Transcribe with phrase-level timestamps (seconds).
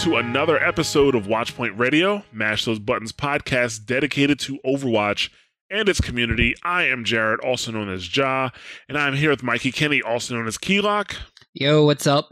[0.00, 5.28] To another episode of Watchpoint Radio, Mash Those Buttons podcast dedicated to Overwatch
[5.68, 6.54] and its community.
[6.62, 8.48] I am Jared, also known as Ja,
[8.88, 11.16] and I'm here with Mikey Kenny, also known as Keylock,
[11.52, 12.30] Yo, what's up?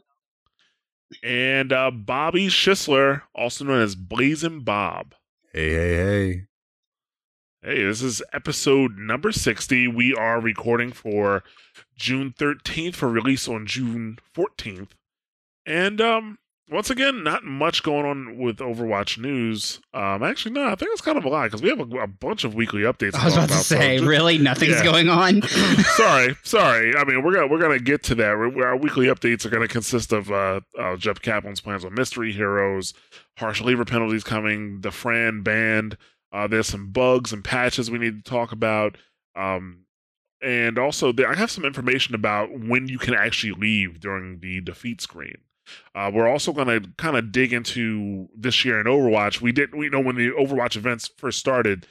[1.22, 5.14] and uh, Bobby Schisler, also known as Blazing Bob.
[5.52, 6.42] Hey, hey, hey.
[7.62, 9.88] Hey, this is episode number 60.
[9.88, 11.42] We are recording for
[11.98, 14.90] June 13th for release on June 14th.
[15.66, 16.38] And um
[16.70, 19.80] once again, not much going on with Overwatch news.
[19.94, 22.06] Um actually no, I think it's kind of a lot because we have a, a
[22.06, 23.14] bunch of weekly updates.
[23.14, 24.84] I was talk about to so say, just- really, nothing's yeah.
[24.84, 25.42] going on.
[25.96, 26.94] sorry, sorry.
[26.96, 28.36] I mean, we're gonna we're gonna get to that.
[28.38, 32.32] We're- Our weekly updates are gonna consist of uh, uh, Jeff Kaplan's plans on mystery
[32.32, 32.94] heroes,
[33.38, 35.96] harsh leaver penalties coming, the Fran band.
[36.32, 38.98] Uh, there's some bugs and patches we need to talk about,
[39.34, 39.84] um,
[40.42, 44.60] and also there, I have some information about when you can actually leave during the
[44.60, 45.38] defeat screen.
[45.94, 49.40] Uh, we're also going to kind of dig into this year in Overwatch.
[49.40, 51.86] We didn't, we know when the Overwatch events first started,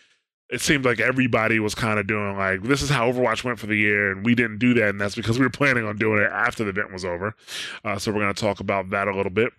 [0.49, 3.67] it seemed like everybody was kind of doing like this is how Overwatch went for
[3.67, 6.21] the year, and we didn't do that, and that's because we were planning on doing
[6.21, 7.35] it after the event was over.
[7.83, 9.51] Uh, so we're going to talk about that a little bit.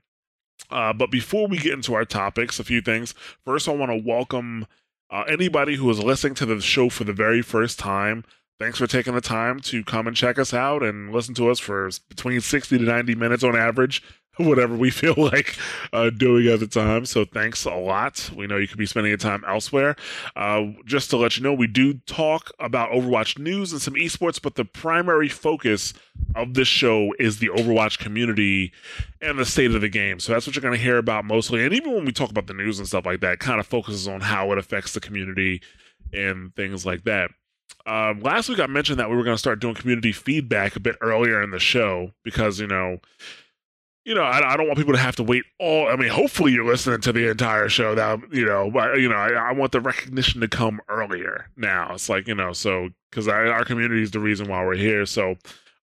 [0.71, 3.15] Uh, but before we get into our topics, a few things.
[3.45, 4.67] First, I want to welcome
[5.11, 8.25] uh, anybody who is listening to the show for the very first time.
[8.59, 11.61] Thanks for taking the time to come and check us out and listen to us
[11.61, 14.03] for between 60 to 90 minutes on average,
[14.37, 15.57] whatever we feel like
[15.93, 17.07] uh, doing at the time.
[17.07, 18.33] So thanks a lot.
[18.35, 19.95] We know you could be spending your time elsewhere.
[20.35, 24.43] Uh, just to let you know, we do talk about Overwatch news and some esports,
[24.43, 25.95] but the primary focus
[26.35, 28.73] of this show is the Overwatch community
[29.23, 30.19] and the state of the game.
[30.19, 31.65] So that's what you're going to hear about mostly.
[31.65, 34.09] And even when we talk about the news and stuff like that, kind of focuses
[34.09, 35.63] on how it affects the community
[36.13, 37.31] and things like that.
[37.87, 40.81] Um, last week I mentioned that we were going to start doing community feedback a
[40.81, 42.99] bit earlier in the show because you know,
[44.05, 45.89] you know, I, I don't want people to have to wait all.
[45.89, 47.95] I mean, hopefully you're listening to the entire show.
[47.95, 51.47] That you know, but you know, I, I want the recognition to come earlier.
[51.57, 55.07] Now it's like you know, so because our community is the reason why we're here.
[55.07, 55.37] So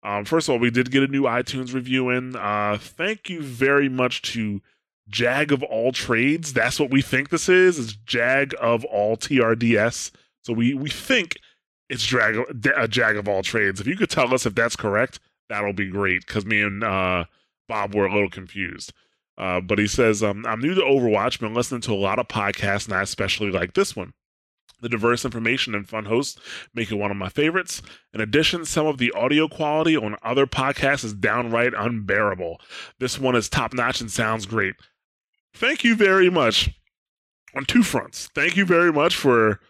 [0.02, 2.36] um, first of all, we did get a new iTunes review in.
[2.36, 4.60] Uh, thank you very much to
[5.08, 6.52] Jag of all trades.
[6.52, 7.78] That's what we think this is.
[7.78, 10.10] It's Jag of all TRDS.
[10.42, 11.36] So we we think
[11.88, 12.36] it's drag
[12.76, 13.80] a Jag of all trades.
[13.80, 16.26] If you could tell us if that's correct, that'll be great.
[16.26, 17.24] Because me and uh,
[17.68, 18.92] Bob were a little confused.
[19.36, 22.28] Uh, but he says, um, I'm new to Overwatch, been listening to a lot of
[22.28, 24.12] podcasts, and I especially like this one.
[24.80, 26.38] The diverse information and fun hosts
[26.74, 27.80] make it one of my favorites.
[28.12, 32.60] In addition, some of the audio quality on other podcasts is downright unbearable.
[32.98, 34.74] This one is top notch and sounds great.
[35.54, 36.70] Thank you very much
[37.56, 38.28] on two fronts.
[38.34, 39.60] Thank you very much for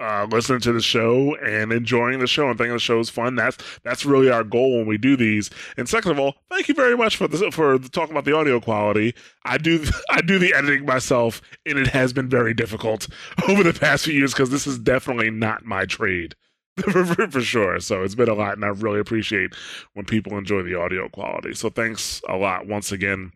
[0.00, 3.36] uh, listening to the show and enjoying the show and thinking the show is fun.
[3.36, 5.50] That's that's really our goal when we do these.
[5.76, 8.60] And second of all, thank you very much for the, for talking about the audio
[8.60, 9.14] quality.
[9.44, 13.08] I do I do the editing myself, and it has been very difficult
[13.48, 16.34] over the past few years because this is definitely not my trade.
[16.90, 17.78] for, for- sure.
[17.78, 19.54] So it's been a lot, and I really appreciate
[19.92, 21.54] when people enjoy the audio quality.
[21.54, 23.30] So thanks a lot once again.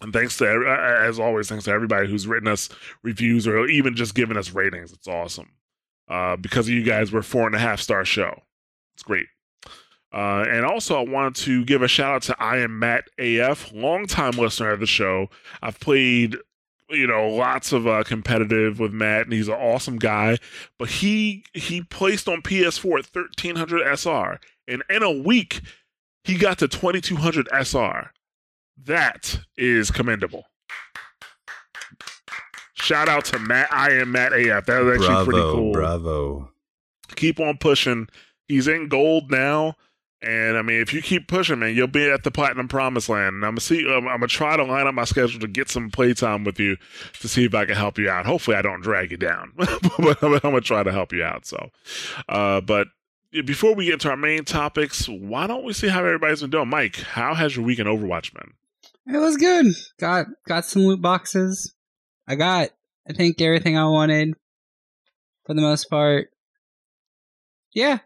[0.00, 0.46] And thanks to,
[1.02, 2.68] as always, thanks to everybody who's written us
[3.02, 4.92] reviews or even just given us ratings.
[4.92, 5.48] It's awesome.
[6.08, 8.42] Uh, because of you guys, we're four and a half star show.
[8.94, 9.26] It's great.
[10.12, 13.72] Uh, and also, I want to give a shout out to I am Matt AF,
[13.72, 15.28] longtime listener of the show.
[15.62, 16.36] I've played,
[16.88, 20.38] you know, lots of uh, competitive with Matt, and he's an awesome guy.
[20.78, 25.60] But he he placed on PS4 at 1300 SR, and in a week,
[26.24, 28.10] he got to 2200 SR.
[28.84, 30.46] That is commendable.
[32.80, 33.72] Shout out to Matt.
[33.72, 34.66] I am Matt AF.
[34.66, 36.50] That was actually pretty cool bravo.
[37.16, 38.08] keep on pushing.
[38.46, 39.76] He's in gold now,
[40.22, 43.36] and I mean, if you keep pushing, man, you'll be at the platinum promised land.
[43.36, 43.86] And I'm gonna see.
[43.86, 46.76] I'm, I'm gonna try to line up my schedule to get some playtime with you
[47.20, 48.26] to see if I can help you out.
[48.26, 51.46] Hopefully, I don't drag you down, but I'm, I'm gonna try to help you out.
[51.46, 51.70] So,
[52.28, 52.88] uh, but
[53.44, 56.68] before we get into our main topics, why don't we see how everybody's been doing?
[56.68, 58.52] Mike, how has your week in Overwatch been?
[59.14, 59.66] It was good.
[60.00, 61.74] Got got some loot boxes.
[62.28, 62.70] I got
[63.08, 64.34] I think everything I wanted
[65.46, 66.28] for the most part.
[67.74, 67.98] Yeah.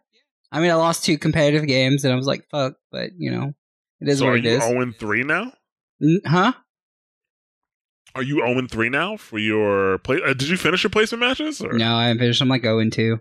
[0.51, 3.53] I mean I lost two competitive games and I was like fuck, but you know,
[4.01, 4.63] it is so what it is.
[4.63, 4.93] are you is.
[4.93, 5.53] 0 3 now?
[6.01, 6.53] N- huh?
[8.15, 10.21] Are you 0 3 now for your play?
[10.23, 11.61] Uh, did you finish your placement matches?
[11.61, 11.73] Or?
[11.73, 12.43] No, I haven't finished.
[12.43, 13.19] I'm like going to.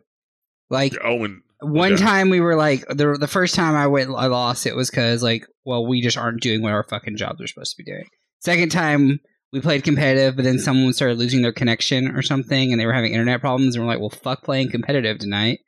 [0.69, 2.01] Like You're 0 one okay.
[2.01, 5.21] time we were like the the first time I went I lost it was because
[5.21, 8.05] like well we just aren't doing what our fucking jobs are supposed to be doing.
[8.39, 9.19] Second time
[9.51, 12.93] we played competitive, but then someone started losing their connection or something, and they were
[12.93, 15.59] having internet problems, and we're like, well, fuck playing competitive tonight.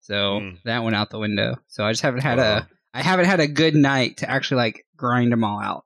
[0.00, 0.50] So Hmm.
[0.64, 1.56] that went out the window.
[1.68, 2.58] So I just haven't had Wow.
[2.58, 5.84] a I haven't had a good night to actually like grind them all out.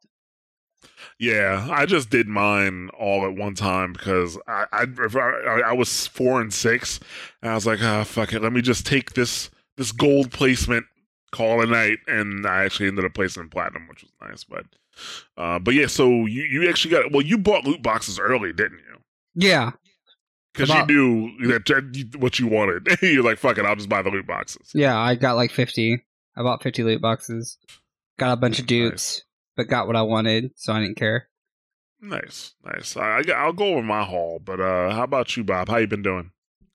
[1.19, 4.87] Yeah, I just did mine all at one time because I I,
[5.19, 7.01] I I was four and six,
[7.43, 10.87] and I was like, ah, fuck it, let me just take this this gold placement,
[11.33, 14.45] call it a night, and I actually ended up placing in platinum, which was nice.
[14.45, 14.67] But
[15.37, 18.79] uh, but yeah, so you you actually got well, you bought loot boxes early, didn't
[18.79, 18.97] you?
[19.35, 19.73] Yeah,
[20.55, 22.89] Because you knew that that you- what you wanted.
[23.03, 24.71] You're like, fuck it, I'll just buy the loot boxes.
[24.75, 24.97] yeah.
[24.99, 26.03] I got like fifty.
[26.37, 27.59] I bought fifty loot boxes.
[28.19, 29.23] Got a bunch of dupes,
[29.57, 31.29] but got what I wanted, so I didn't care.
[32.01, 32.97] Nice, nice.
[32.97, 35.69] I, I I'll go over my haul, but uh, how about you, Bob?
[35.69, 36.31] How you been doing?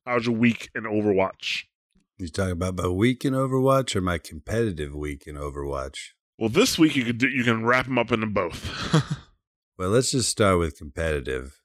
[0.05, 1.63] How's your week in Overwatch?
[2.17, 6.09] You talking about my week in Overwatch or my competitive week in Overwatch?
[6.41, 9.19] Well, this week you could do, you can wrap them up into both.
[9.77, 11.59] Well, let's just start with competitive.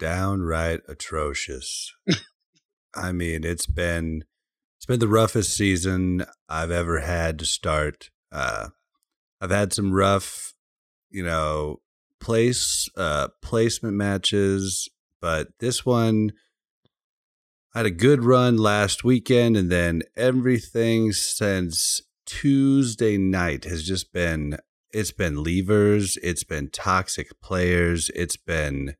[0.00, 1.94] Downright atrocious.
[2.96, 4.24] I mean, it's been
[4.76, 8.10] it's been the roughest season I've ever had to start.
[8.32, 8.70] Uh,
[9.40, 10.54] I've had some rough,
[11.10, 11.80] you know,
[12.18, 14.88] place uh, placement matches,
[15.20, 16.32] but this one
[17.72, 24.12] I had a good run last weekend, and then everything since Tuesday night has just
[24.12, 24.58] been
[24.92, 28.94] it's been leavers, it's been toxic players, it's been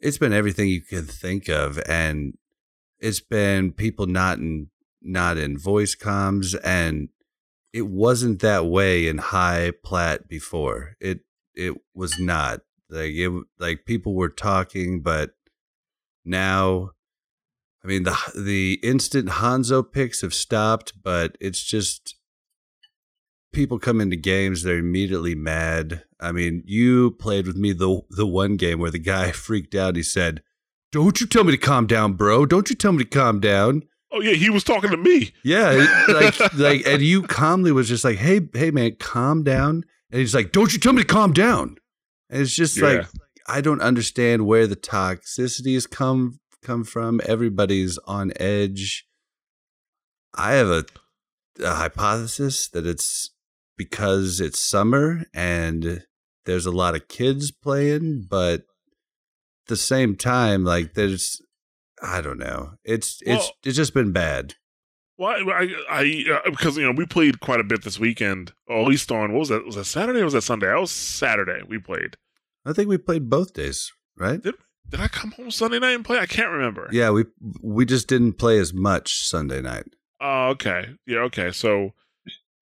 [0.00, 2.36] it's been everything you could think of, and
[2.98, 4.68] it's been people not in
[5.00, 7.08] not in voice comms, and
[7.72, 10.96] it wasn't that way in high plat before.
[11.00, 11.20] It
[11.54, 12.60] it was not
[12.90, 15.30] like it like people were talking, but
[16.24, 16.90] now
[17.84, 22.16] I mean the the instant Hanzo picks have stopped, but it's just
[23.52, 26.02] people come into games they're immediately mad.
[26.20, 29.96] I mean, you played with me the the one game where the guy freaked out.
[29.96, 30.42] He said,
[30.92, 32.46] "Don't you tell me to calm down, bro.
[32.46, 33.82] Don't you tell me to calm down."
[34.16, 35.32] oh yeah, he was talking to me.
[35.42, 40.20] Yeah, like like and you calmly was just like, "Hey, hey man, calm down." And
[40.20, 41.76] he's like, "Don't you tell me to calm down."
[42.30, 42.84] And it's just Yeah.
[42.84, 43.06] like
[43.46, 47.20] I don't understand where the toxicities come come from.
[47.26, 49.06] Everybody's on edge.
[50.34, 50.84] I have a,
[51.62, 53.30] a hypothesis that it's
[53.76, 56.04] because it's summer and
[56.46, 58.66] there's a lot of kids playing, but at
[59.68, 61.40] the same time, like there's
[62.02, 62.72] I don't know.
[62.84, 64.54] It's it's Well- it's just been bad.
[65.16, 68.52] Well, I, I, I uh, because you know we played quite a bit this weekend,
[68.66, 69.64] or at least on what was that?
[69.64, 70.66] Was that Saturday or was that Sunday?
[70.66, 71.60] That was Saturday.
[71.66, 72.16] We played.
[72.66, 74.42] I think we played both days, right?
[74.42, 74.54] Did
[74.88, 76.18] did I come home Sunday night and play?
[76.18, 76.88] I can't remember.
[76.92, 77.24] Yeah, we
[77.62, 79.84] we just didn't play as much Sunday night.
[80.20, 80.88] Oh, okay.
[81.06, 81.50] Yeah, okay.
[81.52, 81.92] So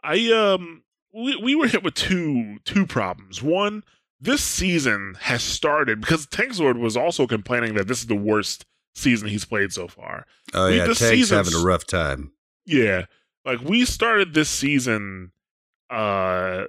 [0.03, 0.83] I um
[1.15, 3.43] we we were hit with two two problems.
[3.43, 3.85] One,
[4.21, 9.29] this season has started because Tanksword was also complaining that this is the worst season
[9.29, 10.27] he's played so far.
[10.55, 12.33] Oh We- yeah, this Tank's having a rough time.
[12.67, 13.07] Yeah.
[13.45, 15.33] Like we started this season
[15.91, 16.65] uh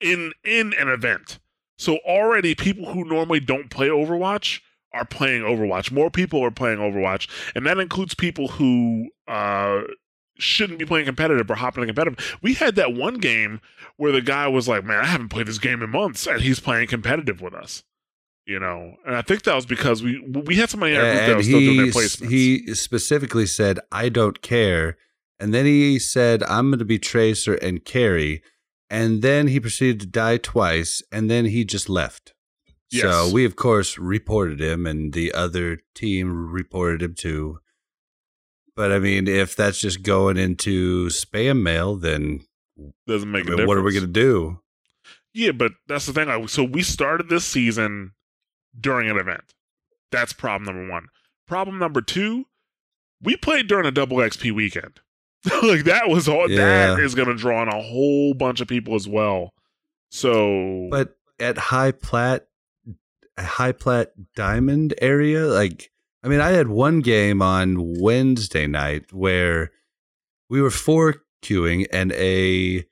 [0.00, 1.38] in in an event.
[1.80, 4.60] So already people who normally don't play Overwatch
[4.92, 5.90] are playing Overwatch.
[5.90, 9.82] More people are playing Overwatch, and that includes people who uh
[10.38, 12.38] shouldn't be playing competitive or hopping in competitive.
[12.42, 13.62] We had that one game
[13.96, 16.60] where the guy was like, "Man, I haven't played this game in months," and he's
[16.60, 17.82] playing competitive with us.
[18.44, 21.26] You know, and I think that was because we we had somebody in our group
[21.26, 22.28] that was still doing their placements.
[22.28, 24.98] he specifically said, "I don't care,"
[25.38, 28.42] and then he said, "I'm going to be Tracer and carry,"
[28.90, 32.34] and then he proceeded to die twice, and then he just left.
[32.90, 33.02] Yes.
[33.02, 37.60] So we of course reported him, and the other team reported him too.
[38.74, 42.40] But I mean, if that's just going into spam mail, then
[43.06, 43.68] doesn't I make a difference.
[43.68, 44.60] what are we going to do?
[45.32, 46.28] Yeah, but that's the thing.
[46.28, 48.12] Like, so we started this season
[48.78, 49.54] during an event.
[50.10, 51.06] That's problem number one.
[51.46, 52.46] Problem number two,
[53.22, 55.00] we played during a double XP weekend.
[55.62, 56.48] like that was all.
[56.48, 56.98] That Yeah.
[56.98, 59.54] is going to draw in a whole bunch of people as well.
[60.10, 62.46] So, But at high plat,
[63.38, 65.90] high plat diamond area, like
[66.22, 69.70] I mean, I had one game on Wednesday night where
[70.50, 72.84] we were four queuing and a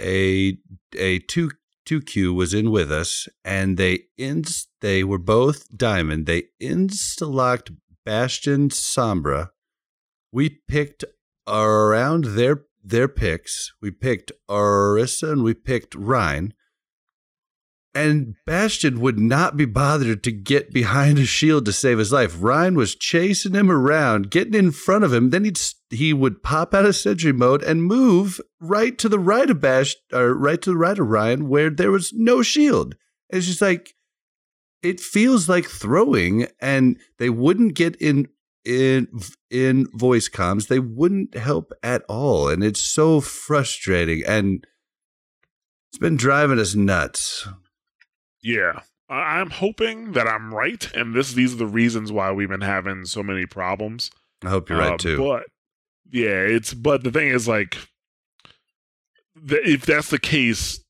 [0.00, 0.56] a
[0.96, 1.50] a two
[1.84, 6.26] 2Q was in with us, and they inst- they were both diamond.
[6.26, 7.72] They insta locked
[8.06, 9.50] Bastion Sombra.
[10.32, 11.04] We picked
[11.46, 13.72] around their their picks.
[13.80, 16.54] We picked Orisa and we picked Rein.
[17.94, 22.42] And Bastion would not be bothered to get behind a shield to save his life.
[22.42, 25.28] Rein was chasing him around, getting in front of him.
[25.28, 29.50] Then he'd he would pop out of sentry mode and move right to the right
[29.50, 32.94] of Bash or right to the right of Rein where there was no shield.
[33.28, 33.92] It's just like
[34.82, 38.28] it feels like throwing, and they wouldn't get in
[38.64, 39.08] in
[39.50, 40.68] in voice comms.
[40.68, 44.22] They wouldn't help at all, and it's so frustrating.
[44.26, 44.66] And
[45.90, 47.46] it's been driving us nuts.
[48.42, 48.80] Yeah.
[49.08, 53.04] I'm hoping that I'm right, and this these are the reasons why we've been having
[53.04, 54.10] so many problems.
[54.42, 55.18] I hope you're Uh, right too.
[55.18, 55.44] But
[56.10, 57.76] yeah, it's but the thing is like,
[59.46, 60.81] if that's the case,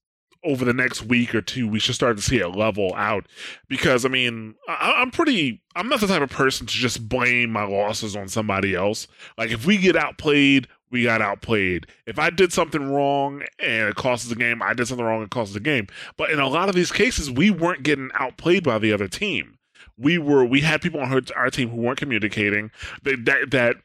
[0.45, 3.27] over the next week or two, we should start to see it level out.
[3.69, 5.63] Because I mean, I, I'm pretty.
[5.75, 9.07] I'm not the type of person to just blame my losses on somebody else.
[9.39, 11.87] Like if we get outplayed, we got outplayed.
[12.07, 15.27] If I did something wrong and it costs the game, I did something wrong and
[15.27, 15.87] it costs the game.
[16.17, 19.59] But in a lot of these cases, we weren't getting outplayed by the other team.
[19.97, 20.45] We were.
[20.45, 22.71] We had people on our, our team who weren't communicating.
[23.03, 23.77] That that that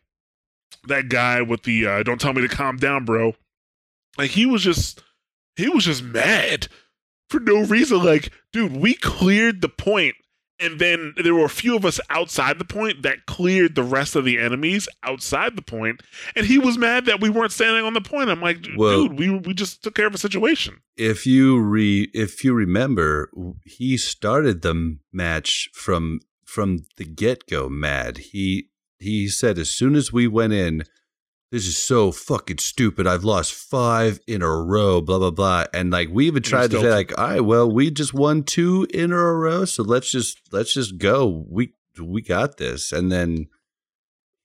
[0.88, 3.34] that guy with the uh, "Don't tell me to calm down, bro."
[4.18, 5.04] Like he was just
[5.58, 6.68] he was just mad
[7.30, 8.04] for no reason.
[8.04, 10.16] Like, dude, we cleared the point,
[10.60, 14.16] and then there were a few of us outside the point that cleared the rest
[14.16, 16.02] of the enemies outside the point,
[16.36, 18.30] and he was mad that we weren't standing on the point.
[18.30, 20.78] I'm like, dude, Well- we we just took care of a situation.
[20.96, 23.30] if you re if you remember,
[23.66, 27.68] he started the match from from the get go.
[27.70, 28.18] Mad.
[28.32, 30.84] He he said as soon as we went in,
[31.52, 33.08] this is so fucking stupid.
[33.08, 35.00] I've lost five in a row.
[35.02, 35.66] Blah blah blah.
[35.74, 38.88] And like we even tried to say like, all right, well, we just won two
[38.94, 41.46] in a row, so let's just let's just go.
[41.50, 42.92] We we got this.
[42.92, 43.48] And then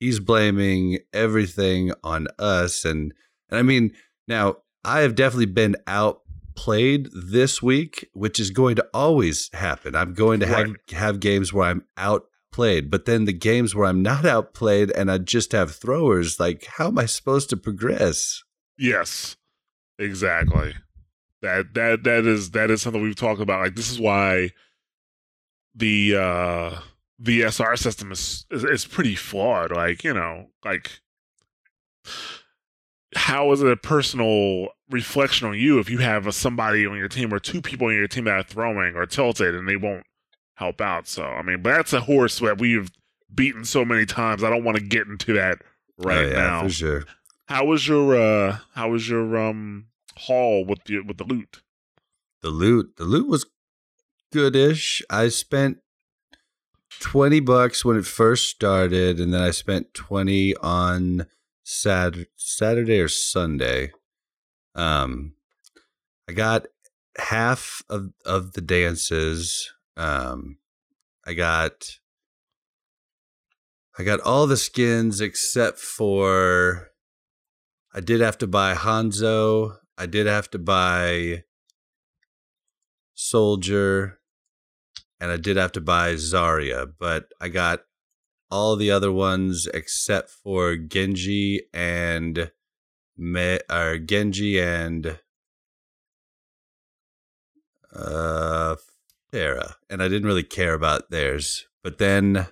[0.00, 2.84] he's blaming everything on us.
[2.84, 3.12] And
[3.50, 3.92] and I mean,
[4.28, 9.94] now I have definitely been outplayed this week, which is going to always happen.
[9.94, 10.90] I'm going to have Right.
[10.92, 11.84] have games where I'm
[12.52, 16.66] outplayed, but then the games where I'm not outplayed and I just have throwers, like
[16.76, 18.42] how am I supposed to progress?
[18.78, 19.36] Yes,
[19.98, 20.74] exactly.
[21.40, 23.62] That that that is that is something we've talked about.
[23.62, 24.50] Like this is why
[25.74, 26.80] the uh
[27.18, 29.72] the SR system is is, is pretty flawed.
[29.72, 31.00] Like you know, like
[33.14, 37.08] how is it a personal reflection on you if you have a, somebody on your
[37.08, 40.04] team or two people on your team that are throwing or tilted and they won't
[40.54, 41.06] help out?
[41.08, 42.90] So I mean, but that's a horse that we've
[43.34, 44.44] beaten so many times.
[44.44, 45.58] I don't want to get into that
[45.98, 46.62] right Oh, yeah, now.
[46.64, 47.04] for sure.
[47.46, 51.62] How was your uh how was your um haul with the with the loot?
[52.42, 53.46] The loot, the loot was
[54.32, 55.02] goodish.
[55.10, 55.78] I spent
[57.00, 61.26] twenty bucks when it first started, and then I spent twenty on
[61.64, 63.92] Sat Saturday or Sunday.
[64.74, 65.34] Um,
[66.28, 66.66] I got
[67.18, 69.72] half of of the dances.
[69.96, 70.58] Um,
[71.26, 71.84] I got
[73.98, 76.88] I got all the skins except for
[77.94, 79.76] I did have to buy Hanzo.
[79.98, 81.44] I did have to buy
[83.14, 84.18] Soldier,
[85.20, 87.80] and I did have to buy Zarya, but I got
[88.50, 92.50] all the other ones except for Genji and
[93.16, 95.18] Mei or Genji and
[97.94, 98.76] uh
[99.32, 101.66] Pharah, uh, and I didn't really care about theirs.
[101.82, 102.46] But then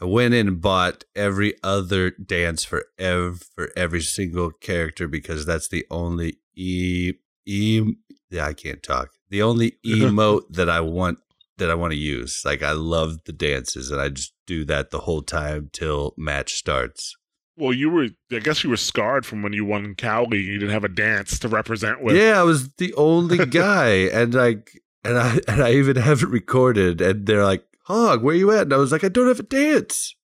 [0.00, 5.46] I went in and bought every other dance for ev- for every single character because
[5.46, 7.12] that's the only e
[7.46, 7.82] e
[8.30, 9.10] yeah I can't talk.
[9.30, 11.18] The only emote that I want
[11.58, 12.42] that I want to use.
[12.44, 16.54] Like I love the dances and I just do that the whole time till match
[16.54, 17.16] starts.
[17.58, 20.42] Well, you were I guess you were scarred from when you won Cowley.
[20.42, 22.16] You didn't have a dance to represent with.
[22.16, 26.28] yeah, I was the only guy and like and I and I even have it
[26.28, 29.40] recorded and they're like, "Hog, where you at?" And I was like, "I don't have
[29.40, 30.14] a dance."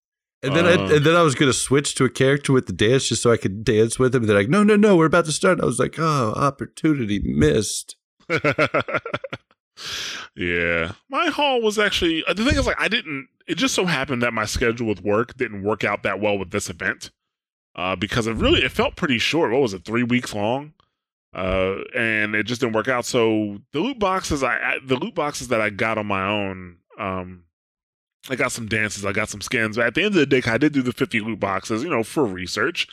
[0.42, 0.70] And then Uh.
[0.70, 3.30] I and then I was gonna switch to a character with the dance just so
[3.30, 4.22] I could dance with him.
[4.22, 6.32] And they're like, "No, no, no, we're about to start." And I was like, "Oh,
[6.36, 7.96] opportunity missed."
[10.36, 13.28] yeah, my haul was actually uh, the thing is like I didn't.
[13.46, 16.50] It just so happened that my schedule with work didn't work out that well with
[16.50, 17.10] this event,
[17.74, 19.50] uh, because it really it felt pretty short.
[19.52, 20.72] What was it, three weeks long?
[21.34, 23.06] Uh, and it just didn't work out.
[23.06, 26.76] So the loot boxes, I, I the loot boxes that I got on my own,
[26.98, 27.44] um,
[28.28, 29.76] I got some dances, I got some skins.
[29.76, 31.90] But at the end of the day, I did do the fifty loot boxes, you
[31.90, 32.86] know, for research,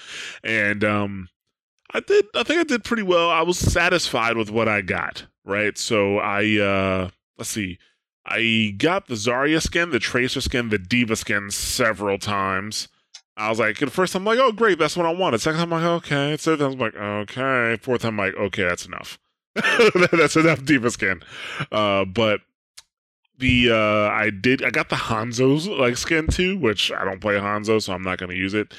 [0.44, 1.30] and um,
[1.94, 2.26] I did.
[2.36, 3.30] I think I did pretty well.
[3.30, 5.26] I was satisfied with what I got.
[5.44, 5.78] right?
[5.78, 7.78] So I uh let's see.
[8.26, 12.88] I got the Zarya skin, the Tracer skin, the D.Va skin several times.
[13.40, 15.42] I was like, at first I'm like, oh great, that's what I wanted.
[15.42, 16.38] Second time I'm like, okay.
[16.38, 17.78] Third time I'm like, okay.
[17.82, 19.18] Fourth time I'm like, okay, that's enough.
[20.12, 21.22] that's enough D.Va skin.
[21.72, 22.42] Uh, but
[23.38, 27.36] the uh I did I got the Hanzo's like skin too, which I don't play
[27.36, 28.74] Hanzo, so I'm not gonna use it.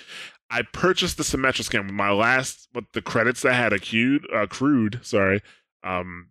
[0.51, 5.01] I purchased the Symmetra skin with my last with the credits that had accrued accrued,
[5.03, 5.41] sorry.
[5.83, 6.29] Um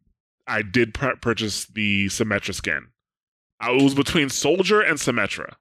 [0.48, 2.88] I did pur- purchase the Symmetra skin.
[3.60, 5.56] I, was between Soldier and Symmetra.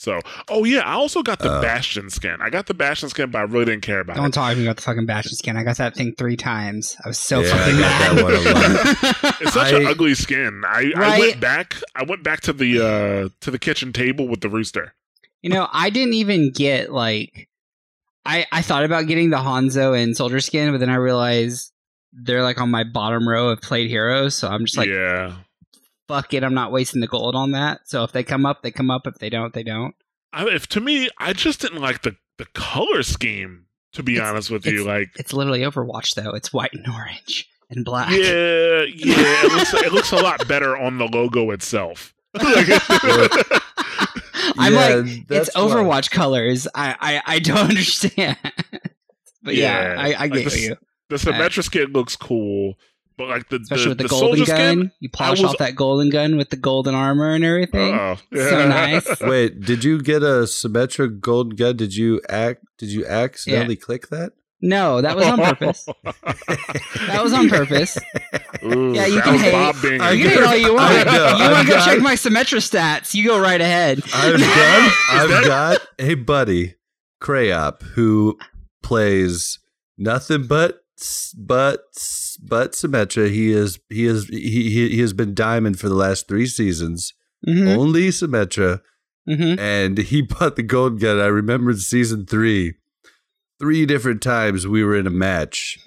[0.00, 1.60] So, oh yeah, I also got the Uh.
[1.60, 2.38] Bastion skin.
[2.40, 4.20] I got the Bastion skin, but I really didn't care about it.
[4.20, 4.32] Don't it.
[4.32, 5.58] talk to me about the fucking Bastion skin.
[5.58, 6.96] I got that thing three times.
[7.04, 8.16] I was so Yeah, fucking mad.
[8.16, 8.24] that
[9.22, 10.62] one It's such an ugly skin.
[10.66, 11.76] I, I went back.
[11.94, 14.94] I went back to the uh to the kitchen table with the rooster.
[15.42, 17.50] You know, I didn't even get like
[18.24, 21.72] I I thought about getting the Hanzo and Soldier skin, but then I realized
[22.14, 25.36] they're like on my bottom row of played heroes, so I'm just like yeah,
[26.10, 27.80] fuck it, I'm not wasting the gold on that.
[27.84, 29.06] So if they come up, they come up.
[29.06, 29.94] If they don't, they don't.
[30.32, 33.66] I, if to me, I just didn't like the the color scheme.
[33.94, 36.30] To be It's- honest with you, like It's literally Overwatch though.
[36.30, 38.10] It's white and orange and black.
[38.12, 42.14] yeah, yeah, it looks it looks a lot better on the logo itself.
[42.34, 42.54] I'm
[44.72, 45.62] Yeah, like, it's that's why.
[45.62, 46.68] Overwatch colors.
[46.74, 48.36] I, I I don't understand.
[49.42, 50.76] but yeah, Yeah, I, I like get this- you.
[51.08, 52.74] the Symmetra skin looks cool,
[53.20, 54.46] but like the Especially the, with the, the golden gun.
[54.46, 57.94] skin, you polish was- off that golden gun with the golden armor and everything.
[57.94, 59.20] oh, So nice.
[59.20, 61.76] Wait, did you get a Symmetra gold gun?
[61.76, 62.64] Did you act?
[62.78, 64.32] Did you accidentally click that?
[64.62, 65.86] No, that was on purpose.
[67.06, 67.96] That was on purpose.
[68.62, 69.52] Ooh, Yeah, you can was hate.
[69.52, 71.06] Bob I You a can hate all you want.
[71.06, 73.14] Know, you want to go check my Symmetra stats?
[73.14, 74.02] You go right ahead.
[74.14, 76.74] I've got, I've got a buddy,
[77.22, 78.38] Crayop, who
[78.82, 79.58] plays
[79.98, 80.80] nothing but
[81.36, 81.80] but
[82.42, 83.30] but Symmetra.
[83.30, 87.14] He is he is he he, he has been diamond for the last three seasons.
[87.44, 88.80] hmm Only Symmetra,
[89.26, 91.18] hmm and he bought the gold gun.
[91.18, 92.74] I remember in season three,
[93.58, 95.78] three different times we were in a match.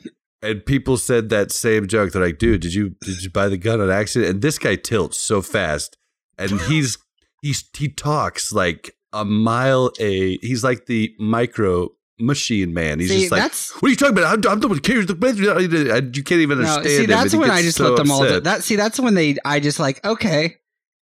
[0.41, 2.11] And people said that same joke.
[2.11, 4.75] They're like, "Dude, did you did you buy the gun on accident?" And this guy
[4.75, 5.97] tilts so fast,
[6.37, 6.97] and he's
[7.41, 10.37] he's he talks like a mile a.
[10.39, 11.91] He's like the micro
[12.25, 12.99] machine man.
[12.99, 14.45] He's See, just like, "What are you talking about?
[14.45, 16.65] I'm, I'm the one who carries the you can't even no.
[16.65, 18.23] understand." See, that's when I just so let them all.
[18.23, 18.43] upset.
[18.43, 19.37] That see, that's when they.
[19.45, 20.57] I just like okay.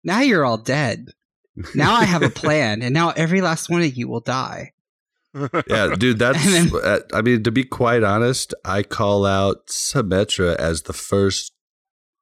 [0.04, 1.10] Now you're all dead.
[1.76, 4.74] Now I have a plan, and now every last one of you will die.
[5.68, 6.46] yeah, dude, that's.
[6.46, 11.54] And uh, I mean, to be quite honest, I call out Symmetra as the first,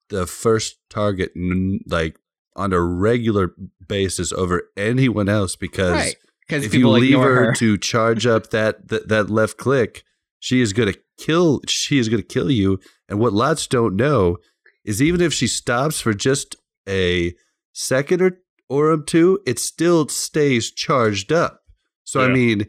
[0.09, 1.31] the first target,
[1.87, 2.17] like
[2.55, 3.53] on a regular
[3.87, 6.15] basis over anyone else because Right.
[6.47, 7.53] Because if you leave her, her.
[7.55, 10.03] to charge up that, that that left click,
[10.39, 11.61] she is gonna kill.
[11.67, 12.79] She is gonna kill you.
[13.09, 14.37] And what lots don't know
[14.85, 16.55] is even if she stops for just
[16.87, 17.33] a
[17.73, 21.61] second or or two, it still stays charged up.
[22.03, 22.33] So I Yeah.
[22.33, 22.59] mean,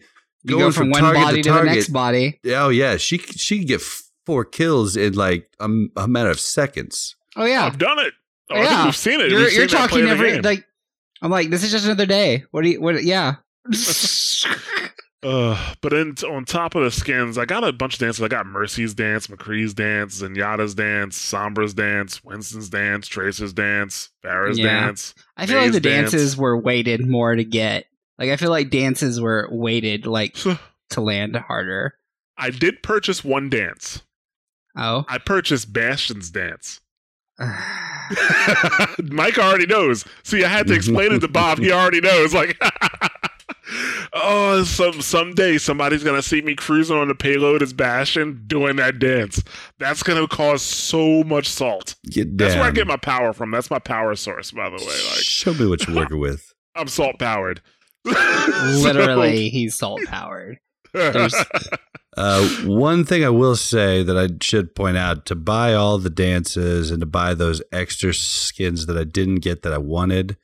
[0.44, 2.40] you going go from, one target body to, target, the next body.
[2.46, 3.82] Oh yeah, she she can get
[4.26, 7.14] four kills in like a, a matter of seconds.
[7.36, 8.12] Oh yeah, I've done it.
[8.50, 9.30] Oh, I think we've seen it.
[9.30, 10.64] you're, you're seen talking every like.
[11.20, 12.44] I'm like, this is just another day.
[12.52, 12.80] What do you?
[12.80, 13.02] What?
[13.02, 13.36] Yeah.
[15.20, 18.22] Uh, but in, on top of the skins, I got a bunch of dances.
[18.22, 24.58] I got Mercy's dance, McCree's dance, Zenyatta's dance, Sombra's dance, Winston's dance, Tracer's dance, Pharah's
[24.60, 24.82] Yeah.
[24.86, 25.14] dance.
[25.36, 26.12] I feel like the dance.
[26.12, 27.86] dances were weighted more to get.
[28.16, 30.34] Like I feel like dances were weighted like
[30.90, 31.94] to land harder.
[32.36, 34.02] I did purchase one dance.
[34.76, 35.04] Oh.
[35.08, 36.80] I purchased Bastion's dance.
[39.02, 40.04] Mike already knows.
[40.22, 41.58] See, I had to explain it to Bob.
[41.58, 42.32] He already knows.
[42.32, 42.56] Like,
[44.12, 48.98] oh, some someday somebody's gonna see me cruising on the payload as Bastion doing that
[48.98, 49.42] dance.
[49.78, 51.94] That's gonna cause so much salt.
[52.10, 53.50] Get That's where I get my power from.
[53.50, 54.84] That's my power source, by the way.
[54.84, 56.54] Like, Show me what you're working with.
[56.74, 57.60] I'm salt powered.
[58.04, 60.58] Literally, he's salt powered.
[62.16, 66.10] Uh, one thing I will say that I should point out to buy all the
[66.10, 70.36] dances and to buy those extra skins that I didn't get that I wanted,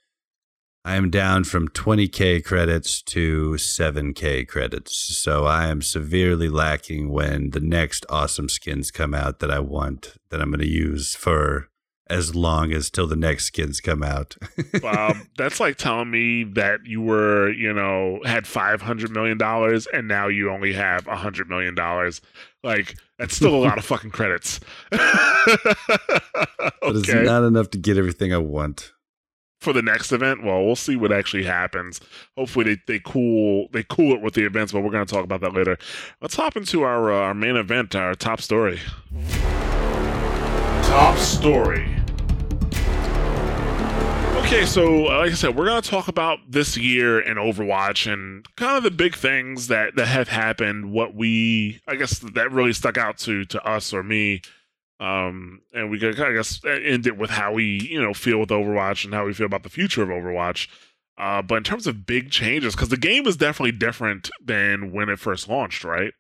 [0.87, 5.17] I am down from 20k credits to 7k credits.
[5.17, 10.17] So I am severely lacking when the next awesome skins come out that I want
[10.29, 11.71] that I'm going to use for
[12.11, 14.37] as long as till the next skins come out.
[14.83, 19.87] Bob, that's like telling me that you were, you know, had five hundred million dollars
[19.87, 22.21] and now you only have a hundred million dollars.
[22.63, 24.61] Like that's still a lot of fucking credits.
[26.81, 28.93] But it's not enough to get everything I want.
[29.65, 31.99] For the next event, well, we'll see what actually happens.
[32.37, 35.25] Hopefully, they, they cool they cool it with the events, but we're going to talk
[35.25, 35.79] about that later.
[36.21, 38.79] Let's hop into our uh, our main event, our top story.
[40.83, 41.87] Top story.
[44.45, 48.47] Okay, so uh, like I said, we're gonna talk about this year in Overwatch and
[48.57, 50.93] kind of the big things that that have happened.
[50.93, 54.43] What we, I guess, that really stuck out to to us or me.
[55.01, 58.51] Um, and we could, I guess, end it with how we, you know, feel with
[58.51, 60.69] Overwatch and how we feel about the future of Overwatch.
[61.17, 65.09] Uh, but in terms of big changes, because the game is definitely different than when
[65.09, 66.13] it first launched, right?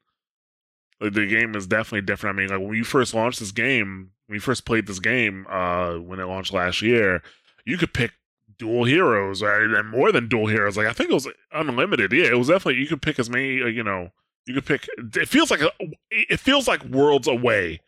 [1.00, 2.36] Like the game is definitely different.
[2.36, 5.46] I mean, like when you first launched this game, when you first played this game,
[5.48, 7.22] uh, when it launched last year,
[7.64, 8.12] you could pick
[8.56, 9.62] dual heroes right?
[9.62, 10.76] and more than dual heroes.
[10.76, 12.12] Like I think it was unlimited.
[12.12, 13.62] Yeah, it was definitely you could pick as many.
[13.62, 14.10] Uh, you know,
[14.46, 14.88] you could pick.
[14.96, 15.70] It feels like a,
[16.10, 17.80] it feels like worlds away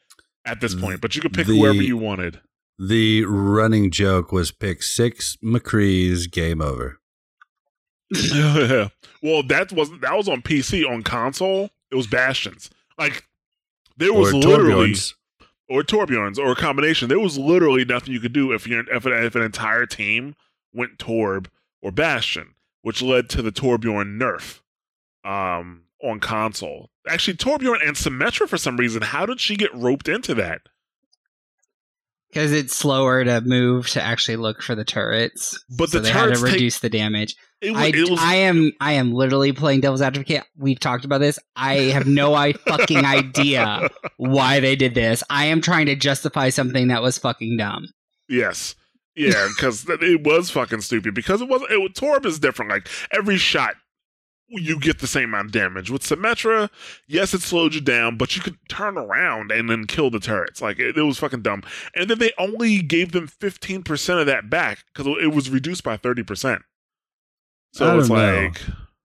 [0.46, 2.40] at this point, but you could pick The- whoever you wanted.
[2.78, 6.98] The running joke was pick six McCree's game over.
[9.22, 10.88] well, that was that was on PC.
[10.88, 12.70] On console, it was Bastions.
[12.98, 13.24] Like
[13.96, 15.14] there was or literally Torbjorn's.
[15.68, 17.08] or Torbjorns or a combination.
[17.08, 20.36] There was literally nothing you could do if you if, if an entire team
[20.72, 21.46] went Torb
[21.82, 24.60] or Bastion, which led to the Torbjorn nerf
[25.28, 26.90] um, on console.
[27.08, 29.02] Actually, Torbjorn and Symmetra for some reason.
[29.02, 30.60] How did she get roped into that?
[32.28, 35.58] because it's slower to move to actually look for the turrets.
[35.78, 37.34] But so the they had turrets to take- reduce the damage.
[37.62, 40.42] It was, I, it was I am I am literally playing devil's advocate.
[40.58, 41.38] We've talked about this.
[41.54, 45.22] I have no I fucking idea why they did this.
[45.30, 47.86] I am trying to justify something that was fucking dumb.
[48.28, 48.74] Yes.
[49.14, 51.14] Yeah, because it was fucking stupid.
[51.14, 52.70] Because it was it, Torb is different.
[52.70, 53.76] Like every shot,
[54.48, 55.90] you get the same amount of damage.
[55.90, 56.70] With Symmetra,
[57.06, 60.62] yes, it slowed you down, but you could turn around and then kill the turrets.
[60.62, 61.62] Like it, it was fucking dumb.
[61.94, 65.84] And then they only gave them fifteen percent of that back because it was reduced
[65.84, 66.62] by thirty percent.
[67.72, 68.14] So it's know.
[68.14, 68.60] like,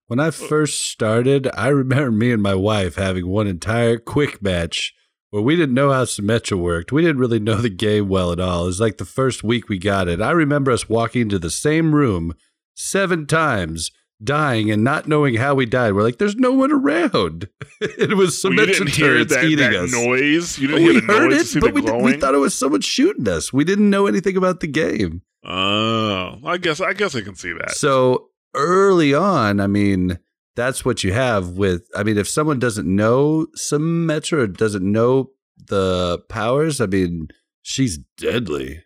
[0.07, 4.41] When I uh, first started, I remember me and my wife having one entire quick
[4.41, 4.93] match
[5.31, 6.91] where we didn't know how Symmetra worked.
[6.91, 8.63] We didn't really know the game well at all.
[8.63, 10.21] It was like the first week we got it.
[10.21, 12.33] I remember us walking into the same room
[12.75, 13.91] seven times,
[14.23, 15.93] dying and not knowing how we died.
[15.93, 17.49] We're like, there's no one around.
[17.81, 19.91] it was well, you didn't hear that, eating that us.
[19.91, 20.59] noise.
[20.59, 22.53] You didn't we hear the heard noise it, but we, did- we thought it was
[22.57, 23.51] someone shooting us.
[23.51, 25.21] We didn't know anything about the game.
[25.45, 27.71] oh, I guess I guess I can see that.
[27.71, 30.19] So early on, I mean,
[30.55, 31.87] that's what you have with.
[31.95, 35.31] I mean, if someone doesn't know Symmetra or doesn't know
[35.67, 37.29] the powers, I mean,
[37.61, 38.83] she's deadly.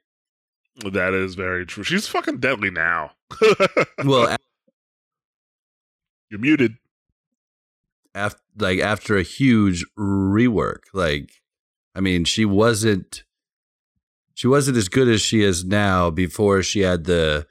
[0.92, 1.84] That is very true.
[1.84, 3.12] She's fucking deadly now.
[4.04, 4.36] Well,
[6.30, 6.76] You're muted.
[8.14, 11.32] after like after a huge rework, like
[11.96, 13.24] I mean, she wasn't.
[14.34, 16.10] She wasn't as good as she is now.
[16.10, 17.48] Before she had the,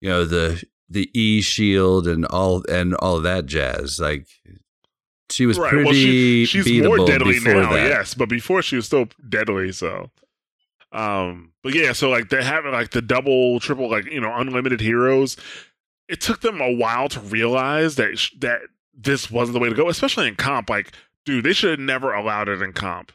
[0.00, 4.00] you know, the the E shield and all and all of that jazz.
[4.00, 4.26] Like
[5.30, 5.68] she was right.
[5.68, 7.88] pretty Well, she, she's beatable more deadly before now, that.
[7.88, 9.72] yes, but before she was still deadly.
[9.72, 10.10] So,
[10.92, 14.80] um, but yeah, so like they have like the double, triple, like you know, unlimited
[14.80, 15.36] heroes.
[16.08, 18.60] It took them a while to realize that sh- that
[18.94, 20.70] this wasn't the way to go, especially in comp.
[20.70, 20.92] Like,
[21.24, 23.12] dude, they should have never allowed it in comp.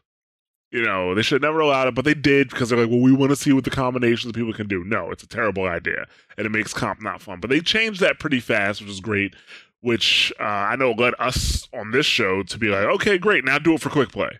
[0.71, 3.01] You know, they should have never allowed it, but they did because they're like, well,
[3.01, 4.83] we want to see what the combinations people can do.
[4.85, 6.05] No, it's a terrible idea,
[6.37, 7.39] and it makes comp not fun.
[7.41, 9.35] But they changed that pretty fast, which is great.
[9.81, 13.57] Which uh, I know led us on this show to be like, okay, great, now
[13.57, 14.39] do it for quick play.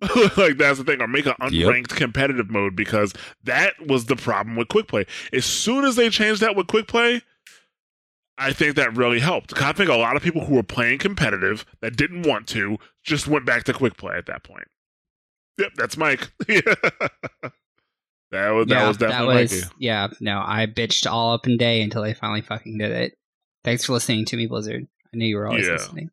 [0.36, 1.68] like that's the thing, or make an Yep.
[1.68, 3.12] unranked competitive mode because
[3.44, 5.04] that was the problem with quick play.
[5.32, 7.20] As soon as they changed that with quick play,
[8.40, 9.60] I think that really helped.
[9.60, 13.28] I think a lot of people who were playing competitive that didn't want to just
[13.28, 14.66] went back to quick play at that point.
[15.58, 16.30] Yep, that's Mike.
[18.30, 19.74] that was that yeah, was that definitely was Mikey.
[19.78, 20.08] yeah.
[20.20, 23.14] No, I bitched all up and day until they finally fucking did it.
[23.64, 24.86] Thanks for listening to me, Blizzard.
[25.12, 25.72] I knew you were always Yeah.
[25.74, 26.10] listening.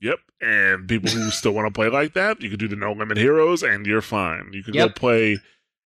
[0.00, 2.92] Yep, and people who still want to play like that, you can do the no
[2.92, 4.50] limit heroes, and you're fine.
[4.52, 4.88] You can Yep.
[4.88, 5.38] go play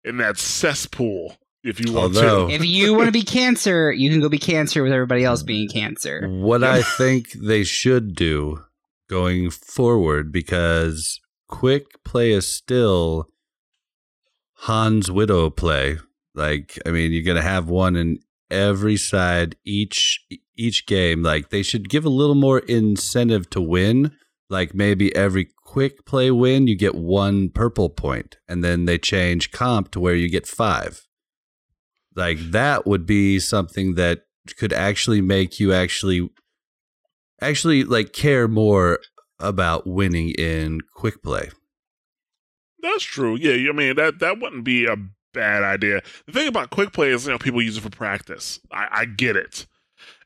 [0.04, 2.54] in that cesspool if you oh, want Although- to.
[2.54, 5.68] If you want to be cancer, you can go be cancer with everybody else being
[5.68, 6.28] cancer.
[6.28, 8.64] What I think they should do
[9.08, 13.28] going forward, because quick play is still
[14.54, 15.98] Hans Widow play.
[16.34, 18.18] Like, I mean, you're gonna have one in
[18.50, 20.24] every side each
[20.56, 21.22] each game.
[21.22, 24.12] Like, they should give a little more incentive to win.
[24.48, 29.50] Like, maybe every quick play win, you get one purple point, and then they change
[29.50, 31.06] comp to where you get five.
[32.14, 34.22] Like, that would be something that
[34.56, 36.28] could actually make you actually
[37.40, 39.00] actually like care more
[39.38, 41.50] about winning in quick play.
[42.80, 43.36] That's true.
[43.36, 44.96] Yeah, I mean that that wouldn't be a
[45.32, 46.02] bad idea.
[46.26, 48.60] The thing about quick play is you know people use it for practice.
[48.70, 49.66] I, I get it,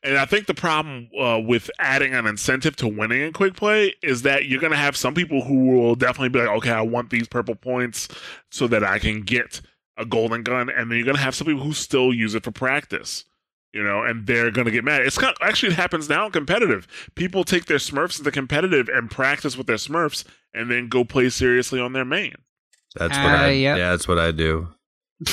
[0.02, 3.94] and I think the problem uh, with adding an incentive to winning in quick play
[4.02, 7.10] is that you're gonna have some people who will definitely be like, okay, I want
[7.10, 8.08] these purple points
[8.50, 9.60] so that I can get
[9.96, 12.50] a golden gun, and then you're gonna have some people who still use it for
[12.50, 13.24] practice.
[13.72, 15.02] You know, and they're gonna get mad.
[15.02, 16.86] It's kind of, actually it happens now in competitive.
[17.14, 21.28] People take their Smurfs into competitive and practice with their Smurfs, and then go play
[21.28, 22.34] seriously on their main.
[22.94, 23.50] That's what Uh, I.
[23.50, 23.76] yep.
[23.76, 24.68] Yeah, that's what I do.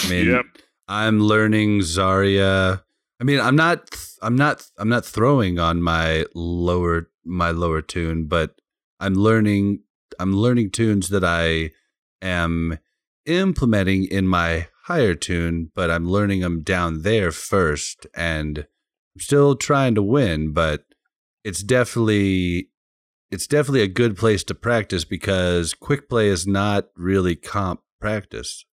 [0.03, 0.45] I mean, Yep.
[0.89, 2.81] I'm learning Zarya.
[3.21, 3.89] I mean, I'm not.
[4.21, 4.67] I'm not.
[4.77, 8.59] I'm not throwing on my lower my lower toon, but
[8.99, 9.83] I'm learning.
[10.19, 11.71] I'm learning toons that I
[12.21, 12.77] am
[13.25, 19.55] implementing in my higher toon, but I'm learning them down there first, and I'm still
[19.55, 20.53] trying to win.
[20.53, 20.85] But
[21.43, 22.69] it's definitely
[23.31, 28.65] it's definitely a good place to practice because quick play is not really comp practice.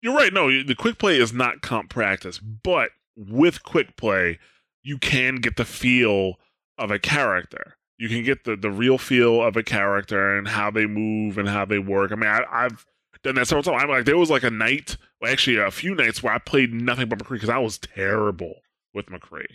[0.00, 0.32] You're right.
[0.32, 4.38] No, the quick play is not comp practice, but with quick play,
[4.82, 6.34] you can get the feel
[6.78, 7.76] of a character.
[7.98, 11.48] You can get the, the real feel of a character and how they move and
[11.48, 12.12] how they work.
[12.12, 12.84] I mean, I, I've
[13.24, 13.82] done that several times.
[13.82, 16.72] I'm like, there was like a night, well, actually a few nights where I played
[16.72, 18.54] nothing but McCree because I was terrible
[18.92, 19.46] with McCree.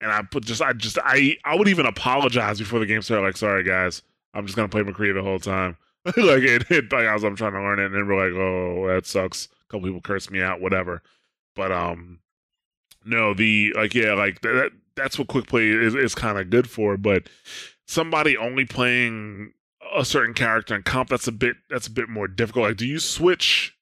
[0.00, 3.24] And I put just, I just, I, I would even apologize before the game started.
[3.24, 4.02] Like, sorry guys,
[4.34, 5.76] I'm just gonna play McCree the whole time.
[6.06, 8.86] like it, it like as I'm trying to learn it, and then we're like, oh,
[8.94, 9.46] that sucks.
[9.46, 11.02] A couple people curse me out, whatever.
[11.54, 12.20] But um,
[13.04, 14.70] no, the like yeah, like that.
[14.96, 16.96] That's what quick play is is kind of good for.
[16.96, 17.28] But
[17.86, 19.52] somebody only playing
[19.96, 22.68] a certain character in comp, that's a bit that's a bit more difficult.
[22.68, 23.74] Like, do you switch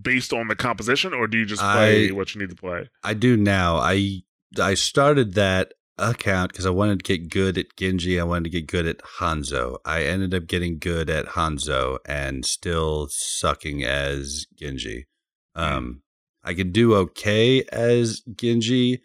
[0.00, 2.88] based on the composition, or do you just play I- what you need to play?
[3.02, 3.76] I do now.
[3.76, 4.22] I
[4.60, 8.18] I started that account because I wanted to get good at Genji.
[8.18, 9.78] I wanted to get good at Hanzo.
[9.84, 15.06] I ended up getting good at Hanzo and still sucking as Genji.
[15.54, 16.02] Um,
[16.42, 19.02] I could do okay as Genji.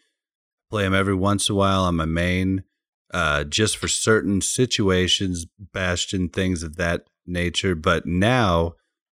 [0.71, 2.63] Play him every once in a while on my main,
[3.13, 7.76] uh, just for certain situations, Bastion things of that nature.
[7.76, 8.76] But now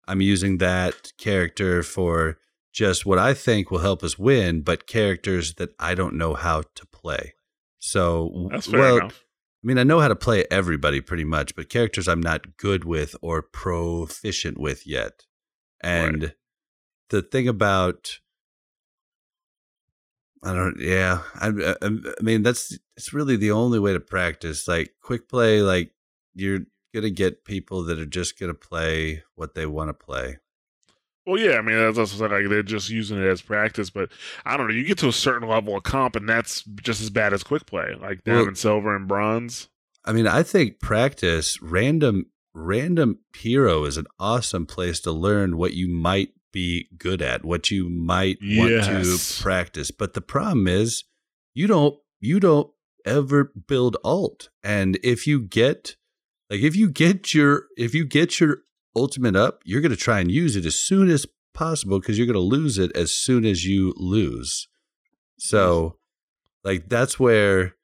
[0.06, 2.38] I'm using that character for
[2.72, 6.62] just what I think will help us win, but characters that I don't know how
[6.74, 7.34] to play.
[7.78, 9.24] So, That's fair well, enough.
[9.62, 12.84] I mean, I know how to play everybody pretty much, but characters I'm not good
[12.84, 15.26] with or proficient with yet.
[15.82, 16.34] And
[17.10, 18.18] the thing about,
[20.42, 24.66] I don't, yeah, I, I, I mean, that's it's really the only way to practice.
[24.66, 25.92] Like quick play, like
[26.34, 26.60] you're
[26.94, 30.38] gonna get people that are just gonna play what they want to play.
[31.26, 34.10] Well, yeah, I mean that's also like they're just using it as practice, but
[34.46, 34.74] I don't know.
[34.74, 37.66] You get to a certain level of comp, and that's just as bad as quick
[37.66, 39.68] play, like Well- silver, and bronze.
[40.06, 45.74] I mean, I think practice random random hero is an awesome place to learn what
[45.74, 49.90] you might be good at, what you might want to practice.
[49.90, 51.04] But the problem is
[51.54, 52.70] you don't you don't
[53.04, 54.48] ever build alt.
[54.62, 55.96] And if you get
[56.48, 58.58] like if you get your if you get your
[58.96, 62.26] ultimate up, you're going to try and use it as soon as possible because you're
[62.26, 64.68] going to lose it as soon as you lose.
[65.38, 65.96] So
[66.64, 67.74] like that's where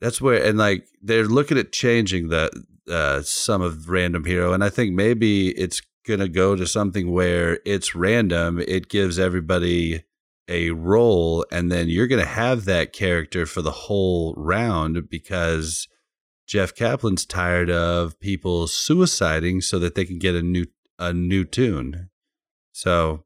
[0.00, 2.50] that's where and like they're looking at changing the
[2.90, 7.60] uh some of random hero and i think maybe it's gonna go to something where
[7.64, 10.04] it's random it gives everybody
[10.48, 15.86] a role and then you're gonna have that character for the whole round because
[16.46, 20.66] jeff kaplan's tired of people suiciding so that they can get a new
[20.98, 22.10] a new toon.
[22.72, 23.24] So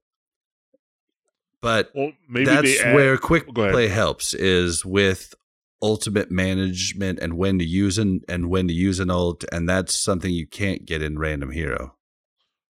[1.61, 5.35] but Well, maybe that's add- where quick oh, play helps is with
[5.83, 9.95] ultimate management and when to use an and when to use an ult and that's
[9.95, 11.95] something you can't get in random hero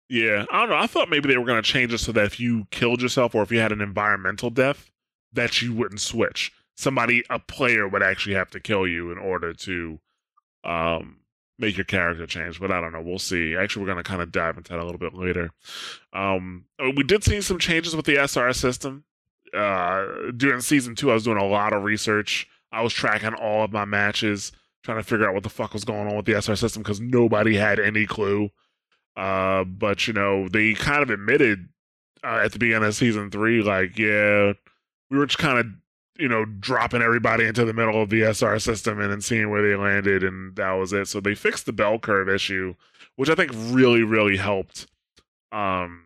[0.09, 0.75] Yeah, I don't know.
[0.75, 3.33] I thought maybe they were going to change it so that if you killed yourself
[3.33, 4.91] or if you had an environmental death,
[5.33, 6.51] that you wouldn't switch.
[6.75, 9.99] Somebody, a player, would actually have to kill you in order to
[10.63, 11.17] um,
[11.57, 12.59] make your character change.
[12.59, 13.01] But I don't know.
[13.01, 13.55] We'll see.
[13.55, 15.51] Actually, we're going to kind of dive into that a little bit later.
[16.13, 19.05] Um, we did see some changes with the SR system.
[19.53, 22.47] Uh, during season two, I was doing a lot of research.
[22.71, 24.51] I was tracking all of my matches,
[24.83, 26.99] trying to figure out what the fuck was going on with the SR system because
[26.99, 28.49] nobody had any clue.
[29.15, 31.69] Uh, but you know, they kind of admitted
[32.23, 34.53] uh, at the beginning of season three, like, yeah,
[35.09, 35.67] we were just kind of,
[36.17, 39.61] you know, dropping everybody into the middle of the SR system and then seeing where
[39.61, 41.07] they landed, and that was it.
[41.07, 42.75] So they fixed the bell curve issue,
[43.15, 44.87] which I think really, really helped,
[45.51, 46.05] um,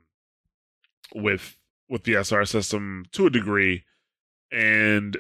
[1.16, 1.56] with
[1.88, 3.84] with the SR system to a degree,
[4.52, 5.18] and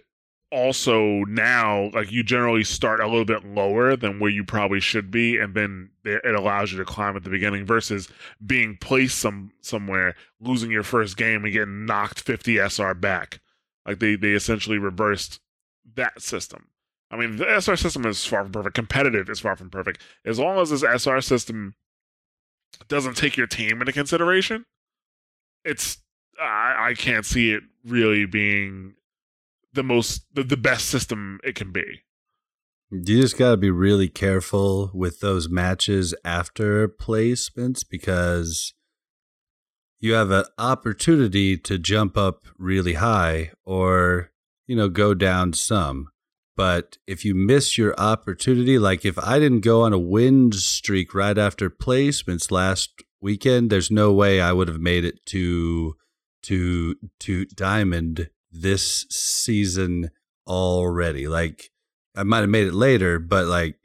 [0.52, 5.12] also now like you generally start a little bit lower than where you probably should
[5.12, 8.10] be and then it allows you to climb at the beginning versus
[8.46, 13.42] being placed some somewhere losing your first game and getting knocked 50 sr back.
[13.86, 15.40] Like they they essentially reversed
[15.96, 16.68] that system.
[17.12, 18.76] I mean the sr system is far from perfect.
[18.76, 20.02] Competitive is far from perfect.
[20.26, 21.76] As long as this sr system
[22.88, 24.66] doesn't take your team into consideration
[25.66, 25.98] it's
[26.40, 28.96] I, I can't see it really being
[29.80, 32.02] the most the, the best system it can be.
[32.92, 38.74] You just got to be really careful with those matches after placements because
[40.00, 44.32] you have an opportunity to jump up really high or,
[44.68, 46.10] you know, go down some.
[46.58, 51.13] But if you miss your opportunity, like if I didn't go on a win streak
[51.13, 55.96] right after placements last weekend, there's no way I would have made it to
[56.44, 60.12] to to diamond this season
[60.48, 61.28] already.
[61.28, 61.72] Like
[62.16, 63.76] I might have made it later, but like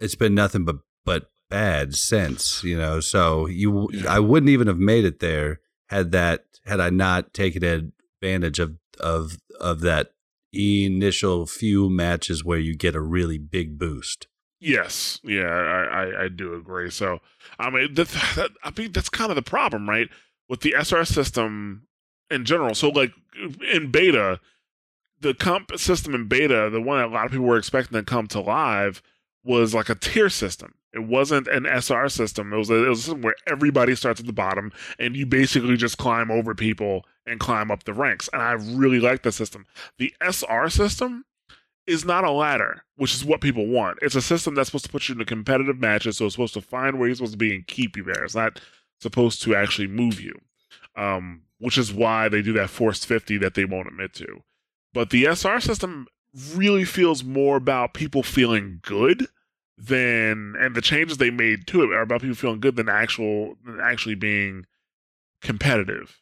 [0.00, 3.00] it's been nothing but but bad since, you know.
[3.00, 7.64] So you I wouldn't even have made it there had that had I not taken
[7.64, 10.12] advantage of of of that
[10.52, 14.26] initial few matches where you get a really big boost.
[14.60, 16.90] Yes, yeah, I, I, I do agree.
[16.90, 17.20] So,
[17.60, 20.08] I mean, that, that, I think that's kind of the problem, right,
[20.48, 21.86] with the SR system
[22.30, 22.74] in general.
[22.74, 23.12] So, like
[23.72, 24.40] in beta,
[25.20, 28.04] the comp system in beta, the one that a lot of people were expecting to
[28.04, 29.02] come to live,
[29.44, 30.74] was like a tier system.
[30.92, 32.52] It wasn't an SR system.
[32.52, 35.26] It was a, it was a system where everybody starts at the bottom, and you
[35.26, 38.28] basically just climb over people and climb up the ranks.
[38.32, 39.66] And I really like the system.
[39.98, 41.24] The SR system
[41.86, 43.98] is not a ladder, which is what people want.
[44.02, 46.60] It's a system that's supposed to put you into competitive matches, so it's supposed to
[46.60, 48.24] find where you're supposed to be and keep you there.
[48.24, 48.60] It's not
[49.00, 50.38] supposed to actually move you,
[50.98, 54.42] um, which is why they do that forced 50 that they won't admit to.
[54.92, 56.06] But the SR system
[56.54, 59.28] really feels more about people feeling good
[59.76, 63.56] than, and the changes they made to it are about people feeling good than actual,
[63.64, 64.66] than actually being
[65.40, 66.20] competitive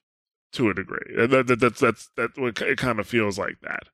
[0.53, 1.15] to a degree.
[1.17, 3.89] That, that, that's that's that it kind of feels like that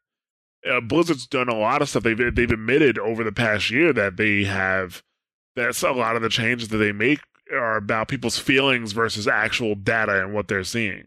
[0.71, 2.03] uh, Blizzard's done a lot of stuff.
[2.03, 5.03] They've they've admitted over the past year that they have
[5.57, 9.75] that's a lot of the changes that they make are about people's feelings versus actual
[9.75, 11.07] data and what they're seeing.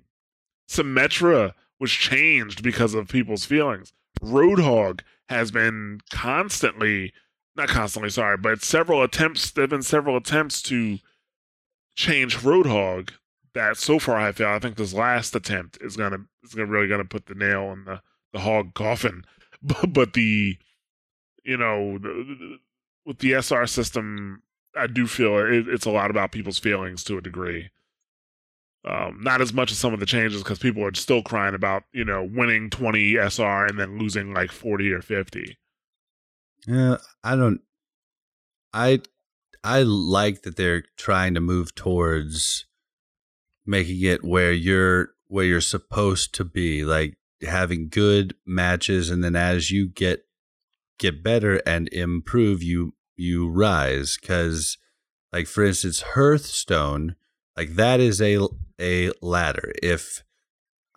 [0.69, 3.93] Symmetra was changed because of people's feelings.
[4.21, 7.13] Roadhog has been constantly,
[7.55, 9.51] not constantly, sorry, but several attempts.
[9.51, 10.99] There've been several attempts to
[11.95, 13.11] change Roadhog.
[13.53, 16.89] That so far I feel I think this last attempt is gonna is gonna really
[16.89, 18.01] gonna put the nail in the
[18.33, 19.23] the hog coffin
[19.63, 20.57] but, but the
[21.43, 22.57] you know the,
[23.05, 24.41] with the SR system,
[24.77, 27.69] I do feel it, it's a lot about people's feelings to a degree.
[28.87, 31.83] Um, not as much as some of the changes because people are still crying about
[31.91, 35.57] you know winning 20 SR and then losing like 40 or 50.
[36.67, 37.61] Yeah, I don't.
[38.73, 39.01] I
[39.63, 42.65] I like that they're trying to move towards
[43.65, 46.85] making it where you're where you're supposed to be.
[46.85, 50.25] Like having good matches and then as you get
[50.99, 54.77] get better and improve you you rise cuz
[55.31, 57.15] like for instance Hearthstone
[57.57, 58.39] like that is a
[58.79, 59.71] a ladder.
[59.81, 60.23] If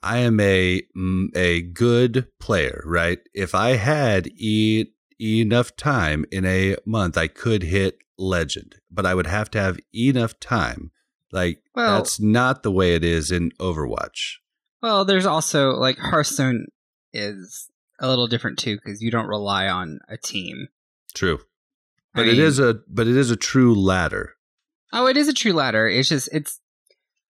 [0.02, 3.20] I am a mm, a good player right?
[3.34, 4.86] If I had e-
[5.20, 9.78] enough time in a month I could hit legend but I would have to have
[9.94, 10.90] enough time.
[11.32, 14.36] Like well, that's not the way it is in Overwatch.
[14.82, 16.66] Well, there's also like Hearthstone
[17.12, 17.68] is
[18.00, 20.68] a little different too because you don't rely on a team.
[21.14, 21.40] True,
[22.18, 24.34] but I mean, is a but it is a true ladder.
[24.92, 25.86] Oh, it is a true ladder.
[25.86, 26.60] It's just it's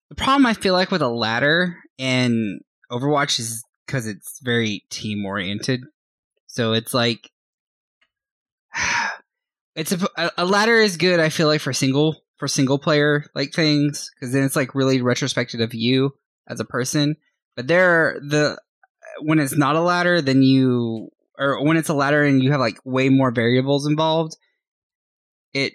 [0.09, 5.25] the problem I feel like with a ladder in Overwatch is because it's very team
[5.25, 5.85] oriented.
[6.47, 7.31] So it's like
[9.75, 11.21] it's a, a ladder is good.
[11.21, 15.03] I feel like for single for single player like things because then it's like really
[15.03, 16.15] retrospective of you
[16.49, 17.17] as a person.
[17.57, 18.59] But there, the
[19.21, 22.61] when it's not a ladder, then you or when it's a ladder and you have
[22.61, 24.37] like way more variables involved.
[25.67, 25.75] It,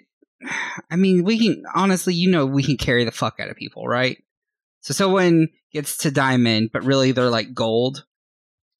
[0.90, 3.86] I mean, we can honestly, you know, we can carry the fuck out of people,
[3.86, 4.18] right?
[4.80, 8.04] So someone gets to diamond, but really they're like gold,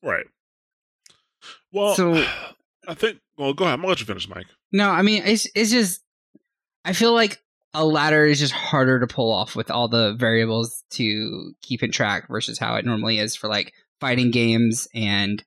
[0.03, 0.27] right?
[1.73, 2.15] Well, so
[2.89, 3.19] I think.
[3.37, 3.75] Well, go ahead.
[3.75, 4.47] I'm gonna let you finish, Mike.
[4.73, 6.01] No, I mean, it's it's just.
[6.85, 7.41] I feel like
[7.73, 11.91] a ladder is just harder to pull off with all the variables to keep in
[11.91, 15.43] track versus how it normally is for like fighting games and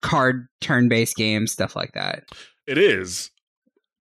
[0.00, 2.24] card turn based games, stuff like that.
[2.66, 3.31] It is.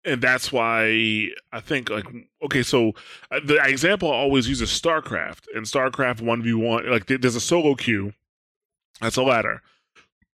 [0.05, 2.05] And that's why I think like
[2.43, 2.93] okay, so
[3.31, 5.47] uh, the example I always use is StarCraft.
[5.55, 8.13] and StarCraft 1v1, like there's a solo queue.
[9.01, 9.61] That's a ladder.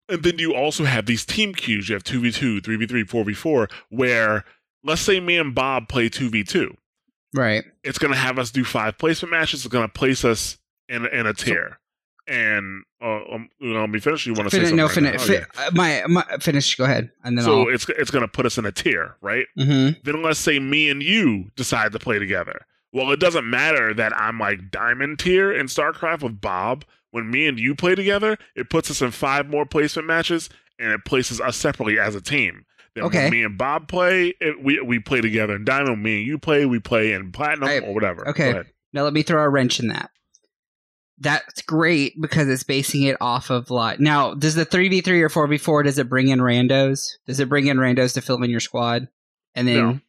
[0.09, 1.89] And then you also have these team queues.
[1.89, 4.45] You have 2v2, 3v3, 4v4 where
[4.85, 6.77] let's say me and Bob play 2v2
[7.35, 7.65] Right.
[7.85, 9.65] It's going to have us do five placement matches.
[9.65, 10.59] It's going to place us
[10.89, 11.79] in in a tier.
[12.29, 14.27] And uh, um, let me finish.
[14.27, 14.77] You want to say something?
[14.77, 15.23] No, right finish.
[15.23, 15.69] Fi- oh, yeah.
[15.73, 16.75] my, my finish.
[16.75, 17.69] Go ahead, and then so I'll...
[17.75, 19.47] it's it's going to put us in a tier, right?
[19.59, 20.01] Mm-hmm.
[20.03, 22.67] Then let's say me and you decide to play together.
[22.93, 26.85] Well, it doesn't matter that I'm like diamond tier in StarCraft with Bob.
[27.11, 30.93] When me and you play together, it puts us in five more placement matches and
[30.93, 32.65] it places us separately as a team.
[32.95, 33.25] Then Okay.
[33.25, 36.03] when me and Bob play, it, we we play together in diamond.
[36.03, 38.29] Me and you play, we play in platinum I- or whatever.
[38.29, 38.63] okay.
[38.93, 40.11] Now let me throw a wrench in that.
[41.19, 44.35] That's great because it's basing it off of like now.
[44.35, 45.83] Does the three v three or four v four?
[45.83, 47.13] Does it bring in randos?
[47.27, 49.09] Does it bring in randos to fill in your squad?
[49.55, 50.01] And then No.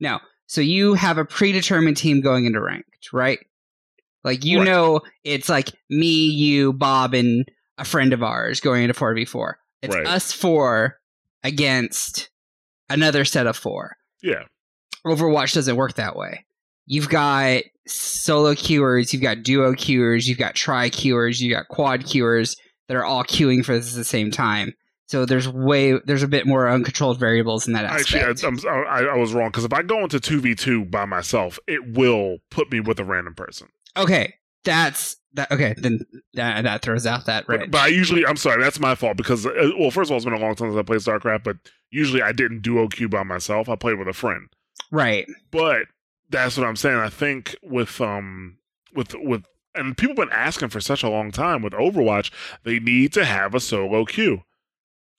[0.00, 0.18] no.
[0.46, 3.38] So you have a predetermined team going into ranked, right?
[4.24, 4.64] Like you Right.
[4.66, 9.24] know, it's like me, you, Bob, and a friend of ours going into four v
[9.24, 9.58] four.
[9.82, 10.06] It's Right.
[10.06, 10.98] us four
[11.44, 12.30] against
[12.90, 13.96] another set of four.
[14.22, 14.42] Yeah.
[15.06, 16.44] Overwatch doesn't work that way.
[16.90, 22.00] You've got solo queuers, you've got duo queuers, you've got tri queuers, you've got quad
[22.00, 22.56] queuers
[22.88, 24.72] that are all queuing for this at the same time.
[25.06, 28.64] So there's way there's a bit more uncontrolled variables in that Actually, aspect.
[28.66, 31.04] I, I'm, I, I was wrong because if I go into two v two by
[31.04, 33.68] myself, it will put me with a random person.
[33.96, 34.34] okay,
[34.64, 35.50] that's that.
[35.52, 36.00] Okay, then
[36.34, 39.46] that, that throws out that But, but I usually, I'm sorry, that's my fault because,
[39.46, 41.56] uh, well, first of all, it's been a long time since I played StarCraft, but
[41.90, 43.68] usually I didn't duo queue by myself.
[43.68, 44.48] I played with a friend.
[44.90, 45.26] right.
[45.50, 45.82] But
[46.30, 46.98] that's what I'm saying.
[46.98, 48.58] I think with um
[48.94, 52.30] with with and people been asking for such a long time with Overwatch,
[52.64, 54.42] they need to have a solo queue.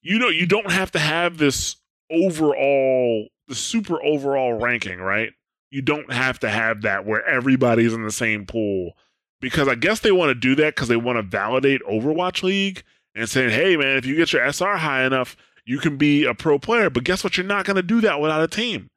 [0.02, 1.76] You know, you don't have to have this
[2.12, 5.32] overall the super overall ranking, right?
[5.72, 8.94] You don't have to have that where everybody's in the same pool
[9.42, 12.84] because I guess they want to do that because they want to validate Overwatch League
[13.16, 15.36] and saying, "Hey, man, if you get your SR high enough,
[15.66, 17.38] you can be a pro player." But guess what?
[17.38, 18.90] You're not going to do that without a team.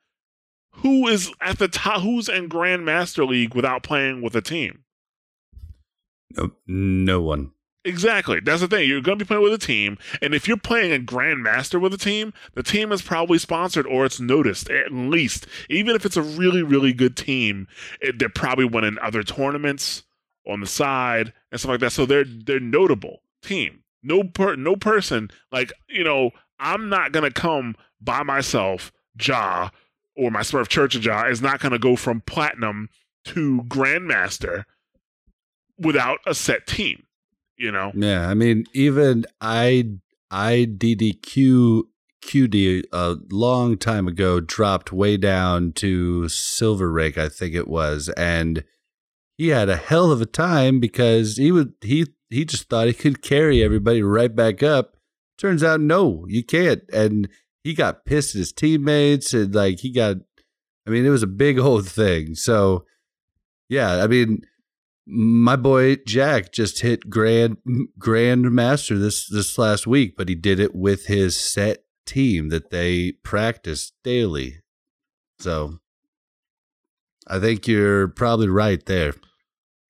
[0.77, 2.03] Who is at the top?
[2.03, 4.85] Who's in Grandmaster League without playing with a team?
[6.37, 7.53] No, no one.
[7.85, 8.39] Exactly.
[8.41, 8.89] That's the thing.
[8.89, 11.93] You're going to be playing with a team, and if you're playing a Grandmaster with
[11.93, 15.47] a team, the team is probably sponsored or it's noticed at least.
[15.69, 17.67] Even if it's a really, really good team,
[18.01, 20.05] it, they're probably winning other tournaments
[20.47, 21.93] on the side and stuff like that.
[21.93, 23.83] So they're they're notable team.
[24.03, 26.31] No per no person like you know.
[26.65, 29.71] I'm not gonna come by myself, Ja,
[30.17, 32.89] or my Smurf Church of Ja is not gonna go from platinum
[33.27, 34.65] to Grandmaster
[35.79, 37.05] without a set team.
[37.57, 37.93] You know.
[37.95, 39.99] Yeah, I mean, even I
[40.33, 41.83] IDDQ
[42.23, 48.09] QD a long time ago dropped way down to silver rank, I think it was,
[48.11, 48.65] and
[49.37, 52.95] he had a hell of a time because he would he he just thought he
[52.95, 54.97] could carry everybody right back up.
[55.37, 57.29] Turns out, no, you can't, and
[57.65, 60.17] he got pissed at his teammates, and like he got,
[60.87, 62.35] I mean, it was a big old thing.
[62.35, 62.85] So,
[63.69, 64.43] yeah, I mean
[65.05, 67.57] my boy Jack just hit grand
[67.99, 72.71] grand master this this last week, but he did it with his set team that
[72.71, 74.61] they practice daily.
[75.39, 75.79] So
[77.27, 79.15] I think you're probably right there.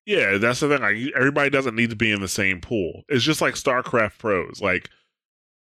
[0.07, 0.81] Yeah, that's the thing.
[0.81, 3.03] Like everybody doesn't need to be in the same pool.
[3.09, 4.61] It's just like StarCraft pros.
[4.61, 4.91] Like,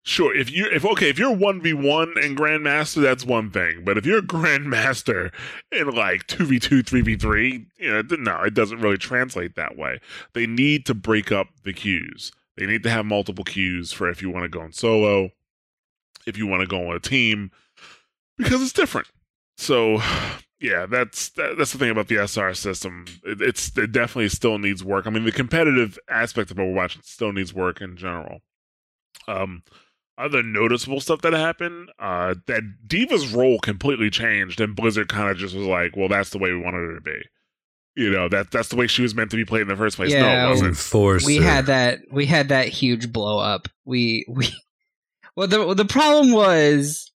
[0.06, 3.84] sure, if you if okay, if you're one v one and Grandmaster, that's one thing.
[3.84, 5.34] But if you're Grandmaster
[5.72, 9.56] in like two v two, three v three, you know, no, it doesn't really translate
[9.56, 10.00] that way.
[10.34, 12.32] They need to break up the queues.
[12.56, 15.32] They need to have multiple queues for if you want to go in solo,
[16.26, 17.52] if you want to go on a team,
[18.38, 19.08] because it's different.
[19.58, 20.02] So
[20.60, 23.06] yeah, that's that, that's the thing about the SR system.
[23.24, 25.06] It, it's it definitely still needs work.
[25.06, 28.42] I mean, the competitive aspect of Overwatch still needs work in general.
[29.28, 29.64] Um,
[30.18, 35.38] other noticeable stuff that happened, uh, that D.Va's role completely changed, and Blizzard kind of
[35.38, 37.22] just was like, "Well, that's the way we wanted her to be."
[37.96, 39.96] You know that that's the way she was meant to be played in the first
[39.96, 40.12] place.
[40.12, 40.78] no, it wasn't.
[40.78, 43.70] Forced we had that we had that huge blow up.
[43.86, 44.54] We we
[45.36, 47.10] well the the problem was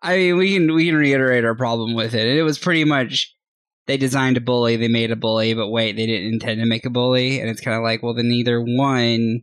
[0.00, 2.26] I mean we can we can reiterate our problem with it.
[2.26, 3.34] It was pretty much
[3.88, 6.86] they designed a bully, they made a bully, but wait, they didn't intend to make
[6.86, 9.40] a bully, and it's kind of like, well, then either one,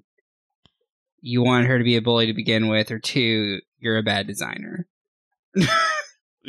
[1.22, 4.28] you want her to be a bully to begin with, or two, you're a bad
[4.28, 4.88] designer.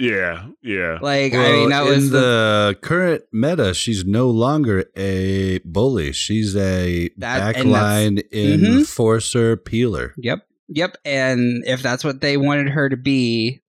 [0.01, 0.99] Yeah, yeah.
[1.03, 3.75] Like I mean, that in was the, the current meta.
[3.75, 6.13] She's no longer a bully.
[6.13, 8.79] She's a That- and that's- backline Mhm.
[8.79, 10.15] enforcer peeler.
[10.17, 10.47] Yep.
[10.69, 10.99] Yep.
[11.05, 13.61] And if that's what they wanted her to be,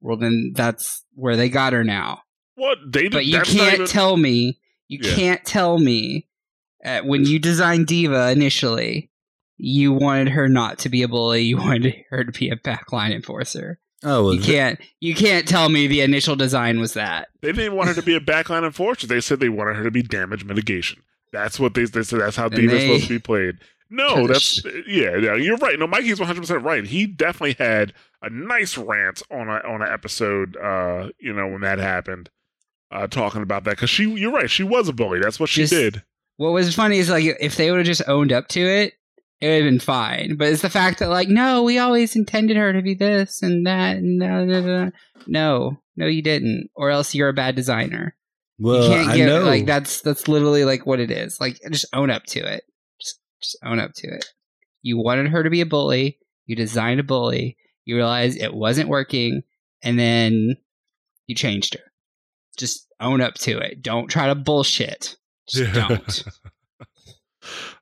[0.00, 2.22] well, then that's where they got her now.
[2.56, 3.12] What they did?
[3.12, 4.58] But you can't even- tell me,
[4.88, 5.14] you Yeah.
[5.14, 6.26] can't tell me
[6.84, 9.08] uh, when you designed D.Va initially,
[9.56, 11.42] you wanted her not to be a bully.
[11.42, 13.78] You wanted her to be a backline enforcer.
[14.02, 17.28] Oh, well, you can't, you can't tell me the initial design was that.
[17.40, 19.06] They didn't even want her to be a backline enforcer.
[19.06, 21.02] They said they wanted her to be damage mitigation.
[21.32, 22.20] That's what they, they said.
[22.20, 23.56] That's how And D.Va's supposed to be played.
[23.90, 25.34] No, Kinda that's yeah, yeah.
[25.36, 25.78] You're right.
[25.78, 26.84] No, Mikey's 100 percent right.
[26.84, 27.92] He definitely had
[28.22, 30.56] a nice rant on a on an episode.
[30.56, 32.28] Uh, you know when that happened.
[32.90, 35.20] uh, talking about that because she, you're right, she was a bully.
[35.20, 36.02] That's what she Just- did.
[36.36, 38.94] What was funny is like if they would have just owned up to it,
[39.40, 40.36] it would have been fine.
[40.36, 43.66] But it's the fact that like, no, we always intended her to be this and
[43.66, 44.90] that and da, da, da.
[45.26, 48.16] no, no, you didn't, or else you're a bad designer.
[48.58, 49.42] Well, you can't I know.
[49.44, 51.40] like that's that's literally like what it is.
[51.40, 52.64] Like just own up to it.
[53.00, 54.32] Just just own up to it.
[54.82, 56.18] You wanted her to be a bully.
[56.46, 57.56] You designed a bully.
[57.84, 59.42] You realized it wasn't working,
[59.82, 60.56] and then
[61.26, 61.92] you changed her.
[62.56, 63.82] Just own up to it.
[63.82, 65.16] Don't try to bullshit.
[65.48, 66.24] Just don't.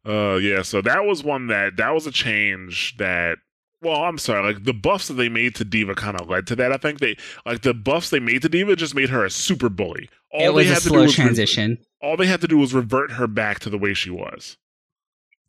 [0.06, 3.38] Uh yeah so that was one that that was a change that
[3.80, 6.56] well i'm sorry like the buffs that they made to D.Va kind of led to
[6.56, 6.98] that i think.
[6.98, 10.08] They like the buffs they made to D.Va just made her a super bully.
[10.32, 11.78] All it they was a had to do slow was re- transition.
[12.00, 14.56] all they had to do was revert her back to the way she was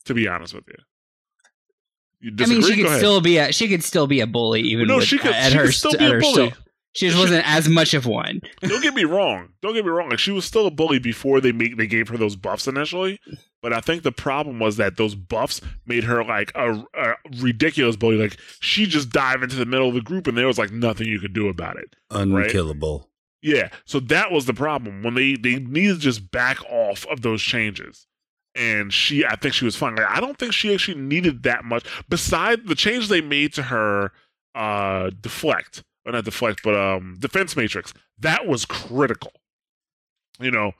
[0.05, 0.75] to be honest with you.
[2.19, 4.87] You I mean, she could still be a she could still be a bully even
[4.87, 6.51] no with, she could, at she her could still st- be a bully.
[6.51, 6.62] still.
[6.93, 8.41] She just wasn't as much of one.
[8.61, 9.49] don't get me wrong.
[9.61, 10.09] Don't get me wrong.
[10.09, 13.19] Like she was still a bully before they make they gave her those buffs initially.
[13.63, 17.95] But I think the problem was that those buffs made her like a, a ridiculous
[17.95, 18.17] bully.
[18.17, 21.07] Like she just dive into the middle of the group, and there was like nothing
[21.07, 21.95] you could do about it.
[22.11, 23.09] unkillable.
[23.41, 23.69] Yeah.
[23.85, 27.41] So that was the problem when they they needed to just back off of those
[27.41, 28.07] changes.
[28.55, 29.95] And she, I think she was fine.
[29.95, 31.85] Like, I don't think she actually needed that much.
[32.07, 34.11] Besides the change they made to her,
[34.53, 37.93] uh, deflect or not deflect, but um, defense matrix.
[38.19, 39.31] That was critical.
[40.39, 40.71] You know,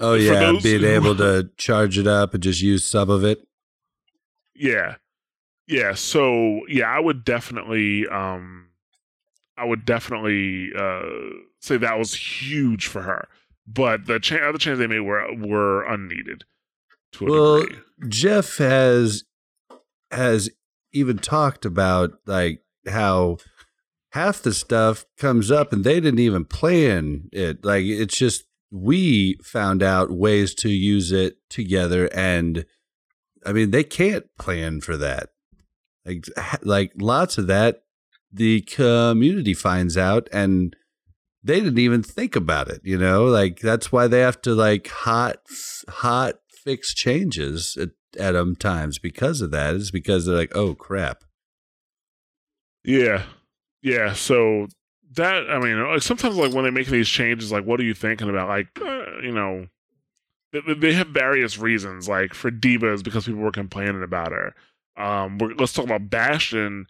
[0.00, 3.46] Oh yeah, being able to charge it up and just use some of it.
[4.54, 4.96] Yeah.
[5.66, 8.68] Yeah, so yeah, I would definitely um
[9.56, 11.02] I would definitely uh
[11.60, 13.28] say that was huge for her.
[13.66, 16.44] But the cha- other changes they made were were unneeded
[17.12, 17.78] to a Well, degree.
[18.08, 19.24] Jeff has
[20.10, 20.50] has
[20.92, 23.38] even talked about like how
[24.12, 27.64] half the stuff comes up and they didn't even plan it.
[27.64, 32.64] Like it's just we found out ways to use it together and
[33.44, 35.30] I mean they can't plan for that.
[36.04, 36.26] Like
[36.62, 37.82] like lots of that
[38.32, 40.74] the community finds out and
[41.44, 43.24] they didn't even think about it, you know?
[43.24, 45.38] Like that's why they have to like hot
[45.88, 49.74] hot fix changes at, at them times because of that.
[49.74, 51.24] Is because they're like, "Oh crap."
[52.84, 53.24] Yeah.
[53.82, 54.68] Yeah, so
[55.14, 57.94] that I mean, like sometimes like when they make these changes like what are you
[57.94, 58.48] thinking about?
[58.48, 59.66] Like uh, you know,
[60.52, 64.54] they, they have various reasons like for D.Va's because people were complaining about her.
[64.96, 66.86] Um we're, let's talk about Bastion.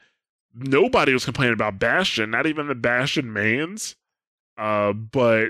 [0.54, 3.96] Nobody was complaining about Bastion, not even the Bastion mains.
[4.58, 5.48] Uh but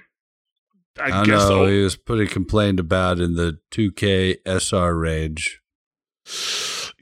[1.01, 1.67] I, I, guess know.
[1.67, 5.61] He was pretty complained about in the 2K SR range.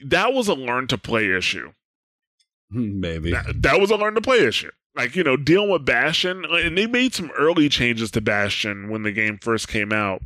[0.03, 1.73] that was a learn to play issue.
[3.01, 3.31] Maybe.
[3.31, 4.71] That, that was a learn to play issue.
[4.95, 9.03] Like, you know, dealing with Bastion, and they made some early changes to Bastion when
[9.03, 10.21] the game first came out.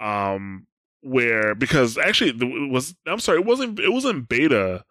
[0.00, 0.66] Um,
[1.06, 4.84] where because actually it was I'm sorry, it wasn't it was in beta.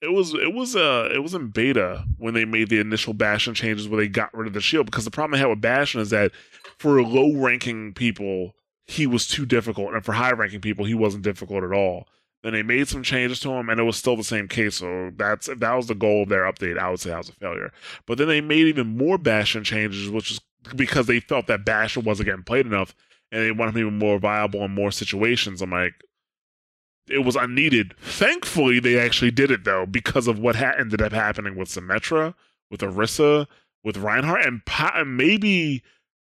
[0.00, 3.54] It was it was uh it was in beta when they made the initial Bastion
[3.54, 6.00] changes where they got rid of the shield because the problem I had with Bastion
[6.00, 6.32] is that
[6.78, 8.54] for low ranking people
[8.86, 12.08] he was too difficult and for high ranking people he wasn't difficult at all.
[12.42, 14.76] Then they made some changes to him, and it was still the same case.
[14.76, 17.28] So that's if that was the goal of their update, I would say that was
[17.28, 17.72] a failure.
[18.06, 20.40] But then they made even more Bastion changes, which is
[20.74, 22.94] because they felt that Bastion wasn't getting played enough,
[23.30, 25.62] and they wanted him even more viable in more situations.
[25.62, 25.94] I'm like,
[27.08, 27.94] it was unneeded.
[27.98, 32.34] Thankfully, they actually did it though, because of what ha- ended up happening with Symmetra,
[32.72, 33.46] with Orisa,
[33.84, 34.62] with Reinhardt, and,
[34.94, 35.82] and maybe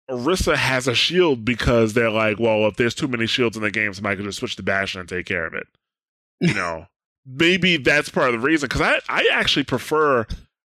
[0.10, 3.70] Orisa has a shield because they're like, well, if there's too many shields in the
[3.70, 5.68] game, somebody could just switch to Bastion and take care of it
[6.40, 6.86] you know
[7.26, 10.26] maybe that's part of the reason because I, I actually prefer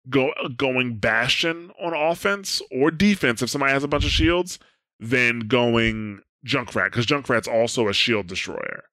[0.09, 4.59] go going bastion on offense or defense if somebody has a bunch of shields
[4.99, 8.85] than going junkrat because junkrat's also a shield destroyer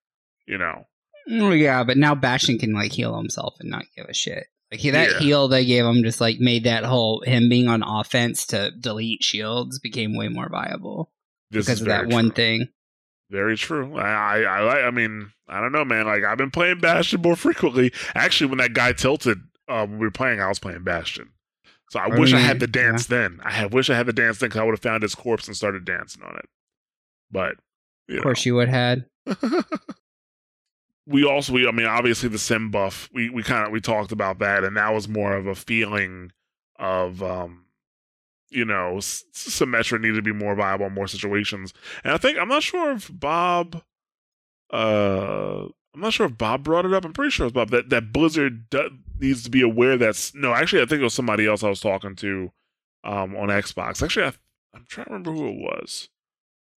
[0.46, 0.86] you know
[1.28, 4.46] yeah, but now Bastion can like heal himself and not give a shit.
[4.70, 5.18] Like that Yeah.
[5.18, 9.22] heal they gave him just like made that whole him being on offense to delete
[9.22, 11.10] shields became way more viable
[11.50, 12.68] this because of that one thing.
[13.30, 13.96] Very true.
[13.96, 16.06] I, I i like i mean i don't know man.
[16.06, 17.92] Like i've been playing bastion more frequently.
[18.14, 21.30] Actually when that guy tilted uh when we were playing i was playing bastion.
[21.90, 23.40] So i wish i had the dance then.
[23.42, 25.46] I had, wish i had the dance then because i would have found his corpse
[25.46, 26.46] and started dancing on it.
[27.30, 27.56] But
[28.08, 29.04] Of course, you would had.
[31.06, 34.12] we also we I mean obviously the sim buff we we kind of we talked
[34.12, 36.32] about that and that was more of a feeling
[36.78, 37.64] of um
[38.50, 41.72] you know Symmetra needed to be more viable in more situations
[42.04, 43.82] and I think I'm not sure if Bob
[44.72, 48.12] uh I'm not sure if Bob brought it up I'm pretty sure Bob that that
[48.12, 51.62] Blizzard do, needs to be aware that's no actually I think it was somebody else
[51.62, 52.52] I was talking to
[53.04, 54.32] um on Xbox actually I
[54.74, 56.08] I'm trying to remember who it was.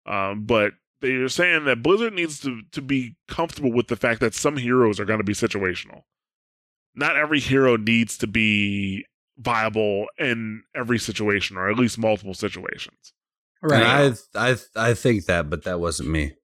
[0.06, 4.20] Um, but they are saying that Blizzard needs to to be comfortable with the fact
[4.20, 6.02] that some heroes are going to be situational.
[6.94, 9.06] Not every hero needs to be
[9.40, 13.12] viable in every situation, or at least multiple situations.
[13.62, 13.82] Right.
[13.82, 16.34] And I I I think that, but that wasn't me.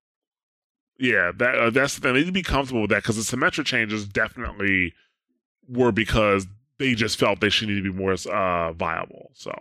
[0.99, 2.14] Yeah, that uh, that's the thing.
[2.14, 4.94] They need to be comfortable with that because the Symmetra changes definitely
[5.68, 6.47] were because
[6.78, 9.30] they just felt they should need to be more uh, viable.
[9.34, 9.53] So,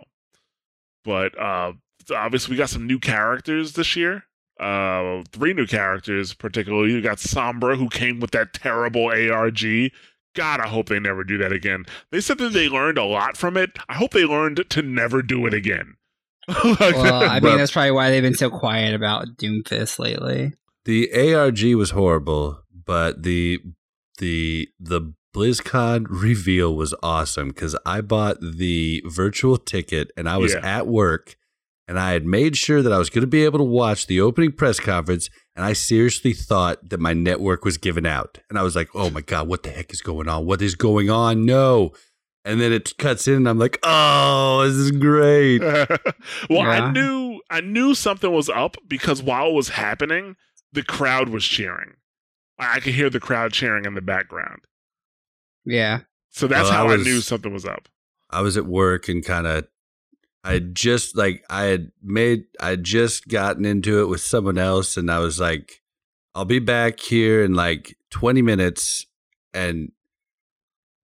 [1.04, 1.72] but uh,
[2.14, 4.24] obviously we got some new characters this year.
[4.58, 6.92] Uh, three new characters, particularly.
[6.92, 9.92] You got Sombra, who came with that terrible ARG.
[10.36, 11.84] God, I hope they never do that again.
[12.12, 13.70] They said that they learned a lot from it.
[13.88, 15.94] I hope they learned to never do it again.
[16.48, 20.52] Like, well, I But- mean, that's probably why they've been so quiet about Doomfist lately.
[20.84, 23.60] The ARG was horrible, but the
[24.18, 30.54] the the BlizzCon reveal was awesome because I bought the virtual ticket and I was
[30.54, 30.60] Yeah.
[30.64, 31.36] at work
[31.88, 34.20] and I had made sure that I was going to be able to watch the
[34.20, 38.62] opening press conference and I seriously thought that my network was giving out and I
[38.62, 40.46] was like, oh my god, what the heck is going on?
[40.46, 41.44] What is going on?
[41.46, 41.92] No.
[42.44, 45.58] And then it cuts in and I'm like, oh, this is great.
[46.50, 50.36] well, I knew I knew something was up because while it was happening,
[50.72, 51.94] the crowd was cheering.
[52.58, 54.60] I I could hear the crowd cheering in the background.
[55.64, 56.00] Yeah.
[56.30, 57.88] So that's Well, how I, was- knew something was up.
[58.30, 59.66] I was at work and kind of
[60.46, 64.96] I just like I had made I had just gotten into it with someone else
[64.96, 65.82] and I was like
[66.34, 69.06] I'll be back here in like 20 minutes
[69.52, 69.90] and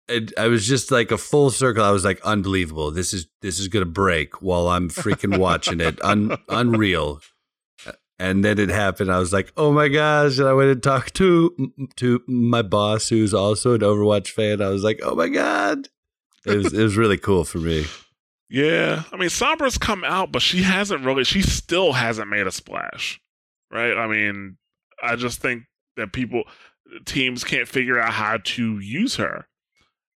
[0.07, 1.83] it, I was just like a full circle.
[1.83, 2.91] I was like unbelievable.
[2.91, 6.03] This is this is going to break while I'm freaking watching it.
[6.03, 7.21] Un, unreal.
[8.19, 9.11] And then it happened.
[9.11, 13.09] I was like, "Oh my gosh!" And I went and talked to to my boss,
[13.09, 14.61] who's also an Overwatch fan.
[14.61, 15.87] I was like, "Oh my god!"
[16.45, 17.85] It was it was really cool for me.
[18.51, 21.23] Yeah, I mean, Sombra's come out, but she hasn't really.
[21.23, 23.21] She still hasn't made a splash,
[23.71, 23.95] right?
[23.95, 24.57] I mean,
[25.01, 25.63] I just think
[25.95, 26.43] that people,
[27.05, 29.47] teams can't figure out how to use her.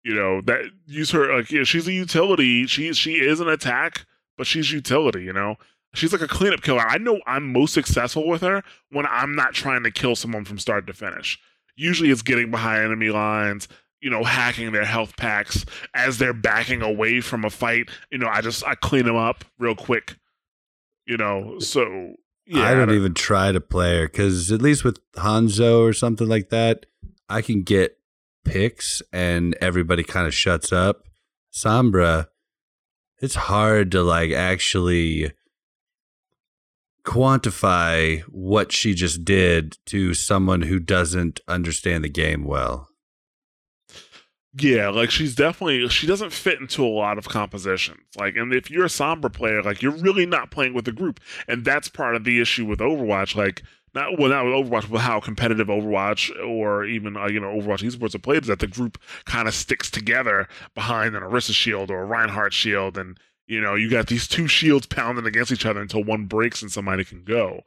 [0.03, 2.65] You know that use her like you know, she's a utility.
[2.67, 4.05] She she is an attack,
[4.37, 5.23] but she's utility.
[5.23, 5.55] You know,
[5.93, 6.79] she's like a cleanup killer.
[6.79, 10.57] I know I'm most successful with her when I'm not trying to kill someone from
[10.57, 11.37] start to finish.
[11.75, 13.67] Usually, it's getting behind enemy lines.
[14.01, 17.89] You know, hacking their health packs as they're backing away from a fight.
[18.11, 20.15] You know, I just I clean them up real quick.
[21.05, 24.99] You know, so yeah, I don't even try to play her because at least with
[25.13, 26.85] Hanzo or something like that,
[27.29, 27.97] I can get
[28.43, 31.03] picks and everybody kind of shuts up.
[31.53, 32.27] Sombra,
[33.19, 35.31] it's hard to like actually
[37.03, 42.89] quantify what she just did to someone who doesn't understand the game well.
[44.53, 48.01] Yeah, like she's definitely she doesn't fit into a lot of compositions.
[48.17, 51.21] Like, and if you're a Sombra player, like you're really not playing with a group,
[51.47, 53.33] and that's part of the issue with Overwatch.
[53.33, 53.63] Like,
[53.95, 57.89] not well, not with Overwatch, but how competitive Overwatch or even uh, you know Overwatch
[57.89, 61.89] esports are played is that the group kind of sticks together behind an Orisa shield
[61.89, 65.65] or a Reinhardt shield, and you know you got these two shields pounding against each
[65.65, 67.61] other until one breaks and somebody can go.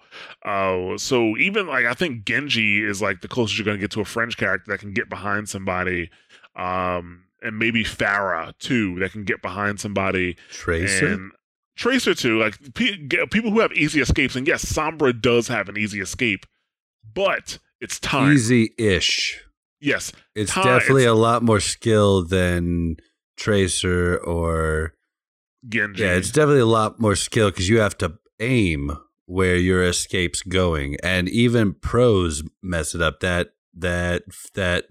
[0.45, 3.91] Uh, so even like I think Genji is like the closest you're going to get
[3.93, 6.11] to a French character that can get behind somebody
[6.57, 11.07] um, and maybe Pharah too that can get behind somebody Tracer?
[11.07, 11.33] and
[11.77, 12.39] Tracer too.
[12.39, 16.47] Like pe- people who have easy escapes, and yes, Sombra does have an easy escape,
[17.15, 18.33] but it's time.
[18.33, 19.41] Easy ish.
[19.81, 22.97] Yes, It's Time- definitely it's- a lot more skill than
[23.37, 24.95] Tracer or
[25.69, 26.03] Genji.
[26.03, 28.93] Yeah, it's definitely a lot more skill because you have to aim
[29.27, 33.21] where your escape's going, and even pros mess it up.
[33.21, 34.23] That that
[34.55, 34.85] that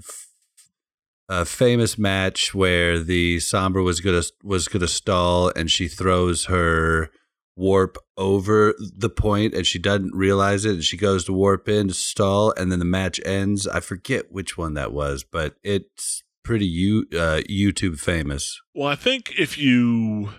[1.29, 7.09] uh, famous match where the Sombra was gonna was gonna stall, and she throws her
[7.55, 11.87] warp over the point, and she doesn't realize it, and she goes to warp in
[11.87, 13.67] to stall, and then the match ends.
[13.67, 18.59] I forget which one that was, but it's pretty you uh, YouTube famous.
[18.75, 20.31] Well, I think if you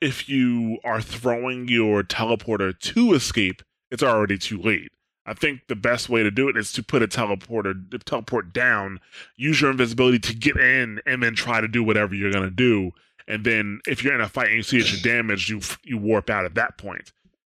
[0.00, 4.88] if you are throwing your teleporter to escape, it's already too late.
[5.28, 8.98] I think the best way to do it is to put a teleporter teleport down,
[9.36, 12.92] use your invisibility to get in, and then try to do whatever you're gonna do.
[13.26, 15.98] And then if you're in a fight and you see that you're damaged, you you
[15.98, 17.12] warp out at that point.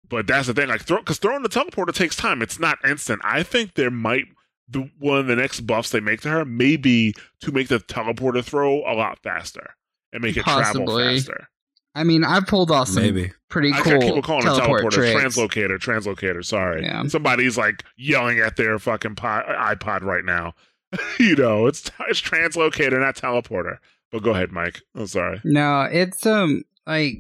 [0.10, 2.42] But that's the thing, like throw because throwing the teleporter takes time.
[2.42, 3.22] It's not instant.
[3.24, 4.26] I think there might
[4.68, 7.80] the one of the next buffs they make to her may be to make the
[7.80, 9.76] teleporter throw a lot faster
[10.12, 10.86] and make it travel
[11.26, 11.48] faster.
[11.94, 13.32] I mean, I've pulled off some Maybe.
[13.50, 15.36] pretty cool got people calling it teleport teleporter, tricks.
[15.38, 16.46] translocator, translocator.
[16.46, 17.06] Sorry, Yeah.
[17.08, 20.54] somebody's like yelling at their fucking pod, iPod right now.
[21.20, 23.78] you know, it's it's translocator, not teleporter.
[24.12, 24.82] But go ahead, Mike.
[24.96, 25.42] I'm sorry.
[25.44, 27.20] No, it's um like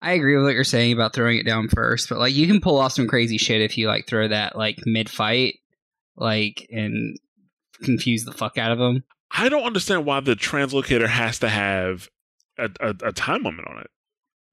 [0.00, 2.60] I agree with what you're saying about throwing it down first, but like you can
[2.60, 5.56] pull off some crazy shit if you like throw that like mid fight,
[6.16, 7.18] like and
[7.82, 9.02] confuse the fuck out of them.
[9.30, 12.08] I don't understand why the translocator has to have
[12.58, 13.90] a, a, a time limit on it.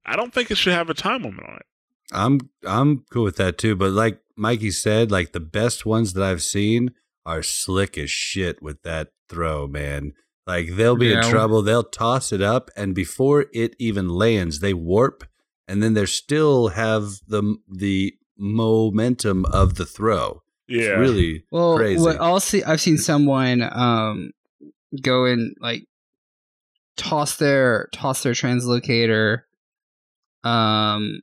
[0.04, 1.66] I don't think it should have a time limit on it.
[2.12, 6.22] I'm I'm cool with that too, but like Mikey said, like the best ones that
[6.22, 6.92] I've seen
[7.24, 10.12] are slick as shit with that throw, man.
[10.46, 11.24] Like they'll be Yeah.
[11.24, 15.24] in trouble, they'll toss it up, and before it even lands, they warp,
[15.66, 20.42] and then they still have the the momentum of the throw.
[20.68, 22.00] Yeah, It's really Well, crazy.
[22.02, 24.30] what I'll see, I've seen someone um
[25.02, 25.86] go and like
[26.96, 29.42] toss their toss their translocator,
[30.44, 31.20] um,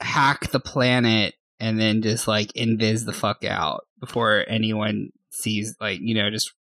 [0.00, 6.00] hack the planet, and then just like invis the fuck out before anyone sees, like
[6.00, 6.52] you know, just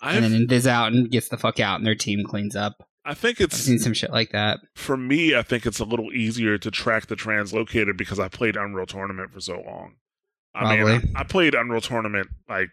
[0.00, 2.86] and I've, then invis out and gets the fuck out, and their team cleans up.
[3.04, 4.60] I think I've it's seen some shit like that.
[4.76, 5.34] for me.
[5.34, 9.32] I think it's a little easier to track the translocator because I played Unreal Tournament
[9.32, 9.96] for so long.
[10.54, 12.70] I mean, I, I played Unreal Tournament like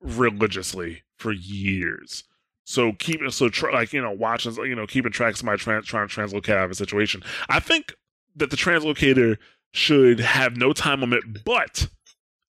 [0.00, 2.24] religiously for years.
[2.68, 5.82] So keeping so tr- like you know watching you know keeping track of my trying
[5.84, 7.22] trying to translocate out of a situation.
[7.48, 7.94] I think
[8.36, 9.38] that the translocator
[9.72, 11.88] should have no time limit, but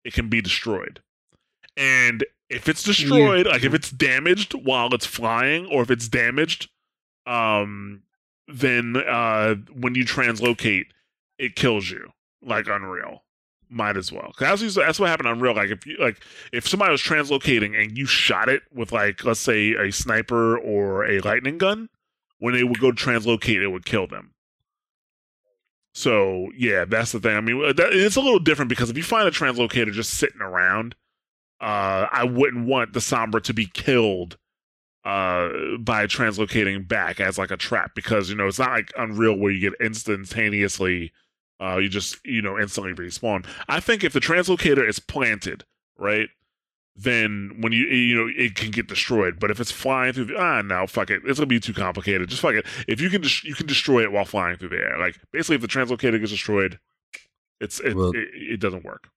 [0.04, 1.02] it can be destroyed.
[1.78, 6.70] And if it's destroyed, like if it's damaged while it's flying, or if it's damaged,
[7.26, 8.02] um,
[8.50, 10.88] then uh, when you translocate,
[11.38, 12.12] it kills you
[12.42, 13.24] like Unreal.
[13.72, 14.34] Might as well.
[14.36, 15.56] 'Cause That's, that's what happened Unreal.
[15.56, 19.40] Like if you like if somebody was translocating and you shot it with like let's
[19.40, 21.90] say a sniper or a lightning gun,
[22.40, 24.34] when they would go translocate, it would kill them.
[25.94, 27.36] So yeah, that's the thing.
[27.36, 30.42] I mean, that, it's a little different because if you find a translocator just sitting
[30.42, 30.96] around,
[31.62, 34.38] uh, I wouldn't want the Sombra to be killed
[35.04, 35.50] uh,
[35.80, 39.52] by translocating back as like a trap because you know it's not like Unreal where
[39.52, 41.12] you get instantaneously,
[41.62, 43.46] uh, you just you know instantly respawn.
[43.68, 45.64] I think if the translocator is planted,
[45.98, 46.30] right,
[46.96, 49.40] then when you you know it can get destroyed.
[49.40, 52.30] But if it's flying through the ah no fuck it, it's gonna be too complicated.
[52.30, 52.66] Just fuck it.
[52.88, 54.98] If you can just you can destroy it while flying through the air.
[55.00, 56.80] Like basically, if the translocator gets destroyed,
[57.60, 59.10] it's it Well- it, it doesn't work.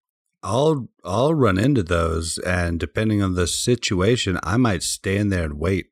[0.44, 5.56] I'll I'll run into those, and depending on the situation, I might stand there and
[5.56, 5.90] wait,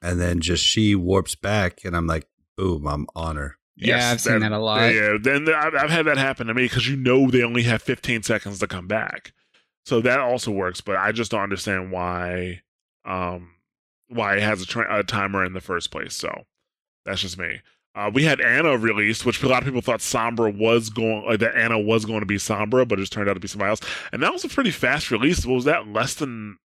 [0.00, 3.58] and then just she warps back, and I'm like, boom, I'm on her.
[3.80, 4.92] Yeah, I've seen that a lot.
[4.92, 7.80] Yeah, then I've, I've had that happen to me because you know they only have
[7.82, 9.32] 15 seconds to come back,
[9.86, 10.80] so that also works.
[10.80, 12.62] But I just don't understand why,
[13.04, 13.52] um,
[14.08, 16.14] why it has a, tra- a timer in the first place.
[16.14, 16.44] So
[17.06, 17.60] that's just me.
[17.94, 21.40] Uh, we had Ana released, which a lot of people thought Sombra was going, like
[21.40, 23.70] that Ana was going to be Sombra, but it just turned out to be somebody
[23.70, 23.80] else.
[24.12, 25.44] And that was a pretty fast release.
[25.44, 25.88] What was that?
[25.88, 26.58] Less than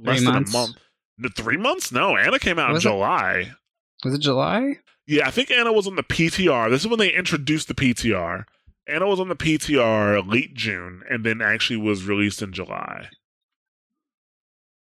[0.00, 0.54] less Three than months?
[0.54, 0.76] a month.
[1.18, 1.92] The three months?
[1.92, 2.94] No, Ana came out Was in it?
[2.94, 3.52] July.
[4.04, 4.78] Was it July?
[5.06, 6.70] Yeah, I think Ana was on the PTR.
[6.70, 8.44] This is when they introduced the PTR.
[8.88, 13.08] Ana was on the PTR late June and then actually was released in July.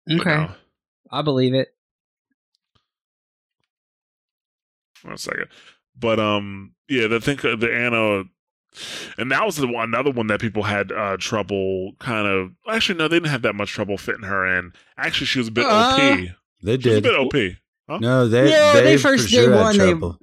[0.09, 0.51] Okay, no.
[1.11, 1.69] I believe it.
[5.03, 5.47] One second.
[5.97, 8.23] But um, yeah, the think the Ana,
[9.17, 12.51] and that was the one, another one that people had uh trouble kind of.
[12.67, 14.73] Actually, no, they didn't have that much trouble fitting her in.
[14.97, 15.97] Actually, she was a bit Uh, OP.
[16.63, 16.83] They did.
[16.83, 17.57] She was a bit OP.
[17.93, 17.99] Huh?
[18.01, 20.19] No, they Yeah, they, they first- sure day had one, they- trouble.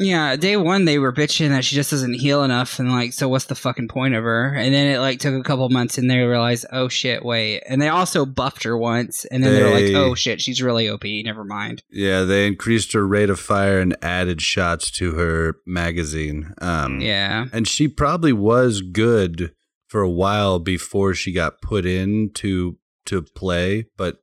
[0.00, 3.28] Yeah, day one they were bitching that she just doesn't heal enough, and like, so
[3.28, 4.54] what's the fucking point of her?
[4.54, 7.64] And then it like took a couple months, and they realized, oh shit, wait.
[7.68, 10.88] And they also buffed her once, and then they, were like, oh shit, she's really
[10.88, 11.02] OP.
[11.04, 11.82] Never mind.
[11.90, 16.54] Yeah, they increased her rate of fire and added shots to her magazine.
[16.60, 19.52] Um, Yeah, and she probably was good
[19.88, 24.18] for a while before she got put in to to play, but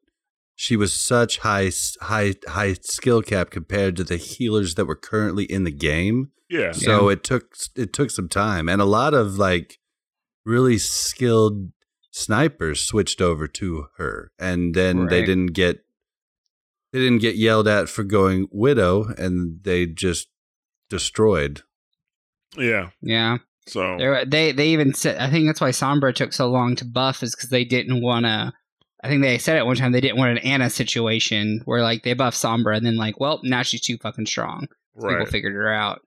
[0.56, 5.44] she was such high high high skill cap compared to the healers that were currently
[5.44, 6.32] in the game.
[6.50, 6.72] Yeah.
[6.72, 9.80] So it took it took some time, and a lot of like
[10.46, 11.72] really skilled
[12.12, 15.86] snipers switched over to her, and then they didn't get
[16.94, 20.30] they didn't get yelled at for going widow, and they just
[20.90, 21.62] destroyed.
[22.58, 22.92] Yeah.
[23.02, 23.40] yeah.
[23.68, 26.86] So They they they even said I think that's why Sombra took so long to
[26.86, 28.54] buff is because they didn't want to.
[29.06, 32.02] I think they said it one time they didn't want an Ana situation where like
[32.04, 34.68] they buff Sombra and then like well now she's too fucking strong.
[35.00, 36.02] So People figured her out.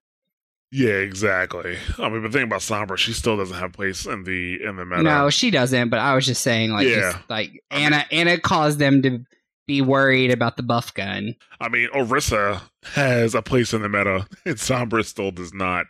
[0.72, 1.78] Yeah, exactly.
[1.98, 4.84] I mean, the thing about Sombra, she still doesn't have place in the in the
[4.84, 5.02] meta.
[5.02, 5.88] No, she doesn't.
[5.90, 7.12] But I was just saying like Yeah.
[7.12, 9.24] just, like Ana Ana caused them to
[9.66, 11.36] be worried about the buff gun.
[11.60, 12.62] I mean, Orisa
[12.94, 15.86] has a place in the meta, and Sombra still does not.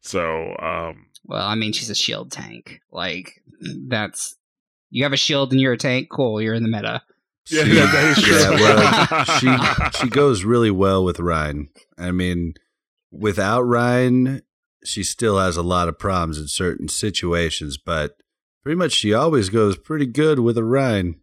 [0.00, 2.80] So, um, Well, I mean she's a shield tank.
[2.90, 3.42] Like
[3.88, 4.36] that's
[4.90, 6.08] you have a shield and you're a tank.
[6.10, 7.02] Cool, you're in the meta.
[7.48, 8.36] Yeah, She- that- that is true.
[8.36, 9.24] yeah, well,
[9.92, 11.68] she she goes really well with Rein.
[11.98, 12.54] I mean,
[13.10, 14.42] without Rein,
[14.84, 18.16] she still has a lot of problems in certain situations, but
[18.62, 21.20] pretty much she always goes pretty good with a Rein.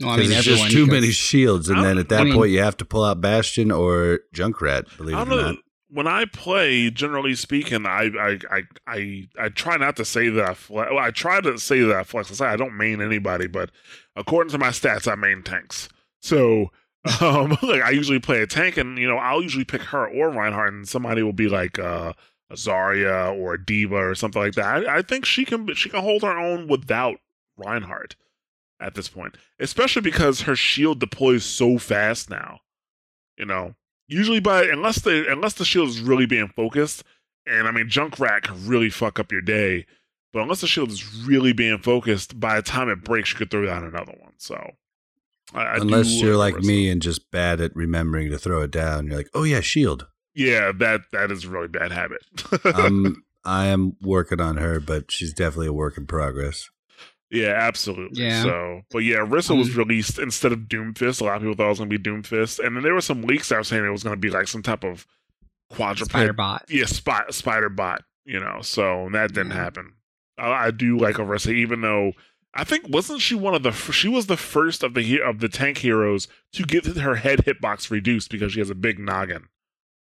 [0.00, 2.24] Well, I Because mean, it's just too goes- many shields, and then at that I
[2.24, 4.94] mean- point you have to pull out Bastion or Junkrat.
[4.96, 5.56] Believe it or not.
[5.88, 10.44] When I play, generally speaking, I I I I, I try not to say that
[10.44, 10.90] I flex.
[10.90, 12.40] Well, I try to say that I flex.
[12.40, 13.70] I don't main anybody, but
[14.16, 15.88] according to my stats, I main tanks.
[16.20, 16.72] So,
[17.20, 20.30] um, like I usually play a tank, and you know I'll usually pick her or
[20.30, 22.12] Reinhardt, and somebody will be like uh,
[22.50, 24.88] a Zarya or a D.Va or something like that.
[24.88, 27.18] I, I think she can she can hold her own without
[27.56, 28.16] Reinhardt
[28.80, 32.60] at this point, especially because her shield deploys so fast now.
[33.36, 33.74] You know,
[34.08, 37.04] usually by unless the unless the shield is really being focused,
[37.46, 39.86] and I mean Junkrat can really fuck up your day.
[40.32, 43.50] But unless the shield is really being focused, by the time it breaks, you could
[43.50, 44.34] throw down another one.
[44.36, 44.72] So,
[45.54, 49.16] I, Unless you're like me and just bad at remembering to throw it down, you're
[49.16, 50.06] like, oh yeah, shield.
[50.34, 52.20] yeah, that that is a really bad habit.
[52.76, 56.68] um, I am working on her, but she's definitely a work in progress.
[57.30, 58.22] Yeah, absolutely.
[58.24, 58.42] Yeah.
[58.42, 61.20] So, but yeah, Rissa Um, was released instead of Doomfist.
[61.20, 63.00] A lot of people thought it was going to be Doomfist, and then there were
[63.00, 65.06] some leaks that were saying it was going to be like some type of
[65.70, 66.64] quadruped Spider bot.
[66.68, 68.60] yeah, spot, spider bot, you know.
[68.62, 69.56] So that didn't Yeah.
[69.64, 69.92] happen.
[70.38, 72.12] I, I do like Orisa, even though
[72.54, 75.48] I think wasn't she one of the she was the first of the of the
[75.48, 79.48] tank heroes to get her head hitbox reduced because she has a big noggin.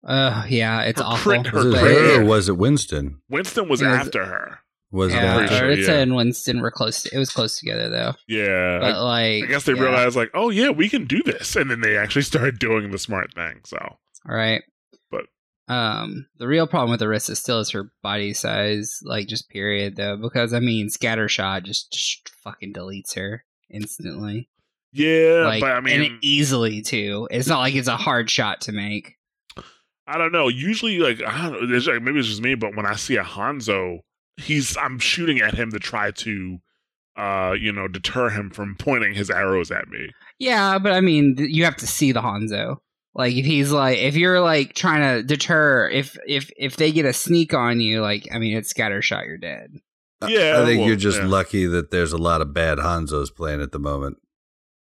[0.04, 1.44] Uh, yeah, it's Her awful.
[1.44, 3.22] crit- Was it her or was it Winston?
[3.30, 4.60] Winston was Yeah, after her.
[4.92, 5.66] Was yeah, it pretty after?
[5.66, 6.02] sure, Orisa yeah.
[6.02, 7.06] and Winston were close.
[7.06, 8.14] it was close together though.
[8.28, 9.82] Yeah, But I, like, I guess they yeah.
[9.82, 12.98] realized like, oh yeah, we can do this, and then they actually started doing the
[12.98, 13.62] smart thing.
[13.66, 14.64] So All right.
[15.10, 15.28] But-
[15.74, 20.18] um, the real problem with Orisa still is her body size, like just period though,
[20.18, 24.50] because I mean, Scattershot just, just fucking deletes her instantly,
[24.94, 27.28] yeah, like, but I and easily too.
[27.32, 29.16] It's not like it's a hard shot to make.
[30.06, 30.50] I don't know.
[30.50, 33.16] Usually, like, I don't know, it's like maybe it's just me, but when I see
[33.16, 34.00] a Hanzo,
[34.38, 36.58] he's I'm shooting at him to try to,
[37.18, 40.10] uh, you know, deter him from pointing his arrows at me.
[40.40, 42.78] Yeah, but I mean, you have to see the Hanzo.
[43.14, 47.06] Like if he's like, if you're like trying to deter, if if if they get
[47.06, 49.72] a sneak on you, like I mean, it's Scattershot, you're dead.
[50.28, 51.28] Yeah, I think well, you're just yeah.
[51.28, 54.18] lucky that there's a lot of bad Hanzos playing at the moment.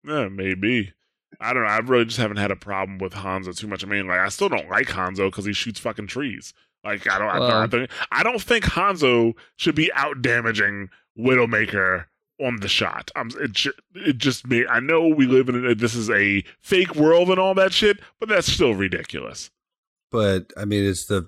[0.05, 0.93] Yeah, maybe.
[1.41, 1.68] I don't know.
[1.68, 3.85] I really just haven't had a problem with Hanzo too much.
[3.85, 6.53] I mean, like, I still don't like Hanzo because he shoots fucking trees.
[6.85, 7.28] Like, I don't.
[7.28, 7.91] I, don't I, think,
[8.22, 12.07] don't think Hanzo should be out damaging Widowmaker
[12.41, 13.11] on the shot.
[13.14, 14.66] Um, it, ju- it just me.
[14.66, 18.01] I know we live in a, this is a fake world and all that shit,
[18.18, 19.51] but that's still ridiculous.
[20.11, 21.26] But I mean, it's the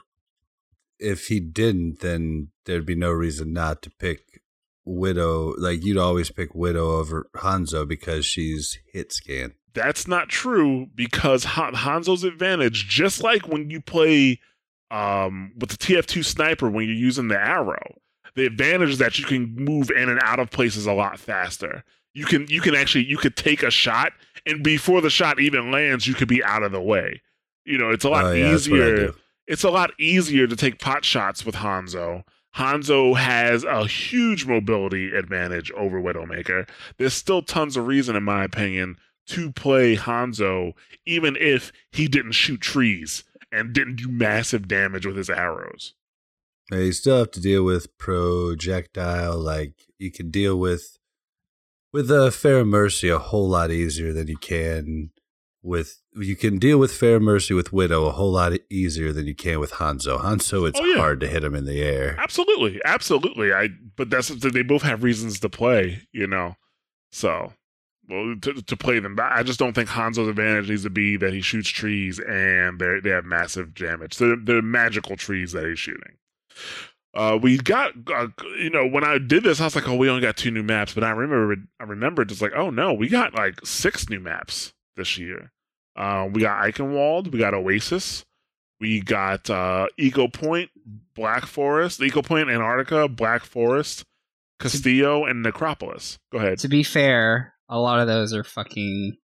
[0.98, 4.42] if he didn't, then there'd be no reason not to pick
[4.84, 5.54] Widow.
[5.56, 9.54] Like you'd always pick Widow over Hanzo because she's hit scan.
[9.72, 14.40] That's not true because Han- Hanzo's advantage, just like when you play
[14.90, 17.98] um, with the TF2 sniper when you're using the arrow,
[18.34, 21.84] the advantage is that you can move in and out of places a lot faster.
[22.14, 24.12] You can you can actually you could take a shot
[24.46, 27.22] and before the shot even lands, you could be out of the way.
[27.64, 29.14] You know, it's a lot Oh, yeah, that's what I easier.
[29.46, 32.24] It's a lot easier to take pot shots with Hanzo.
[32.56, 36.68] Hanzo has a huge mobility advantage over Widowmaker.
[36.98, 40.72] There's still tons of reason, in my opinion, to play Hanzo,
[41.04, 43.24] even if he didn't shoot trees
[43.54, 45.94] and didn't do massive damage with his arrows.
[46.72, 49.38] Uh, You still have to deal with projectile.
[49.38, 50.98] Like you can deal with
[51.92, 55.10] with a Pharmercy a whole lot easier than you can
[55.62, 56.00] with.
[56.16, 59.72] You can deal with Pharmercy with Widow a whole lot easier than you can with
[59.72, 60.20] Hanzo.
[60.20, 60.96] Hanzo, it's Oh, yeah.
[60.96, 62.16] hard to hit him in the air.
[62.18, 63.52] Absolutely, absolutely.
[63.52, 66.56] I but that's they both have reasons to play, you know.
[67.12, 67.52] So,
[68.08, 71.32] well, to, to play them, I just don't think Hanzo's advantage needs to be that
[71.32, 74.14] he shoots trees and they they have massive damage.
[74.14, 76.16] So they're, they're magical trees that he's shooting.
[77.14, 78.26] Uh, we got, uh,
[78.58, 80.64] you know, when I did this, I was like, oh, we only got two new
[80.64, 80.94] maps.
[80.94, 84.72] But I remember, I remembered just like, oh no, we got like six new maps
[84.96, 85.52] this year.
[85.96, 88.24] Uh, we got Eichenwald, we got Oasis,
[88.80, 90.70] we got uh, Ecopoint,
[91.14, 94.04] Black Forest, Ecopoint, Antarctica, Black Forest,
[94.58, 96.18] Castillo, and Necropolis.
[96.32, 96.58] Go ahead.
[96.58, 99.16] To be fair, a lot of those are fucking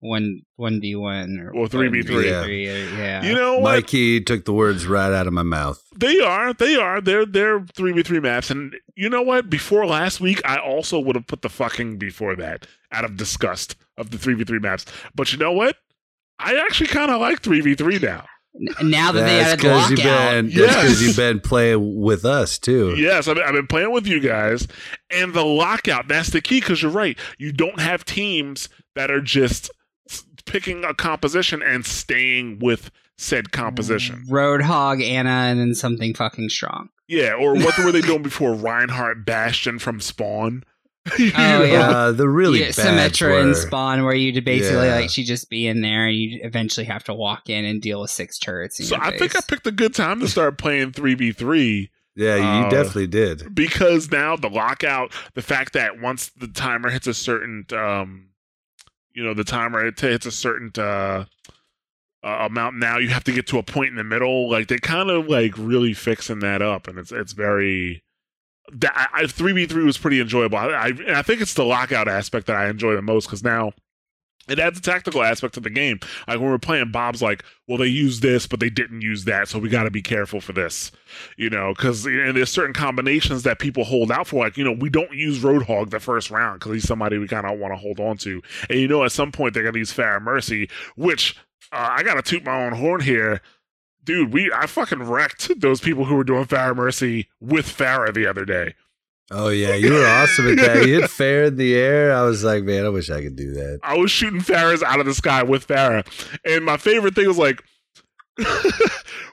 [0.00, 2.04] one one v one or Or 3v3.
[2.04, 3.74] 1v3, Yeah, You know what?
[3.74, 5.82] Mikey took the words right out of my mouth.
[5.96, 6.52] They are.
[6.52, 7.00] They are.
[7.00, 9.50] They're they're three v three maps, and you know what?
[9.50, 13.74] Before last week, I also would have put the fucking before that out of disgust
[13.96, 14.86] of the three v three maps.
[15.14, 15.76] But you know what?
[16.38, 18.24] I actually kind of like three v three now.
[18.60, 20.74] N- now that they added you've lockout, been, Yes.
[20.74, 22.94] that's 'cause you've been playing with us too.
[22.96, 24.66] Yes, I've been, I've been playing with you guys,
[25.10, 26.08] and the lockout.
[26.08, 27.16] That's the key because you're right.
[27.38, 29.70] You don't have teams that are just
[30.44, 34.24] picking a composition and staying with said composition.
[34.26, 36.88] Mm, Roadhog, Ana, and then something fucking strong.
[37.06, 40.64] Yeah, or what were they doing before Reinhardt Bastion from Spawn?
[41.18, 41.90] You Oh, yeah.
[41.90, 44.94] Uh, the really yeah, bad Symmetra and Spawn, where you basically Yeah.
[44.96, 48.00] like she just be in there, and you eventually have to walk in and deal
[48.00, 48.78] with six turrets.
[48.80, 52.36] In So your I think I picked a good time to start playing 3v3 Yeah,
[52.36, 53.54] you Uh, definitely did.
[53.54, 58.30] because now the lockout, the fact that once the timer hits a certain, um,
[59.12, 61.24] you know, the timer it hits a certain uh,
[62.24, 64.50] uh, amount, now you have to get to a point in the middle.
[64.50, 68.02] Like they kind of like really fixing that up, and it's it's very.
[68.72, 70.58] That three v three was pretty enjoyable.
[70.58, 73.72] I, I I think it's the lockout aspect that I enjoy the most because now
[74.48, 76.00] it adds a tactical aspect to the game.
[76.26, 79.48] Like when we're playing, Bob's like, "Well, they used this, but they didn't use that,
[79.48, 80.90] so we got to be careful for this."
[81.36, 84.44] You know, because and there's certain combinations that people hold out for.
[84.44, 87.46] Like you know, we don't use Roadhog the first round because he's somebody we kind
[87.46, 88.42] of want to hold on to.
[88.70, 91.36] And you know, at some point they're gonna use Pharah Mercy, which
[91.72, 93.42] uh, I gotta toot my own horn here.
[94.08, 98.26] Dude, we I fucking wrecked those people who were doing Pharah Mercy with Pharah the
[98.26, 98.74] other day.
[99.30, 100.86] Oh yeah, you were awesome at that.
[100.86, 102.14] You hit fair in the air.
[102.14, 103.80] I was like, man, I wish I could do that.
[103.82, 106.06] I was shooting Pharahs out of the sky with Pharah.
[106.42, 107.62] And my favorite thing was like,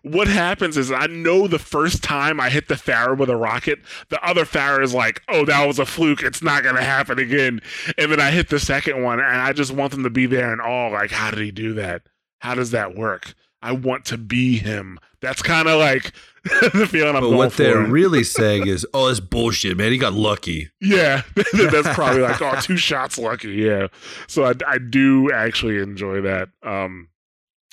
[0.01, 3.79] what happens is I know the first time I hit the Pharah with a rocket,
[4.09, 6.21] the other Pharah is like, oh, that was a fluke.
[6.21, 7.61] It's not going to happen again.
[7.97, 10.51] And then I hit the second one, and I just want them to be there
[10.51, 12.01] and all like, how did he do that?
[12.39, 13.35] How does that work?
[13.65, 14.99] I want to be him.
[15.21, 16.13] That's kind of like
[16.43, 17.63] the feeling I'm But going what for.
[17.63, 19.91] they're really saying is, oh, that's bullshit, man.
[19.91, 20.69] He got lucky.
[20.79, 23.49] Yeah, that's probably like oh, two shots lucky.
[23.53, 23.87] Yeah,
[24.27, 26.49] so I, I do actually enjoy that.
[26.61, 27.07] Um,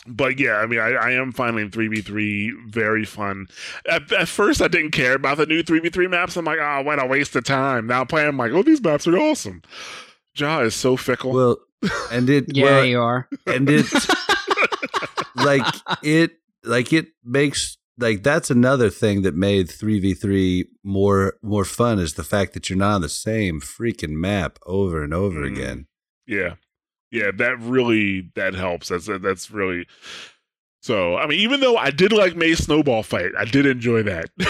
[0.06, 3.46] but yeah, I mean, I, I am finding three v three very fun.
[3.88, 6.36] At, at first, I didn't care about the new three v three maps.
[6.36, 7.86] I'm like, oh, what a waste of time.
[7.86, 9.62] Now playing, I'm like, oh, these maps are awesome.
[10.34, 11.32] Ja is so fickle.
[11.32, 11.58] Well,
[12.10, 13.28] and it, Yeah, well, you are.
[13.46, 13.86] and it,
[15.44, 15.66] like
[16.02, 16.32] it,
[16.64, 21.98] like it makes like that's another thing that made three v three more more fun
[21.98, 25.52] is the fact that you're not on the same freaking map over and over Mm.
[25.52, 25.86] again.
[26.26, 26.54] Yeah,
[27.10, 28.88] yeah, that really that helps.
[28.88, 29.86] That's that's really.
[30.82, 34.30] So I mean, even though I did like Mei's snowball fight, I did enjoy that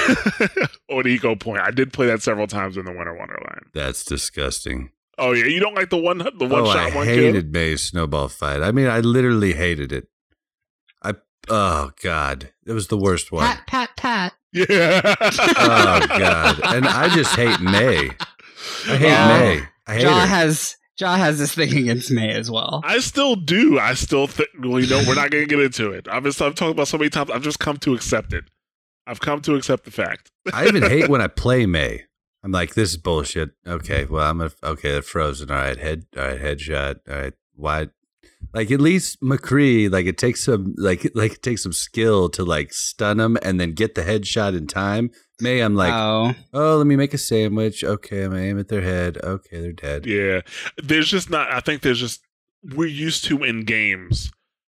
[0.91, 1.61] on Ecopoint.
[1.61, 3.67] I did play that several times in the Winter Wonderland.
[3.75, 4.91] That's disgusting.
[5.19, 6.93] Oh yeah, you don't like the one the one oh, shot one?
[6.93, 8.63] I one hated Mei's snowball fight.
[8.63, 10.09] I mean, I literally hated it.
[11.49, 13.45] I oh god, it was the worst one.
[13.47, 14.33] Pat, pat, pat.
[14.53, 15.01] Yeah.
[15.21, 18.11] Oh god, and I just hate Mei.
[18.87, 19.29] I hate Yeah.
[19.29, 19.63] Mei.
[19.87, 20.27] I hate Ja her.
[20.27, 22.83] has Ja has this thing against Mei as well.
[22.85, 23.79] I still do.
[23.79, 24.49] I still think.
[24.61, 26.07] Well, you know, we're not going to get into it.
[26.09, 27.31] I've been I've talked about so many times.
[27.31, 28.45] I've just come to accept it.
[29.07, 30.31] I've come to accept the fact.
[30.53, 32.05] I even hate when I play Mei.
[32.45, 33.51] I'm like, this is bullshit.
[33.67, 34.93] Okay, well, I'm a, okay.
[34.93, 35.51] They're frozen.
[35.51, 36.05] All right, head.
[36.17, 37.01] All right, headshot.
[37.09, 37.91] All right, wide.
[38.53, 42.45] Like at least McCree, like it takes some, like like it takes some skill to
[42.45, 45.11] like stun them and then get the headshot in time.
[45.41, 47.83] Mei, I'm like, oh, oh, let me make a sandwich.
[47.83, 49.19] Okay, I'm gonna aim at their head.
[49.23, 50.07] Okay, they're dead.
[50.07, 50.43] Yeah,
[50.83, 51.51] there's just not.
[51.51, 52.21] I think there's just
[52.63, 54.31] we're used to in games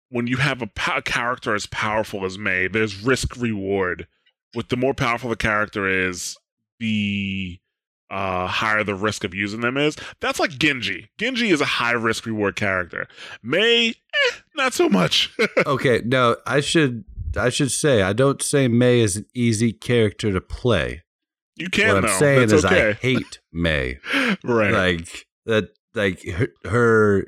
[0.08, 2.68] when you have a, a character as powerful as Mei.
[2.68, 4.06] There's risk reward.
[4.54, 6.36] With the more powerful the character is,
[6.78, 7.58] the
[8.14, 9.96] uh, higher the risk of using them is.
[10.20, 11.10] That's like Genji.
[11.18, 13.08] Genji is a high risk reward character.
[13.42, 15.36] Mei, eh, not so much.
[15.66, 17.04] Okay, no, I should
[17.36, 21.02] I should say I don't say Mei is an easy character to play.
[21.56, 22.90] you can what I'm saying That's is okay.
[22.90, 23.98] I hate Mei.
[24.44, 24.72] right.
[24.72, 27.26] like that like her, her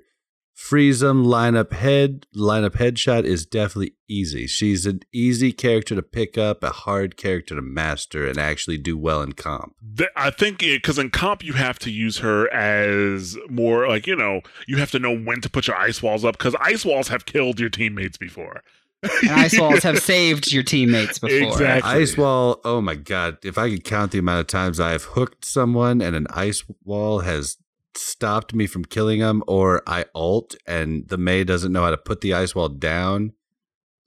[0.56, 6.02] freeze 'em lineup head line up headshot is definitely easy she's an easy character to
[6.02, 9.74] pick up a hard character to master and actually do well in comp
[10.16, 14.40] I think because in comp you have to use her as more like you know
[14.66, 17.26] you have to know when to put your ice walls up because ice walls have
[17.26, 18.62] killed your teammates before.
[19.02, 21.48] and ice walls have saved your teammates before.
[21.48, 21.90] Exactly.
[22.00, 25.44] ice wall oh my god if i could count the amount of times i've hooked
[25.44, 27.58] someone and an ice wall has
[27.96, 31.96] stopped me from killing them or i alt and the Mei doesn't know how to
[31.96, 33.32] put the ice wall down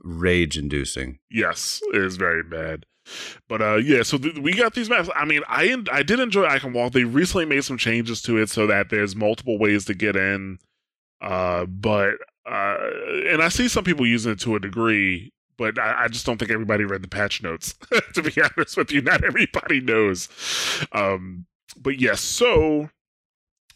[0.01, 2.85] rage inducing Yes, it is very bad.
[3.47, 5.09] But uh, yeah, so th- we got these maps.
[5.15, 6.91] I mean, I I did enjoy Eichenwald.
[6.91, 10.59] They recently made some changes to it so that there's multiple ways to get in.
[11.21, 12.15] Uh, but
[12.49, 12.77] uh,
[13.27, 16.37] and I see some people using it to a degree, but I, I just don't
[16.37, 17.75] think everybody read the patch notes.
[18.13, 20.29] to be honest with you, not everybody knows.
[20.91, 21.45] Um,
[21.77, 22.89] but yes, so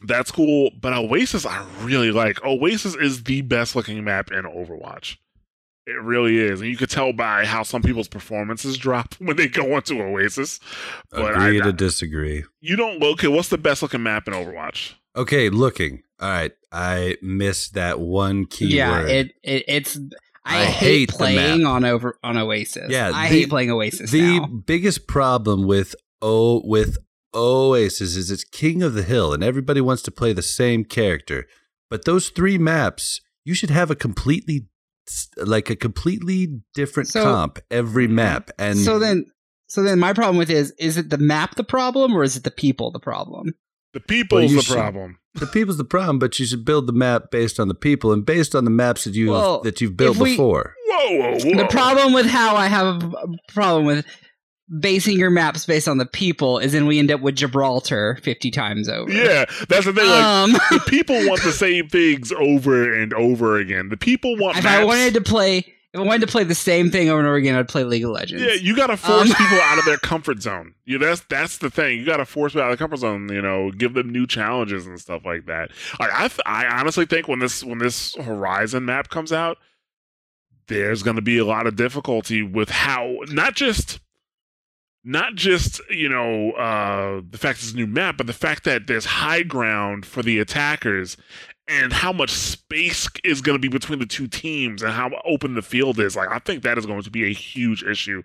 [0.04, 0.72] that's cool.
[0.80, 2.44] But Oasis, I really like.
[2.44, 5.18] Oasis is the best looking map in Overwatch.
[5.86, 9.48] It really is, and you could tell by how some people's performances drop when they
[9.48, 10.60] go into Oasis.
[11.12, 13.00] But I, agree to disagree you don't.
[13.00, 14.94] Look okay, what's the best looking map in Overwatch?
[15.16, 16.04] Okay, looking.
[16.22, 19.10] All right, I missed that one key yeah, word.
[19.10, 20.00] it, it it's.
[20.46, 22.90] I, I hate, hate playing on over on Oasis.
[22.90, 24.46] Yeah, I the- hate playing Oasis the now.
[24.48, 26.98] biggest problem with O with
[27.36, 31.46] Oasis is it's King of the Hill, and everybody wants to play the same character.
[31.90, 34.68] But those three maps, you should have a completely
[35.38, 38.16] like a completely different So- comp every mm-hmm.
[38.16, 38.52] map.
[38.58, 39.26] And so then,
[39.68, 42.38] so then my problem with it is: is it the map the problem, or is
[42.38, 43.54] it the people the problem?
[43.94, 45.20] The people's you the should- problem.
[45.36, 48.26] the people's the problem, but you should build the map based on the people and
[48.26, 50.74] based on the maps that you Well, that you've built we- before.
[50.88, 51.58] Whoa, whoa, whoa.
[51.58, 54.06] The problem with how I have a problem with
[54.80, 58.52] basing your maps based on the people is then we end up with Gibraltar fifty
[58.52, 59.12] times over.
[59.12, 60.08] Yeah, that's the thing.
[60.08, 63.90] Like, um, the people want the same things over and over again.
[63.90, 64.58] The people want.
[64.58, 64.78] if maps.
[64.78, 67.36] I wanted to play, if I wanted to play the same thing over and over
[67.36, 68.44] again, I'd play League of Legends.
[68.44, 70.74] Yeah, you got to force Um, people out of their comfort zone.
[70.86, 72.00] You that's that's the thing.
[72.00, 73.30] You got to force people out of their comfort zone.
[73.32, 75.72] You know, give them new challenges and stuff like that.
[76.00, 79.58] Like I, th- I honestly think when this when this Horizon map comes out,
[80.68, 84.00] there's going to be a lot of difficulty with how not just
[85.04, 88.88] not just you know uh the fact it's a new map, but the fact that
[88.88, 91.18] there's high ground for the attackers
[91.68, 95.56] and how much space is going to be between the two teams and how open
[95.56, 96.14] the field is.
[96.14, 98.22] Like, I think that is going to be a huge issue.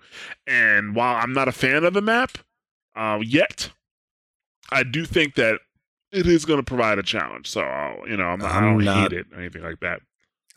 [0.48, 2.38] And while I'm not a fan of the map
[2.96, 3.70] uh, yet,
[4.72, 5.60] I do think that
[6.10, 7.46] it is going to provide a challenge.
[7.48, 9.78] So, uh, you know, I'm not, I I'm don't not- hate it or anything like
[9.80, 10.00] that.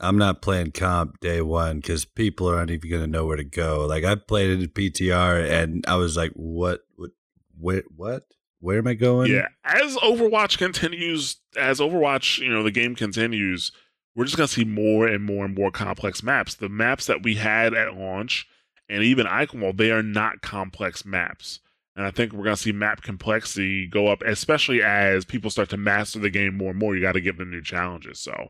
[0.02, 3.43] I'm not playing comp day one because people aren't even going to know where to
[3.43, 3.86] go.
[3.86, 7.12] Like I played it at PTR and I was like, what, what,
[7.60, 8.26] where, what,
[8.60, 9.32] where am I going?
[9.32, 13.72] Yeah, as Overwatch continues, as Overwatch, you know, the game continues,
[14.16, 16.56] we're just gonna see more and more and more complex maps.
[16.56, 18.47] The maps that we had at launch,
[18.89, 21.60] and even Eichenwald, they are not complex maps.
[21.95, 25.78] And I think we're gonna see map complexity go up, especially as people start to
[25.78, 26.95] master the game more and more.
[26.95, 28.20] You got to give them new challenges.
[28.20, 28.49] So,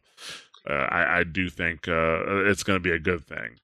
[0.70, 3.58] uh, I, I do think uh, it's gonna be a good thing.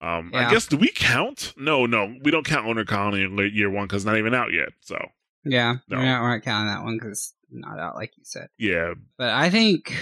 [0.00, 1.54] Um, I guess do we count?
[1.56, 4.34] No, no, we don't count Lunar Colony in late year one because it's not even
[4.34, 4.70] out yet.
[4.80, 4.98] So,
[5.44, 5.76] yeah.
[5.88, 5.96] No.
[5.96, 8.48] We're not, we're not counting that one because it's not out, like you said.
[8.58, 9.94] yeah, But I think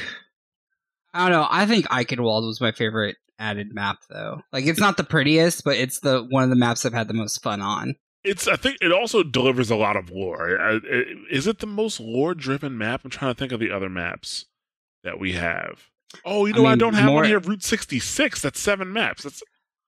[1.15, 1.47] I don't know.
[1.49, 4.41] I think Eichenwald was my favorite added map, though.
[4.53, 7.15] Like, it's not the prettiest, but it's the one of the maps I've had the
[7.15, 7.95] most fun on.
[8.25, 10.81] it's i think it also delivers a lot of lore I-
[11.31, 14.47] is it the most lore driven map i'm trying to think of the other maps
[15.03, 15.89] that we have
[16.25, 17.39] oh you know i, mean, don't have more- one here.
[17.41, 19.23] Route 66 that's seven maps.
[19.25, 19.43] That's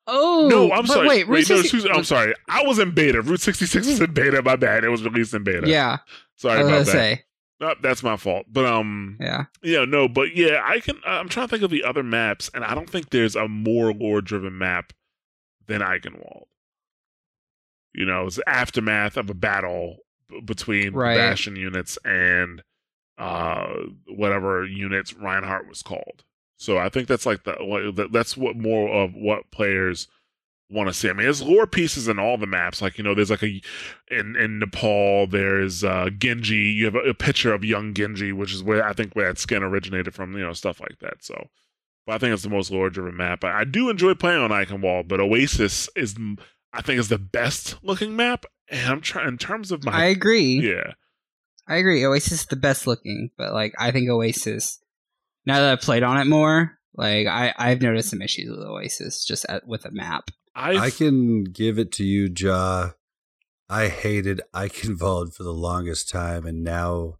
[0.06, 1.08] Oh no i'm sorry.
[1.08, 2.34] Wait, wait, Route no 60 excuse i'm sorry.
[2.48, 3.22] I was in beta.
[3.22, 4.42] Route 66 was in beta.
[4.42, 4.84] My bad.
[4.84, 5.66] It was released in beta.
[5.68, 5.98] Yeah,
[6.36, 6.92] sorry I was about that.
[6.92, 7.22] say.
[7.60, 8.46] No, that's my fault.
[8.52, 11.84] But um Yeah, yeah no but yeah i can i'm trying to think of the
[11.84, 14.92] other maps and i don't think there's a more lore driven map
[15.66, 16.44] than Eichenwald.
[17.94, 19.98] You know, it's aftermath of a battle
[20.28, 21.16] b- between the Right.
[21.16, 22.62] Bastion units and
[23.18, 23.66] uh
[24.08, 26.24] whatever units Reinhardt was called.
[26.56, 30.08] So I think that's like the that's what more of what players
[30.70, 31.08] want to see.
[31.08, 32.80] I mean, there's lore pieces in all the maps.
[32.80, 33.60] Like you know, there's like a
[34.10, 36.56] in in Nepal, there's uh Genji.
[36.56, 39.38] You have a, a picture of young Genji, which is where I think where that
[39.38, 40.36] skin originated from.
[40.36, 41.24] You know, stuff like that.
[41.24, 41.48] So.
[42.06, 43.44] But I think it's the most lore-driven map.
[43.44, 46.14] I, I do enjoy playing on Eichenwald, but Oasis is,
[46.70, 48.44] I think, is the best-looking map.
[48.68, 49.92] And I'm trying in terms of my.
[49.92, 50.60] I agree.
[50.60, 50.92] yeah,
[51.66, 52.04] I agree.
[52.04, 54.80] Oasis is the best looking, but like I think Oasis.
[55.46, 59.24] Now that I've played on it more, like I I've noticed some issues with Oasis
[59.24, 60.30] just at, with a map.
[60.54, 62.90] I, I can give it to you, Ja.
[63.68, 67.18] I hated Eichenwald for the longest time, and now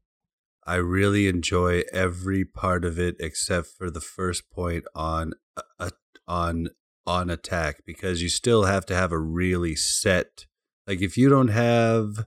[0.67, 5.33] I really enjoy every part of it except for the first point on
[5.79, 5.91] uh,
[6.29, 6.69] on
[7.07, 10.47] on attack because you still have to have a really set.
[10.87, 12.27] Like if you don't have, if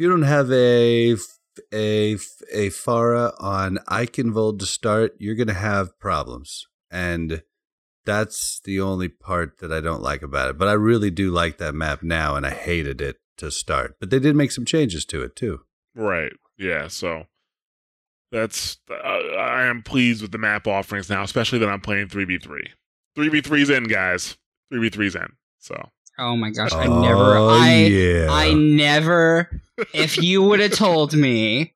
[0.00, 1.16] you don't have a
[1.72, 2.14] a
[2.52, 7.42] a Pharah on Eichenwald to start, you're gonna have problems and
[8.04, 10.58] that's the only part that I don't like about it.
[10.58, 13.96] But I really do like that map now, and I hated it to start.
[14.00, 15.60] But they did make some changes to it too.
[15.94, 16.88] right, yeah.
[16.88, 17.26] So
[18.32, 22.24] that's uh, I am pleased with the map offerings now, especially that I'm playing three
[22.24, 22.68] v three.
[23.14, 24.36] Three v three's in, guys.
[24.70, 25.28] Three v three's in.
[25.58, 25.90] So
[26.20, 28.26] Oh my gosh, I never oh, I Oh, yeah.
[28.30, 29.62] I never
[29.94, 31.72] if you would have told me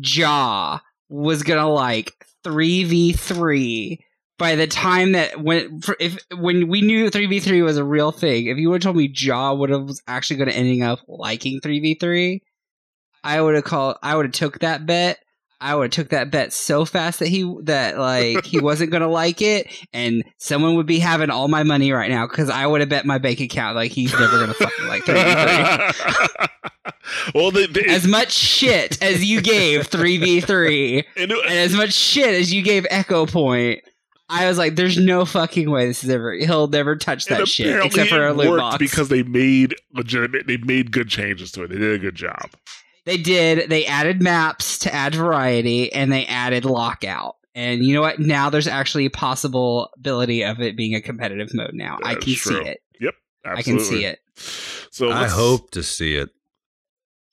[0.00, 4.04] Jaw was gonna like three v three
[4.38, 8.10] by the time that when if when we knew three v three was a real
[8.10, 11.00] thing, if you would have told me Jaw would have was actually gonna ending up
[11.06, 12.42] liking three v three,
[13.22, 15.18] I would have called I would have took that bet.
[15.60, 19.08] I would have took that bet so fast that he that like he wasn't gonna
[19.08, 22.80] like it, and someone would be having all my money right now because I would
[22.80, 26.46] have bet my bank account like he's never gonna fucking like three v three.
[27.34, 32.52] well, they, they, as much shit as you gave 3v3 and as much shit as
[32.52, 33.80] you gave Ecopoint,
[34.28, 36.32] I was like, "There's no fucking way this is ever.
[36.34, 40.46] He'll never touch that shit except for a loot box." because they made legitimate.
[40.46, 41.68] They made good changes to it.
[41.68, 42.50] They did a good job.
[43.06, 43.70] They did.
[43.70, 47.36] They added maps to add variety, and they added lockout.
[47.54, 48.18] And you know what?
[48.18, 51.70] Now there's actually a possibility of it being a competitive mode.
[51.72, 52.62] Now I can true.
[52.62, 52.80] see it.
[53.00, 53.14] Yep,
[53.46, 53.58] absolutely.
[53.58, 54.18] I can see it.
[54.90, 56.30] So I hope to see it.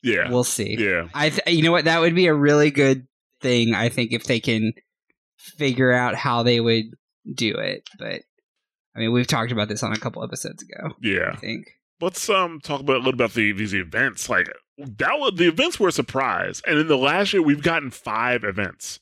[0.04, 0.30] Yeah.
[0.30, 0.78] We'll see.
[0.78, 1.08] yeah.
[1.14, 1.86] I th- you know what?
[1.86, 3.08] That would be a really good
[3.42, 3.74] thing.
[3.74, 4.74] I think if they can
[5.38, 6.86] figure out how they would
[7.34, 7.90] do it.
[7.98, 8.22] But
[8.96, 10.96] I mean, we've talked about this on a couple episodes ago.
[11.02, 11.66] Yeah, I think.
[12.00, 14.30] Let's um talk about a little about the these events.
[14.30, 16.62] Like that was the events were a surprise.
[16.66, 19.00] And in the last year we've gotten five events.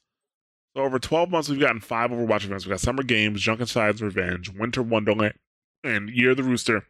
[0.76, 2.66] So over 12 months we've gotten five Overwatch events.
[2.66, 5.36] We've got Summer Games, Junkenstein's Revenge, Winter Wonderland,
[5.84, 6.86] and Year of the Rooster,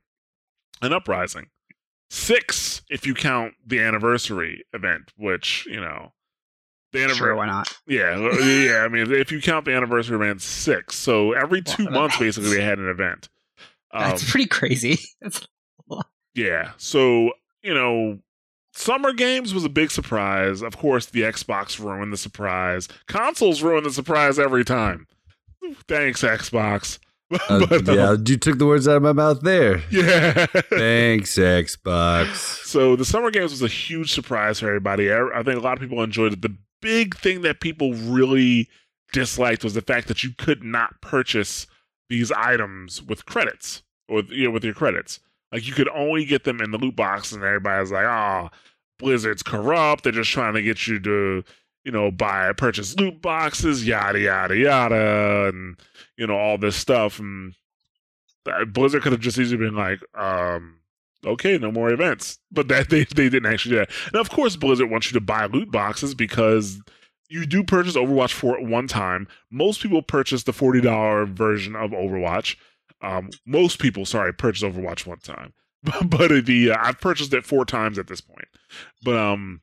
[0.81, 1.47] and Uprising.
[2.09, 6.11] Six if you count the anniversary event, which, you know,
[6.91, 7.73] the anniversary Sure, why not?
[7.87, 8.79] Yeah, yeah.
[8.83, 10.95] I mean, if you count the anniversary event, six.
[10.95, 13.29] So every two Well, months, that's- basically, they had an event.
[13.93, 14.97] Um, That's pretty crazy.
[15.21, 15.47] That's
[16.35, 16.71] yeah.
[16.77, 17.31] So
[17.63, 18.19] you know,
[18.73, 20.61] summer games was a big surprise.
[20.61, 22.87] Of course, the Xbox ruined the surprise.
[23.07, 25.07] Consoles ruin the surprise every time.
[25.87, 26.99] Thanks, Xbox.
[27.47, 29.81] Uh, But, um, yeah, you took the words out of my mouth there.
[29.89, 30.45] yeah.
[30.69, 32.35] Thanks, Xbox.
[32.65, 35.09] So the summer games was a huge surprise for everybody.
[35.09, 36.41] I I think a lot of people enjoyed it.
[36.41, 38.67] The big thing that people really
[39.13, 41.67] disliked was the fact that you could not purchase
[42.09, 45.21] these items with credits or you know, with your credits.
[45.51, 48.49] Like you could only get them in the loot box, and everybody's like, "Oh,
[48.99, 50.03] Blizzard's corrupt.
[50.03, 51.43] They're just trying to get you to."
[51.83, 55.79] You know, buy purchase loot boxes, yada yada yada, and
[56.15, 57.17] you know all this stuff.
[57.17, 57.55] And
[58.67, 60.79] Blizzard could have just easily been like, um,
[61.25, 62.39] okay, no more events.
[62.51, 63.91] But that they, they didn't actually do that.
[64.13, 66.79] Now, of course, Blizzard wants you to buy loot boxes because
[67.29, 69.27] you do purchase Overwatch for one time.
[69.49, 72.55] Most people purchase the forty dollar version of Overwatch.
[73.01, 75.53] Um, most people, sorry, purchase Overwatch one time.
[76.05, 78.47] but the uh, I've purchased it four times at this point.
[79.03, 79.61] But um,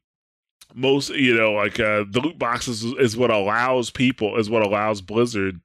[0.74, 4.66] most you know, like uh, the loot boxes is, is what allows people is what
[4.66, 5.60] allows Blizzard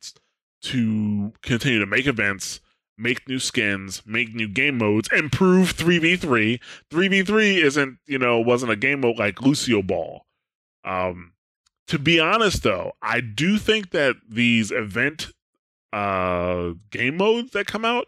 [0.64, 2.60] to continue to make events
[2.98, 6.60] make new skins, make new game modes, improve 3v3.
[6.92, 10.26] 3v3 isn't, you know, wasn't a game mode like Lucio Ball.
[10.84, 11.34] Um
[11.88, 15.32] to be honest though, I do think that these event
[15.94, 18.08] uh game modes that come out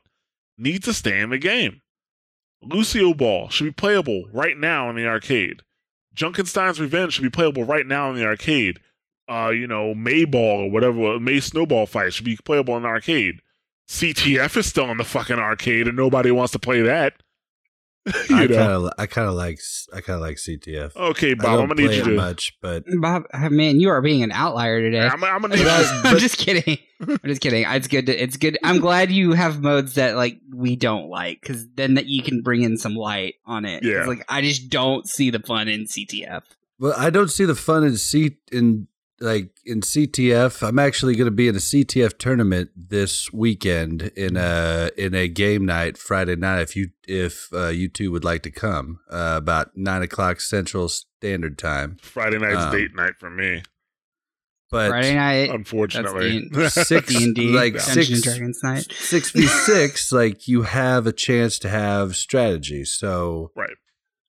[0.58, 1.82] need to stay in the game.
[2.62, 5.62] Lucio Ball should be playable right now in the arcade.
[6.16, 8.80] Junkenstein's Revenge should be playable right now in the arcade.
[9.30, 13.42] Uh, you know, Mayball or whatever, Mei Snowball Fight should be playable in the arcade.
[13.88, 17.22] CTF is still in the fucking arcade and nobody wants to play that.
[18.30, 18.56] you I know.
[18.56, 19.60] kind of, I kind of like,
[19.94, 20.96] I kind of like CTF.
[20.96, 22.16] Okay, Bob, I'm don't gonna need play you it to.
[22.16, 23.24] much, but Bob.
[23.34, 25.00] uh, Man, you are being an outlier today.
[25.08, 26.78] I'm, I'm gonna need I- I'm just kidding.
[27.02, 27.66] I'm just kidding.
[27.68, 28.06] It's good.
[28.06, 28.58] To, it's good.
[28.64, 32.42] I'm glad you have modes that like we don't like because then that you can
[32.42, 33.84] bring in some light on it.
[33.84, 34.06] Yeah.
[34.06, 36.44] Like I just don't see the fun in CTF.
[36.80, 38.88] well, I don't see the fun in C in
[39.20, 40.62] like in CTF.
[40.68, 45.28] I'm actually going to be in a CTF tournament this weekend in a in a
[45.28, 46.62] game night Friday night.
[46.62, 50.90] If you if uh, you two would like to come, uh, about nine o'clock Central
[50.90, 51.98] Standard Time.
[52.02, 53.64] Friday night's Um, date night for me,
[54.70, 55.50] But Friday night.
[55.50, 56.50] unfortunately.
[56.70, 58.88] six D and D, like Dungeons and six Dragons night.
[58.92, 62.84] six v six, like you have a chance to have strategy.
[62.84, 63.70] So right.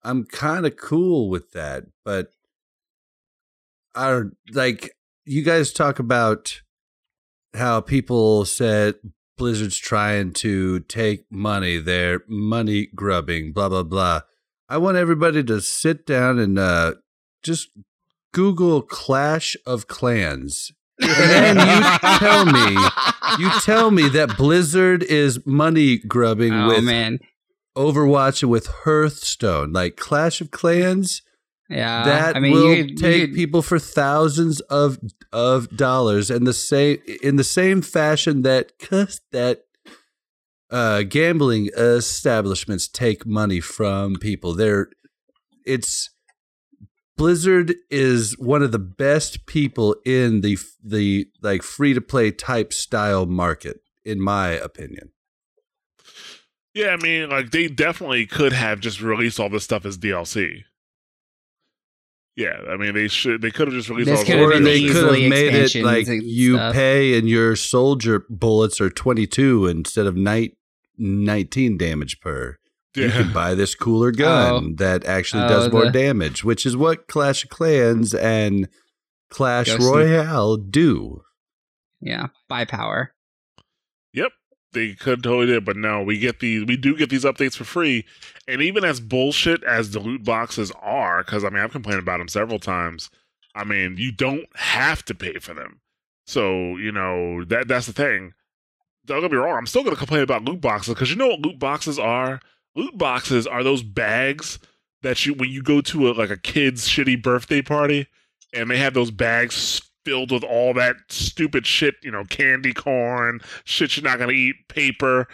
[0.03, 2.29] I'm kind of cool with that, but
[3.97, 4.95] I don't like
[5.25, 6.61] you guys talk about
[7.55, 8.95] how people said
[9.37, 14.21] Blizzard's trying to take money, they're money grubbing, blah blah blah.
[14.69, 16.95] I want everybody to sit down and uh,
[17.41, 17.69] just
[18.33, 20.71] Google Clash of Clans.
[20.99, 22.77] And then you tell me,
[23.39, 27.19] you tell me that Blizzard is money grubbing oh with man,
[27.75, 31.21] Overwatch and with Hearthstone, like Clash of Clans,
[31.69, 32.03] yeah.
[32.03, 34.99] that I mean, will you could, take you people for thousands of
[35.31, 38.71] of dollars, and the same in the same fashion that
[39.31, 39.65] that
[40.69, 44.53] uh, gambling establishments take money from people.
[44.53, 44.89] They're
[45.65, 46.09] it's
[47.17, 52.71] Blizzard is one of the best people in the the like free to play type
[52.71, 55.11] style market, in my opinion.
[56.73, 60.63] Yeah, I mean, like they definitely could have just released all this stuff as DLC.
[62.37, 63.41] Yeah, I mean they should.
[63.41, 65.29] They could have just released This all could the have or been they could have
[65.29, 66.73] made it like you stuff.
[66.75, 70.55] pay and your soldier bullets are 22 instead of night
[70.99, 72.57] 19 damage per.
[72.95, 74.11] You can buy this cooler oh.
[74.11, 74.73] gun Oh.
[74.77, 78.69] that actually Oh, does more the- damage, which is what Clash of Clans and
[79.29, 81.21] Clash Ghost- Royale do.
[81.99, 83.13] yeah, buy power.
[84.13, 84.31] Yep,
[84.73, 86.65] they could totally did, but no, we get these.
[86.65, 88.05] We do get these updates for free,
[88.47, 92.19] and even as bullshit as the loot boxes are, because I mean I've complained about
[92.19, 93.09] them several times.
[93.55, 95.81] I mean you don't have to pay for them,
[96.25, 98.33] so you know that that's the thing.
[99.05, 99.57] Don't get me wrong.
[99.57, 102.41] I'm still going to complain about loot boxes because you know what loot boxes are.
[102.75, 104.59] Loot boxes are those bags
[105.01, 108.07] that you when you go to a like a kid's shitty birthday party
[108.53, 113.39] and they have those bags filled with all that stupid shit, you know, candy corn,
[113.63, 115.27] shit you're not gonna eat, paper.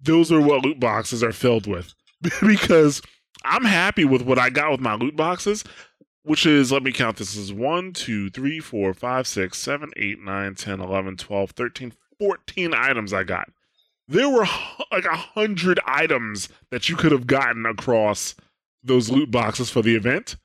[0.00, 1.94] Those are what loot boxes are filled with.
[2.40, 3.02] because
[3.44, 5.64] I'm happy with what I got with my loot boxes,
[6.22, 10.20] which is let me count this is 1, 2, 3, 4, 5, 6, 7, 8,
[10.20, 13.48] 9, 10, 11, 12, 13, 14 items I got.
[14.06, 14.46] There were
[14.90, 18.34] like a hundred items that you could have gotten across
[18.82, 20.36] those loot boxes for the event,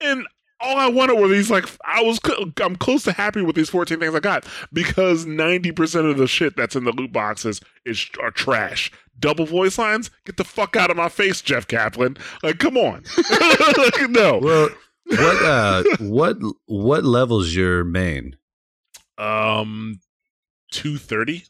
[0.00, 0.26] and
[0.60, 1.50] all I wanted were these.
[1.50, 2.18] Like I was,
[2.62, 6.26] I'm close to happy with these 14 things I got because 90 percent of the
[6.26, 8.90] shit that's in the loot boxes is are trash.
[9.18, 12.16] Double voice lines, get the fuck out of my face, Jeff Kaplan.
[12.42, 13.02] Like, come on,
[14.10, 14.38] no.
[14.42, 14.68] Well,
[15.06, 18.36] what uh, what what level's your main?
[19.18, 20.00] Um,
[20.72, 21.44] 230.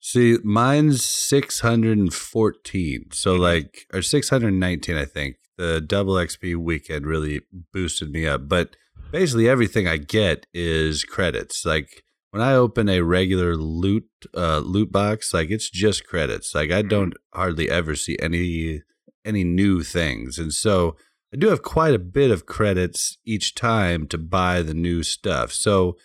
[0.00, 3.06] See, mine's six hundred and fourteen.
[3.12, 3.42] So Mm-hmm.
[3.42, 5.36] like, or six hundred and nineteen, I think.
[5.58, 8.48] The double XP weekend really boosted me up.
[8.48, 8.76] But
[9.12, 11.66] basically, everything I get is credits.
[11.66, 16.54] Like when I open a regular loot uh, loot box, like it's just credits.
[16.54, 18.82] Like I don't hardly ever see any
[19.24, 20.96] any new things, and so
[21.32, 25.52] I do have quite a bit of credits each time to buy the new stuff.
[25.52, 25.96] So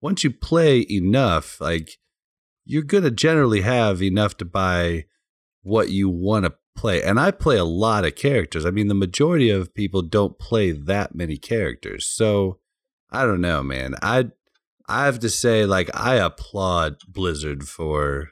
[0.00, 1.98] once you play enough, like
[2.64, 5.04] you're going to generally have enough to buy
[5.62, 7.02] what you want to play.
[7.02, 8.66] And I play a lot of characters.
[8.66, 12.06] I mean, the majority of people don't play that many characters.
[12.06, 12.58] So
[13.10, 13.94] I don't know, man.
[14.02, 14.30] I
[14.88, 18.30] I have to say like I applaud Blizzard for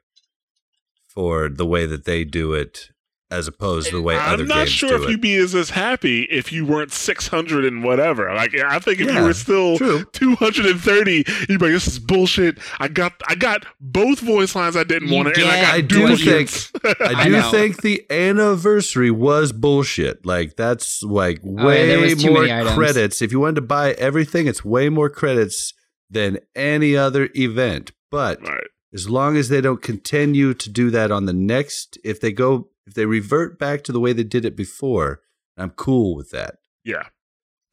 [1.07, 2.91] for the way that they do it
[3.31, 5.11] as opposed to the way I'm not games sure do if it.
[5.11, 8.35] you'd be as, as happy if you weren't 600 and whatever.
[8.35, 10.05] Like, I think if you were still True.
[10.13, 12.59] 230, you'd be like, this is bullshit.
[12.79, 15.81] I got I got both voice lines I didn't You want, and I got I
[15.81, 16.73] do duplicates.
[16.85, 17.51] I I do know.
[17.51, 20.25] think the anniversary was bullshit.
[20.27, 23.23] Like that's like Oh, yeah, way there was more credits.
[23.23, 25.73] If you wanted to buy everything, it's way more credits
[26.11, 27.93] than any other event.
[28.11, 28.65] But right.
[28.93, 32.70] as long as they don't continue to do that on the next, if they go,
[32.87, 35.21] if they revert back to the way they did it before,
[35.57, 36.57] I'm cool with that.
[36.85, 37.05] Yeah.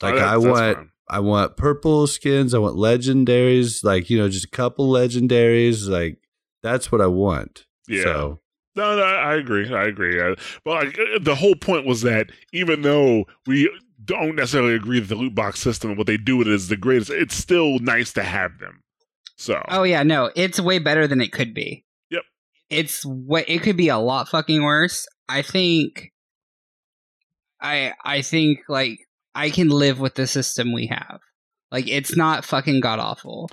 [0.01, 0.91] Like Oh, that- I want, fine.
[1.09, 2.53] I want purple skins.
[2.53, 3.83] I want legendaries.
[3.83, 5.87] Like you know, just a couple legendaries.
[5.87, 6.19] Like
[6.61, 7.65] that's what I want.
[7.87, 8.03] Yeah.
[8.03, 8.39] So
[8.75, 9.73] No, no, I agree.
[9.73, 10.19] I agree.
[10.21, 10.35] Uh,
[10.65, 13.69] but like, uh, the whole point was that even though we
[14.05, 16.67] don't necessarily agree that the loot box system and what they do with it is
[16.67, 18.83] the greatest, it's still nice to have them.
[19.37, 21.85] So, Oh yeah, no, it's way better than it could be.
[22.69, 25.05] It's what it could be a lot fucking worse.
[25.29, 26.11] I think
[27.61, 28.99] I I think like
[29.35, 31.19] I can live with the system we have.
[31.71, 33.49] Like it's not fucking god awful.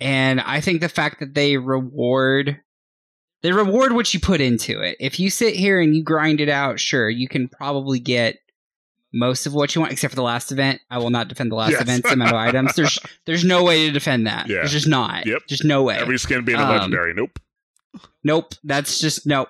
[0.00, 2.60] And I think the fact that they reward
[3.42, 4.96] they reward what you put into it.
[5.00, 8.36] If you sit here and you grind it out, sure, you can probably get
[9.14, 10.80] most of what you want, except for the last event.
[10.90, 11.80] I will not defend the last Yes.
[11.80, 12.74] event's amount of items.
[12.76, 14.48] There's there's no way to defend that.
[14.48, 14.56] Yeah.
[14.56, 15.26] There's just not.
[15.26, 15.42] Yep.
[15.48, 15.96] Just no way.
[15.96, 17.14] every skin being a Um, legendary.
[17.14, 17.38] Nope.
[18.24, 18.54] Nope.
[18.64, 19.48] That's just nope.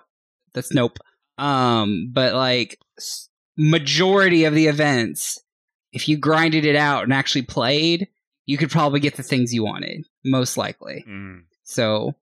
[0.55, 0.99] That's nope.
[1.39, 2.79] Um, but like
[3.57, 5.39] majority of the events,
[5.93, 8.09] if you grinded it out and actually played,
[8.47, 11.05] you could probably get the things you wanted, most likely.
[11.09, 11.43] Mm.
[11.63, 12.15] So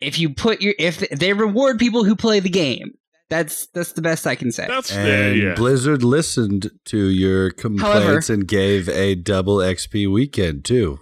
[0.00, 2.94] if you put your if they reward people who play the game,
[3.30, 4.66] that's that's the best I can say.
[4.66, 5.30] That's fair.
[5.30, 5.54] And Yeah.
[5.54, 11.00] Blizzard listened to your complaints and gave a double XP weekend too.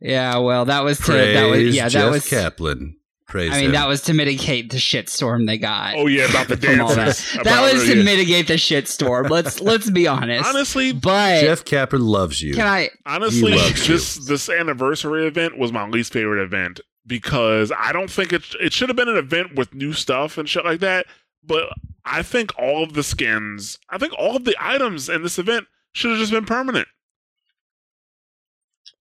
[0.00, 2.96] yeah, well, that was to that was yeah, Jeff that was Kaplan.
[3.28, 3.72] Praise I mean, him.
[3.72, 5.94] that was to mitigate the shitstorm they got.
[5.96, 7.40] Oh yeah, about the from all that.
[7.42, 8.02] That was to yeah.
[8.04, 9.28] mitigate the shitstorm.
[9.28, 10.48] Let's let's be honest.
[10.48, 12.54] Honestly, but Jeff Kaplan loves you.
[12.54, 12.90] can I?
[13.04, 18.10] honestly, He loves this this anniversary event was my least favorite event because I don't
[18.10, 21.06] think it it should have been an event with new stuff and shit like that.
[21.42, 21.68] But
[22.04, 25.66] I think all of the skins, I think all of the items in this event
[25.94, 26.86] should have just been permanent.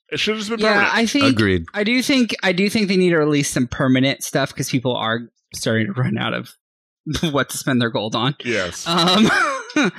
[0.10, 0.96] It should have just been Yeah, permanent.
[0.96, 1.66] I think Agreed.
[1.74, 4.96] I do think I do think they need to release some permanent stuff because people
[4.96, 5.22] are
[5.54, 6.54] starting to run out of
[7.32, 8.36] what to spend their gold on.
[8.44, 8.88] yes.
[8.88, 9.30] Um,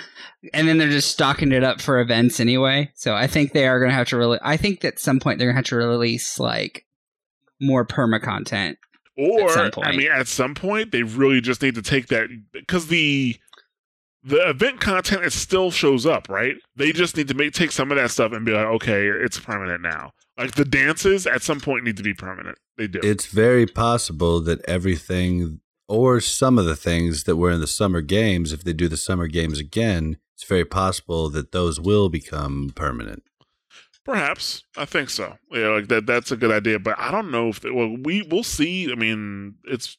[0.55, 2.91] and then they're just stocking it up for events anyway.
[2.95, 4.39] So I think they are going to have to really.
[4.43, 6.85] I think that at some point they're going to have to release like
[7.61, 8.79] more perma content.
[9.19, 12.29] Or at some I mean, at some point, they really just need to take that
[12.53, 13.37] because the
[14.27, 16.57] the event content it still shows up, right?
[16.75, 19.39] They just need to make take some of that stuff and be like, okay, it's
[19.39, 20.13] permanent now.
[20.37, 22.59] Like the dances, at some point, need to be permanent.
[22.77, 23.01] They do.
[23.03, 28.01] It's very possible that everything or some of the things that were in the summer
[28.01, 32.73] games, if they do the summer games again, it's very possible that those will become
[32.75, 33.23] permanent.
[34.05, 35.37] Perhaps I think so.
[35.53, 36.07] Yeah, like that.
[36.07, 38.91] That's a good idea, but I don't know if they, well we we'll see.
[38.91, 39.97] I mean, it's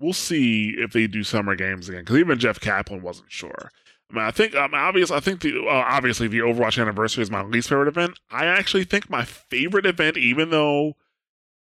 [0.00, 3.70] we'll see if they do summer games again because even Jeff Kaplan wasn't sure.
[4.10, 5.10] I mean, I think um, obvious.
[5.10, 8.18] I think the uh, obviously the Overwatch anniversary is my least favorite event.
[8.30, 10.94] I actually think my favorite event, even though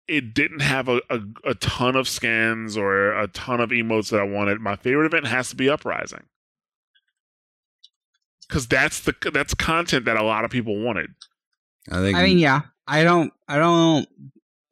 [0.09, 4.20] it didn't have a, a, a ton of scans or a ton of emotes that
[4.20, 6.24] I wanted, my favorite event has to be Uprising
[8.52, 11.10] because that's the that's content that a lot of people wanted.
[11.90, 12.18] I think.
[12.18, 14.06] I mean, yeah, I don't, I don't.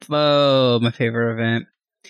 [0.09, 1.65] Oh, my favorite event.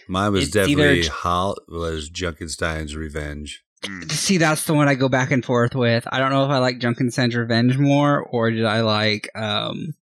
[0.08, 3.64] Mine was it's either- definitely Hol- was Junkenstein's Revenge.
[3.84, 4.12] Mm.
[4.12, 6.08] See, that's the one I go back and forth with.
[6.12, 9.96] I don't know if I like Junkenstein's Revenge more, or did I like um,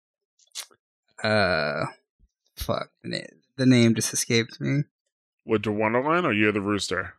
[1.23, 1.85] uh,
[2.57, 3.27] fuck the name.
[3.57, 4.83] The name just escaped me.
[5.45, 7.15] With the Wonderland or Year of the Rooster?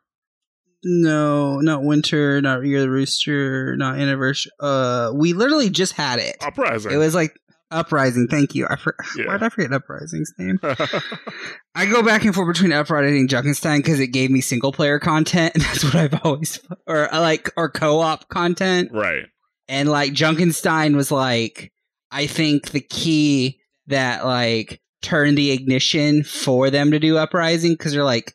[0.83, 4.51] No, not Winter, not Year of the Rooster, not Anniversary.
[4.59, 6.37] Uh, we literally just had it.
[6.41, 6.91] Uprising.
[6.91, 7.37] It was like
[7.71, 8.27] Uprising.
[8.29, 8.65] Thank you.
[8.69, 9.27] I for- Yeah.
[9.27, 10.59] why did I forget Uprising's name?
[11.75, 14.99] I go back and forth between Uprising and Junkenstein because it gave me single player
[14.99, 18.91] content, and that's what I've always or I like or co op content.
[18.91, 19.25] right.
[19.67, 21.71] And like Junkenstein was like,
[22.11, 27.93] I think the key that like turned the ignition for them to do Uprising because
[27.93, 28.33] they're like,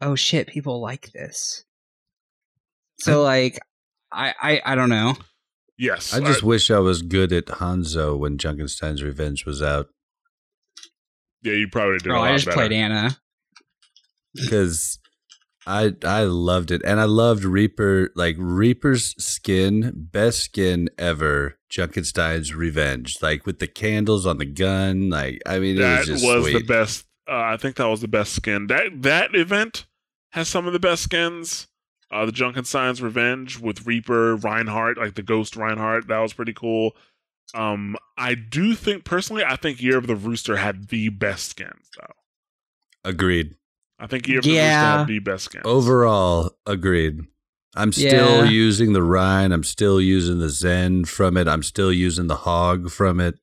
[0.00, 1.64] oh shit, people like this.
[2.98, 3.60] So like,
[4.10, 5.14] I I I don't know.
[5.82, 6.14] Yes.
[6.14, 9.88] I just wish I was good at Hanzo when Junkenstein's Revenge was out
[11.42, 12.12] yeah, you probably did.
[12.12, 12.56] a lot I just better.
[12.56, 13.16] played Ana.
[14.34, 14.98] because
[15.66, 22.54] I I loved it and I loved Reaper like Reaper's skin best skin ever Junkenstein's
[22.54, 26.44] Revenge like with the candles on the gun like I mean That was was, just
[26.44, 26.68] the sweet.
[26.68, 27.06] best.
[27.28, 28.66] Uh, I think that was the best skin.
[28.68, 29.86] That that event
[30.32, 31.66] has some of the best skins.
[32.12, 36.94] Uh, the Junkenstein's Revenge with Reaper Reinhardt, like the Ghost Reinhardt, that was pretty cool.
[37.54, 41.90] Um, I do think personally, I think Year of the Rooster had the best skins
[41.98, 42.14] though.
[43.04, 43.56] agreed
[43.98, 45.62] I think Year of the Rooster had the best skins.
[45.66, 47.20] overall agreed
[47.74, 48.50] I'm still Yeah.
[48.50, 52.90] using the Rein I'm still using the Zen from it I'm still using the Hog
[52.90, 53.38] from it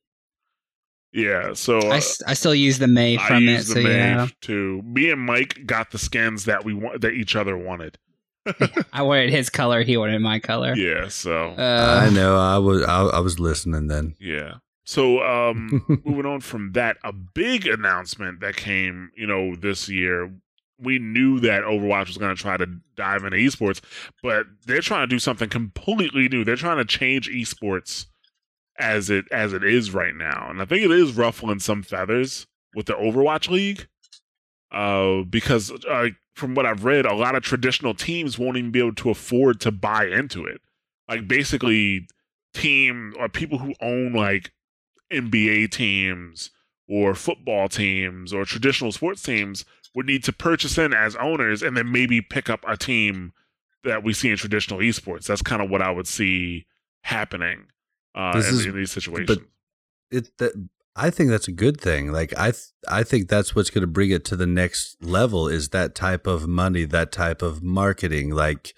[1.12, 3.52] Yeah, so uh, I, s- I still use the Mei I from it.
[3.52, 4.82] used So the Mei yeah, too.
[4.84, 7.98] Me and Mike got the skins that we want that each other wanted.
[8.92, 9.82] I wanted his color.
[9.82, 10.74] He wanted my color.
[10.74, 14.54] Yeah, so Uh, I know I was I, I was listening then Yeah.
[14.84, 20.32] So um moving on from that, a big announcement that came, you know, this year.
[20.82, 23.82] We knew that Overwatch was going to try to dive into esports,
[24.22, 26.42] but they're trying to do something completely new.
[26.42, 28.06] They're trying to change esports
[28.78, 30.48] as it as it is right now.
[30.48, 33.88] And I think it is ruffling some feathers with the Overwatch League.
[34.72, 36.08] Uh because uh,
[36.40, 39.60] from what I've read, a lot of traditional teams won't even be able to afford
[39.60, 40.60] to buy into it.
[41.08, 42.08] Like basically
[42.54, 44.50] team or people who own like
[45.12, 46.50] NBA teams
[46.88, 49.64] or football teams or traditional sports teams
[49.94, 53.32] would need to purchase in as owners and then maybe pick up a team
[53.84, 55.26] that we see in traditional esports.
[55.26, 56.66] That's kind of what I would see
[57.02, 57.66] happening
[58.14, 59.38] uh, in, is- in these situations.
[60.10, 62.12] But it that I think that's a good thing.
[62.12, 65.48] Like I th- I think that's what's going to bring it to the next level
[65.48, 68.74] is that type of money, that type of marketing, like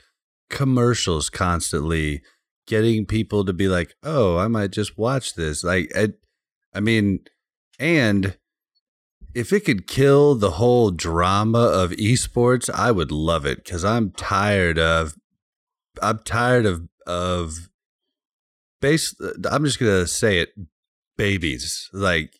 [0.51, 2.23] commercials constantly
[2.67, 6.09] getting people to be like, "Oh, I might just watch this." Like I,
[6.75, 7.21] I mean,
[7.79, 8.37] and
[9.35, 14.11] if it could kill the whole drama of esports, I would love it cuz I'm
[14.11, 15.15] tired of
[16.03, 17.71] I'm tired of of
[18.81, 19.15] base
[19.51, 20.51] I'm just going to say it
[21.23, 22.33] babies like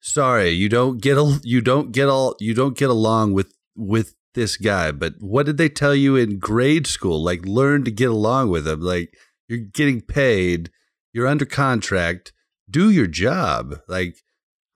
[0.00, 4.14] sorry you don't get a you don't get all you don't get along with with
[4.32, 7.22] this guy but what did they tell you in grade school?
[7.22, 8.80] Like learn to get along with him.
[8.80, 9.12] Like
[9.48, 10.70] you're getting paid
[11.12, 12.32] you're under contract
[12.70, 13.80] do your job.
[13.88, 14.16] Like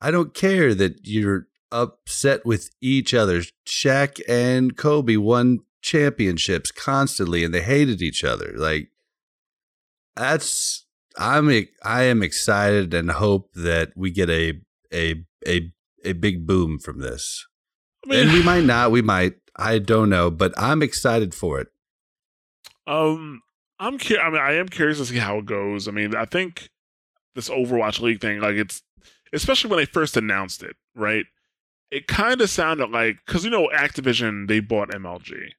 [0.02, 3.42] i don't care that you're upset with each other.
[3.66, 8.52] Shaq and Kobe won championships constantly and they hated each other.
[8.56, 8.88] Like
[10.16, 10.84] that's
[11.20, 11.48] I'm
[11.84, 14.54] I am excited and hope that we get a
[14.92, 15.70] a a
[16.04, 17.46] a big boom from this.
[18.04, 19.34] I mean, and we might not, we might.
[19.56, 21.68] I don't know, but I'm excited for it.
[22.86, 23.42] Um,
[23.78, 25.86] I'm cu- I mean, I am curious to see how it goes.
[25.86, 26.70] I mean, I think
[27.34, 28.82] this Overwatch League thing, like it's,
[29.32, 31.26] especially when they first announced it, right?
[31.90, 35.50] It kind of sounded like because you know Activision they bought MLG,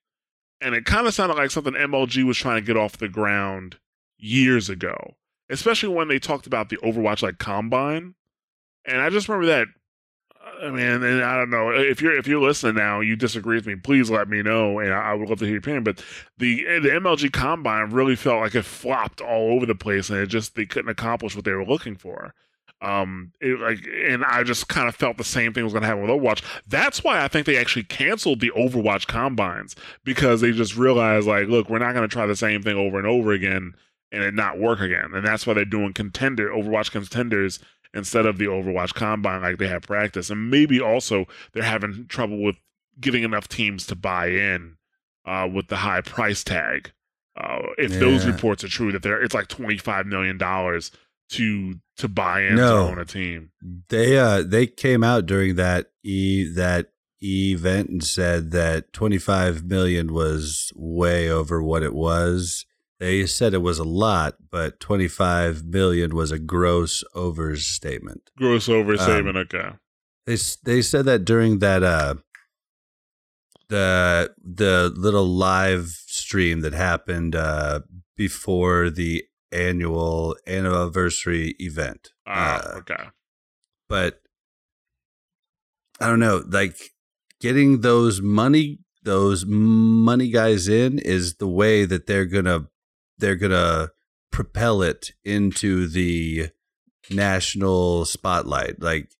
[0.59, 3.77] and it kind of sounded like something MLG was trying to get off the ground
[4.17, 5.15] years ago.
[5.51, 8.15] Especially when they talked about the Overwatch like Combine,
[8.85, 9.67] and I just remember that
[10.61, 13.67] I mean, and I don't know if you're if you're listening now, you disagree with
[13.67, 13.75] me.
[13.75, 15.83] Please let me know, and I would love to hear your opinion.
[15.83, 16.03] But
[16.37, 20.27] the the MLG Combine really felt like it flopped all over the place, and it
[20.27, 22.33] just they couldn't accomplish what they were looking for.
[22.81, 25.87] Um, it, like, and I just kind of felt the same thing was going to
[25.87, 26.41] happen with Overwatch.
[26.67, 31.47] That's why I think they actually canceled the Overwatch combines because they just realized, like,
[31.47, 33.75] look, we're not going to try the same thing over and over again
[34.11, 35.11] and it not work again.
[35.13, 37.59] And that's why they're doing contender Overwatch contenders
[37.93, 40.29] instead of the Overwatch combine like they had practice.
[40.29, 42.55] And maybe also they're having trouble with
[42.99, 44.77] getting enough teams to buy in
[45.25, 46.91] uh, with the high price tag.
[47.35, 50.91] Uh, if those reports are true, that they're it's like twenty five million dollars
[51.29, 52.87] to to buy in No.
[52.87, 53.51] to own a team.
[53.87, 56.91] They uh they came out during that e that
[57.23, 62.65] event and said that 25 million was way over what it was.
[63.01, 68.29] They said it was a lot, but 25 million was a gross overstatement.
[68.37, 69.37] Gross Um, overstatement.
[69.37, 69.69] okay.
[70.27, 72.15] They they said that during that uh
[73.69, 77.79] the the little live stream that happened uh
[78.15, 82.09] before the annual anniversary event.
[82.27, 83.05] Ah, Uh, okay.
[83.89, 84.21] but
[85.99, 86.77] I don't know, like
[87.39, 92.67] getting those money those money guys in is the way that they're gonna
[93.21, 93.91] they're gonna
[94.31, 96.49] propel it into the
[97.09, 98.81] national spotlight.
[98.81, 99.11] Like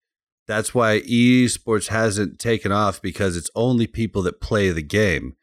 [0.46, 5.36] that's why esports hasn't taken off because it's only people that play the game.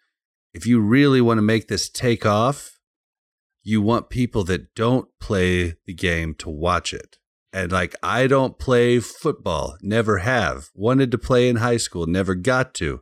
[0.54, 2.80] If you really want to make this take off,
[3.64, 7.18] you want people that don't play the game to watch it.
[7.52, 10.70] And like, I don't play football, never have.
[10.76, 13.02] Wanted to play in high school, never got to.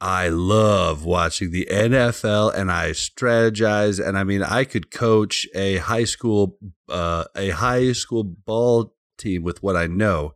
[0.00, 4.04] I love watching the NFL and I strategize.
[4.04, 6.56] And I mean, I could coach a high school,
[6.88, 10.34] uh, a high school ball team with what I know,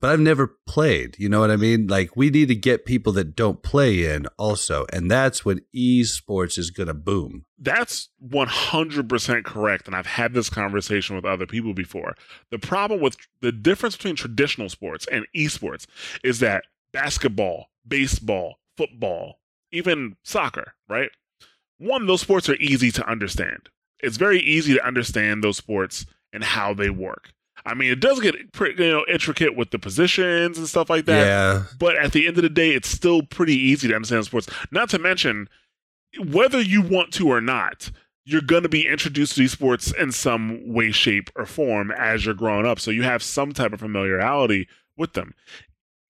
[0.00, 1.16] but I've never played.
[1.18, 1.86] You know what I mean?
[1.86, 4.86] Like, we need to get people that don't play in also.
[4.92, 7.44] And that's when esports is going to boom.
[7.58, 9.86] That's 100% correct.
[9.86, 12.16] And I've had this conversation with other people before.
[12.50, 15.86] The problem with the difference between traditional sports and esports
[16.24, 19.38] is that basketball, baseball, football,
[19.70, 21.10] even soccer, right?
[21.78, 23.68] One, those sports are easy to understand.
[24.00, 27.32] It's very easy to understand those sports and how they work.
[27.64, 31.04] I mean, it does get pretty, you know, intricate with the positions and stuff like
[31.04, 31.26] that.
[31.26, 31.62] yeah.
[31.78, 34.48] But at the end of the day, it's still pretty easy to understand sports.
[34.72, 35.48] Not to mention,
[36.18, 37.90] whether you want to or not,
[38.24, 42.24] you're going to be introduced to these sports in some way, shape, or form as
[42.24, 42.80] you're growing up.
[42.80, 45.34] So you have some type of familiarity with them.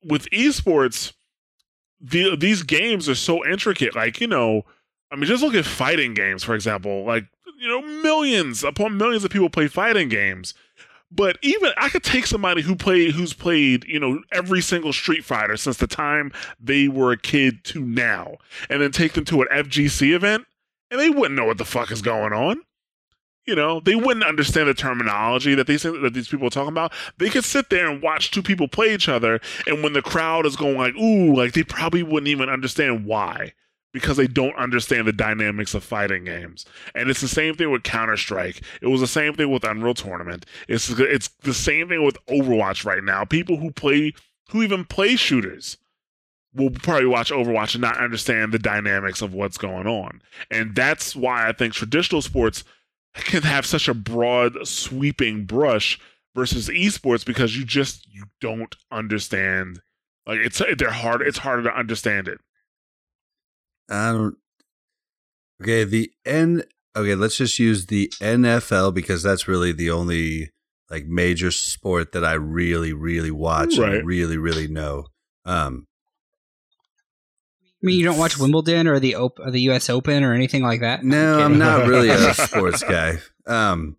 [0.05, 1.13] With esports,
[2.03, 3.95] the, these games are so intricate.
[3.95, 4.65] Like, you know,
[5.11, 7.05] I mean, just look at fighting games, for example.
[7.05, 7.25] Like,
[7.59, 10.53] you know, millions upon millions of people play fighting games.
[11.15, 15.25] But even I could take somebody who played who's played, you know, every single Street
[15.25, 18.39] Fighter since the time they were a kid to now,
[18.71, 20.47] and then take them to an FGC event,
[20.91, 22.63] and they wouldn't know what the fuck is going on.
[23.47, 26.93] You know, they wouldn't understand the terminology that these that these people are talking about.
[27.19, 30.47] They could sit there and watch two people play each other, and when the crowd
[30.47, 33.53] is going like, "Ooh," like they probably wouldn't even understand why
[33.93, 36.65] because they don't understand the dynamics of fighting games.
[36.95, 38.63] And it's the same thing with Counter Strike.
[38.81, 40.47] It was the same thing with Unreal Tournament.
[40.69, 43.25] It's it's the same thing with Overwatch right now.
[43.25, 44.15] People who play
[44.51, 45.79] who even play shooters
[46.55, 50.21] will probably watch Overwatch and not understand the dynamics of what's going on.
[50.51, 52.65] And that's why I think traditional sports
[53.15, 55.99] can have such a broad sweeping brush
[56.35, 59.81] versus esports because you just you don't understand
[60.27, 62.39] like it's they're hard it's harder to understand it.
[63.91, 64.37] I don't.
[65.61, 66.63] Okay, the N.
[66.97, 70.51] Okay, let's just use the NFL because that's really the only
[70.91, 73.95] like major sport that I really, really watch Right.
[73.97, 75.07] and really, really know.
[75.45, 75.87] Um,
[77.83, 79.91] I mean, you don't watch Wimbledon or the Op- or the U.S.
[79.91, 81.05] Open or anything like that.
[81.05, 83.19] no, I'm I'm not really a sports guy.
[83.47, 83.97] Um,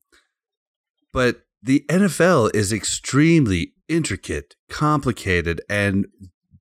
[1.11, 6.07] but the NFL is extremely intricate, complicated, and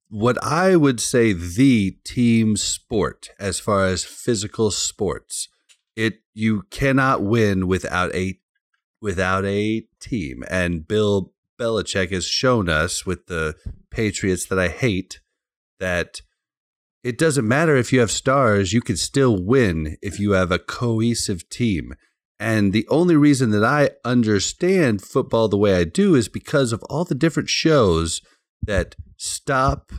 [0.09, 5.49] what I would say the team sport as far as physical sports.
[5.95, 8.39] It you cannot win without a
[9.01, 13.55] without a team, and Bill Belichick has shown us with the
[13.91, 15.21] Patriots that I hate
[15.81, 16.23] that
[17.05, 20.59] it doesn't matter if you have stars, you can still win if you have a
[20.59, 21.95] cohesive team.
[22.39, 26.83] And the only reason that I understand football the way I do is because of
[26.85, 28.21] all the different shows
[28.63, 29.93] that stop,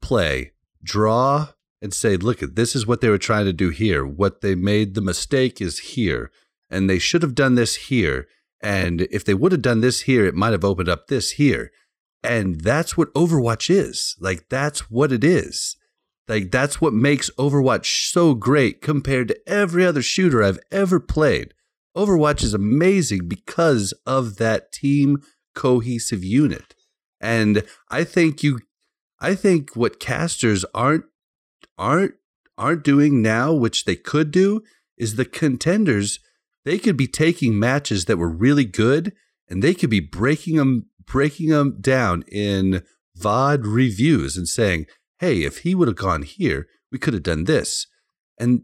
[0.00, 0.52] play,
[0.82, 1.48] draw,
[1.80, 4.04] and say, look, this is what they were trying to do here.
[4.04, 6.30] What they made the mistake is here.
[6.70, 8.26] And they should have done this here.
[8.60, 11.70] And if they would have done this here, it might have opened up this here.
[12.22, 14.16] And that's what Overwatch is.
[14.18, 15.76] Like, that's what it is.
[16.28, 21.54] Like, that's what makes Overwatch so great compared to every other shooter I've ever played.
[21.96, 25.22] Overwatch is amazing because of that team
[25.54, 26.74] cohesive unit.
[27.20, 28.60] And I think you
[29.20, 31.04] I think what casters aren't
[31.76, 32.14] aren't
[32.56, 34.62] aren't doing now, which they could do,
[34.96, 36.20] is the contenders,
[36.64, 39.12] they could be taking matches that were really good
[39.48, 42.82] and they could be breaking them breaking them down in
[43.18, 44.86] VOD reviews and saying,
[45.18, 47.86] hey, if he would have gone here, we could have done this.
[48.38, 48.62] And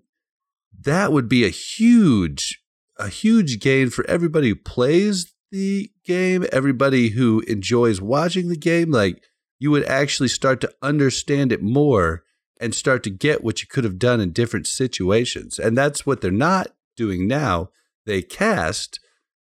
[0.81, 2.63] that would be a huge,
[2.99, 8.91] a huge gain for everybody who plays the game, everybody who enjoys watching the game.
[8.91, 9.23] Like
[9.59, 12.25] you would actually start to understand it more
[12.61, 15.59] and start to get what you could have done in different situations.
[15.59, 17.71] And that's what they're not doing now.
[18.07, 19.01] They cast,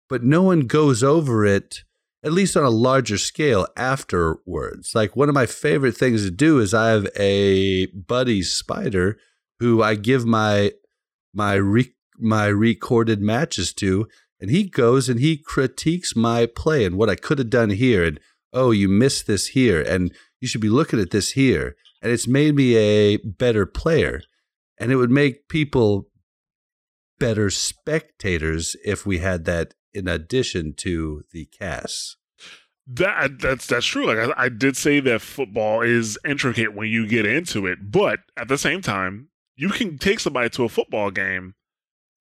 [0.09, 1.83] but no one goes over it
[2.23, 4.93] at least on a larger scale afterwards.
[4.95, 9.17] Like one of my favorite things to do is I have a buddy spider
[9.59, 10.71] who I give my
[11.33, 14.07] my re, my recorded matches to
[14.39, 18.03] and he goes and he critiques my play and what I could have done here
[18.03, 18.19] and
[18.53, 22.27] oh you missed this here and you should be looking at this here and it's
[22.27, 24.21] made me a better player
[24.79, 26.09] and it would make people
[27.19, 32.17] better spectators if we had that in addition to the cast.
[32.85, 34.05] That that's that's true.
[34.07, 38.19] Like I, I did say that football is intricate when you get into it, but
[38.37, 41.55] at the same time, you can take somebody to a football game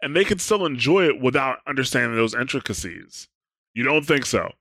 [0.03, 3.29] and they can still enjoy it without understanding those intricacies.
[3.75, 4.53] You don't think so?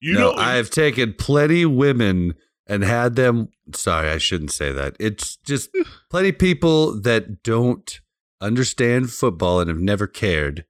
[0.00, 2.34] You no, know, I have taken plenty women
[2.66, 3.48] and had them.
[3.74, 4.96] Sorry, I shouldn't say that.
[4.98, 5.70] It's just
[6.10, 8.00] plenty people that don't
[8.40, 10.64] understand football and have never cared,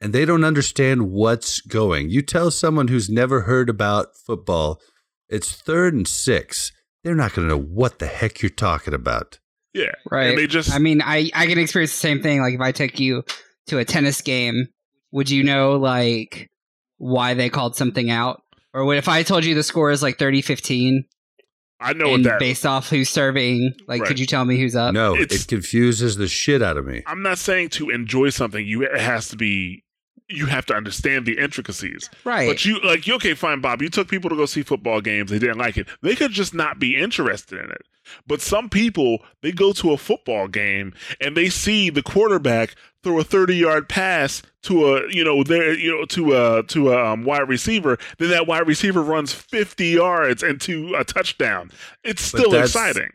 [0.00, 2.08] and they don't understand what's going.
[2.10, 4.80] You tell someone who's never heard about football,
[5.28, 6.72] it's third and six.
[7.04, 9.38] They're not going to know what the heck you're talking about.
[9.74, 10.28] yeah, Right.
[10.30, 12.40] And they just I mean, I I can experience the same thing.
[12.40, 13.22] Like if I took you
[13.68, 14.66] to a tennis game,
[15.12, 16.50] would you know like
[16.98, 18.42] why they called something out?
[18.74, 21.04] Or what if I told you the score is like 30-15
[21.80, 22.40] I know what and that.
[22.40, 24.08] based off who's serving, like Right.
[24.08, 24.92] could you tell me who's up?
[24.92, 27.02] no, it's- it confuses the shit out of me.
[27.06, 28.66] I'm not saying to enjoy something.
[28.66, 29.84] You it has to be.
[30.28, 32.10] You have to understand the intricacies.
[32.24, 32.48] Right.
[32.48, 33.80] But you like you okay, fine, Bob.
[33.80, 35.30] You took people to go see football games.
[35.30, 35.88] They didn't like it.
[36.02, 37.82] They could just not be interested in it.
[38.26, 43.20] But some people, they go to a football game and they see the quarterback throw
[43.20, 47.12] a 30 yard pass to a you know there you know to a to a
[47.12, 47.98] um, wide receiver.
[48.18, 51.70] Then that wide receiver runs 50 yards into a touchdown.
[52.04, 53.10] It's still that's- exciting.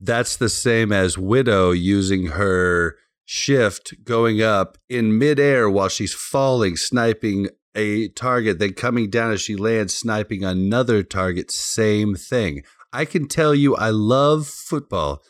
[0.00, 6.76] That's the same as Widow using her shift going up in midair while she's falling,
[6.76, 11.50] sniping a target, then coming down as she lands, sniping another target.
[11.50, 12.62] Same thing.
[12.92, 15.22] I can tell you, I love football.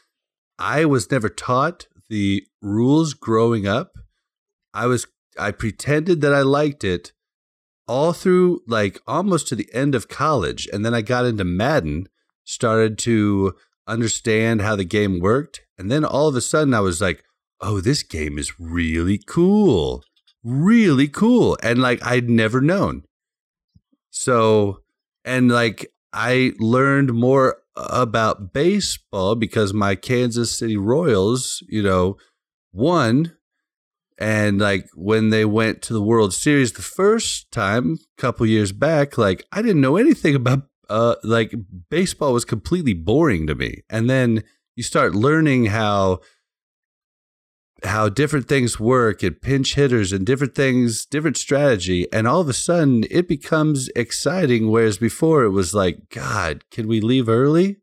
[0.58, 3.92] I was never taught the rules growing up.
[4.74, 5.06] I was,
[5.38, 7.12] I pretended that I liked it
[7.86, 10.68] all through like almost to the end of college.
[10.72, 12.08] And then I got into Madden,
[12.44, 13.54] started to
[13.86, 15.62] understand how the game worked.
[15.78, 17.24] And then all of a sudden I was like,
[17.64, 20.04] oh, this game is really cool.
[20.44, 21.56] Really cool.
[21.62, 23.04] And like I'd never known.
[24.10, 24.82] So,
[25.24, 32.18] and like I learned more about baseball because my Kansas City Royals, you know,
[32.72, 33.36] won.
[34.18, 38.70] And like when they went to the World Series the first time, a couple years
[38.70, 41.54] back, like I didn't know anything about uh like
[41.88, 43.82] baseball was completely boring to me.
[43.88, 44.44] And then
[44.76, 46.20] you start learning how
[47.84, 52.48] how different things work and pinch hitters and different things, different strategy, and all of
[52.48, 54.70] a sudden it becomes exciting.
[54.70, 57.76] Whereas before it was like, God, can we leave early?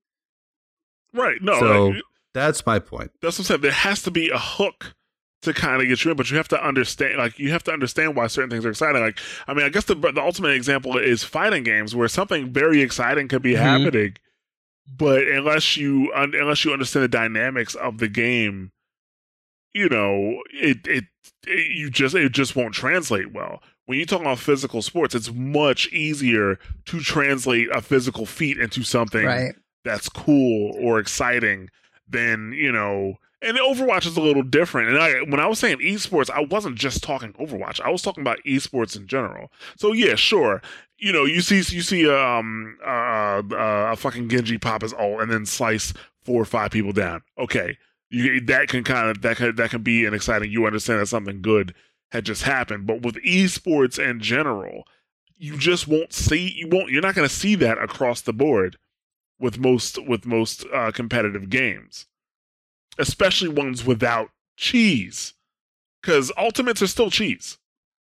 [1.14, 1.42] Right.
[1.42, 2.02] No, So- like,
[2.34, 3.12] That's my point.
[3.22, 3.62] that's what I'm saying.
[3.62, 4.94] There has to be a hook
[5.42, 7.72] to kind of get you in, but you have to understand, like, you have to
[7.74, 9.02] understand why certain things are exciting.
[9.02, 12.82] Like, I mean, I guess the the ultimate example is fighting games where something very
[12.82, 13.58] exciting could be Mhm.
[13.58, 14.16] happening,
[14.88, 18.72] but unless you un- unless you understand the dynamics of the game,
[19.74, 21.06] you know, it, it
[21.48, 23.62] it you just it just won't translate well.
[23.86, 28.84] When you talk about physical sports, it's much easier to translate a physical feat into
[28.84, 29.56] something right.
[29.84, 31.70] that's cool or exciting
[32.08, 34.90] than you know and overwatch is a little different.
[34.90, 37.82] And I, when i was saying esports i wasn't just talking overwatch.
[37.82, 39.52] I was talking about esports in general.
[39.78, 40.62] So yeah sure.
[40.98, 45.22] You know you see you see um uh, uh a fucking genji pop his ult
[45.22, 45.94] and then slice
[46.24, 47.24] four or five people down.
[47.38, 47.78] Okay
[48.12, 51.08] you that can kind of that can that can be an exciting you understand that
[51.08, 51.74] something good
[52.12, 54.84] had just happened but with esports in general
[55.38, 58.78] you just won't see you won't you're not going to see that across the board
[59.42, 62.06] with most with most uh, competitive games,
[62.98, 65.34] especially ones without cheese,
[66.02, 67.58] because ultimates are still cheese.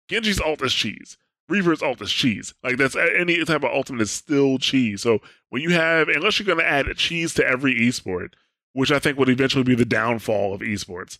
[0.08, 1.16] Genji's ult is cheese.
[1.48, 2.54] Reaper's ult is cheese.
[2.62, 5.02] Like that's any type of ultimate is still cheese.
[5.02, 8.34] So when you have, unless you're going to add cheese to every esport,
[8.72, 11.18] which I think would eventually be the downfall of esports,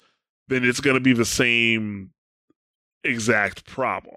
[0.48, 2.10] then it's going to be the same
[3.04, 4.16] exact problem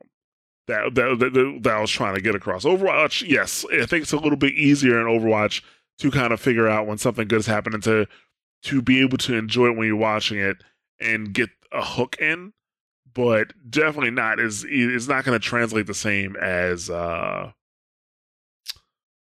[0.67, 2.65] that, that that that I was trying to get across.
[2.65, 5.61] Overwatch, yes, I think it's a little bit easier in Overwatch
[5.99, 8.07] to kind of figure out when something good is happening to
[8.63, 10.57] to be able to enjoy it when you're watching it
[10.99, 12.53] and get a hook in
[13.13, 17.51] but definitely not is it's not going to translate the same as uh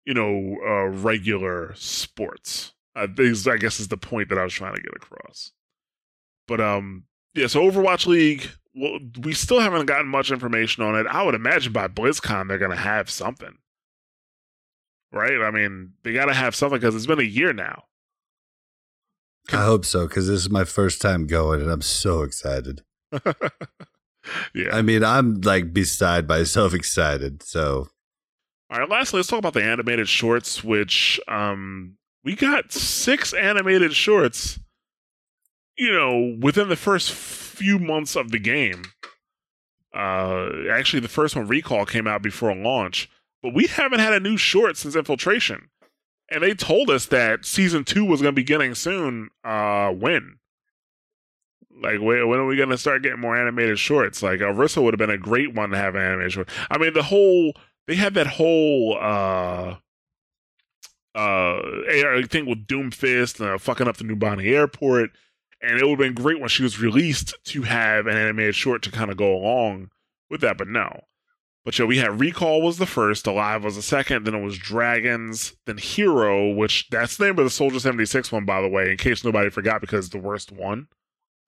[0.06, 2.73] you know uh regular sports
[3.16, 5.52] this i guess is the point that i was trying to get across
[6.48, 7.04] but um
[7.34, 11.36] yeah so overwatch league well we still haven't gotten much information on it i would
[11.36, 13.58] imagine by blizzcon they're going to have something
[15.12, 17.84] right i mean they got to have something because it's been a year now
[19.52, 22.84] I hope so because this is my first time going, and I'm so excited.
[24.54, 24.70] yeah.
[24.72, 27.44] I mean, I'm like beside myself excited.
[27.44, 27.90] So,
[28.70, 28.90] all right.
[28.90, 34.60] Lastly, let's talk about the animated shorts, which um we got six animated shorts.
[35.78, 38.84] You know, within the first few months of the game.
[39.94, 43.10] Uh, actually, the first one, Recall, came out before launch,
[43.42, 45.70] but we haven't had a new short since Infiltration,
[46.30, 49.30] and they told us that season two was going to be getting soon.
[49.44, 50.38] Uh, when?
[51.82, 54.24] Like, when, when are we going to start getting more animated shorts?
[54.24, 56.50] Like, Orisa would have been a great one to have an animated short.
[56.70, 57.54] I mean, the whole
[57.88, 59.76] they had that whole uh
[61.16, 61.62] uh
[62.28, 65.12] thing with Doomfist uh, fucking up the Numbani airport,
[65.62, 68.82] and it would have been great when she was released to have an animated short
[68.84, 69.90] to kind of go along
[70.30, 70.58] with that.
[70.58, 71.02] But no.
[71.66, 74.58] But yeah, we had Recall was the first, Alive was the second, then it was
[74.58, 78.92] Dragons, then Hero, which that's the name of the Soldier 76 one, by the way,
[78.92, 80.88] in case nobody forgot, because the worst one.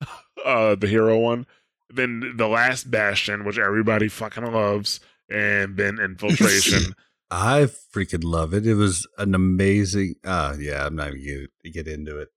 [0.44, 1.46] uh the hero one.
[1.90, 6.94] Then the last Bastion, which everybody fucking loves, and then Infiltration.
[7.30, 8.66] I freaking love it.
[8.66, 10.14] It was an amazing.
[10.24, 12.28] Ah, uh, yeah, I'm not even gonna get into it.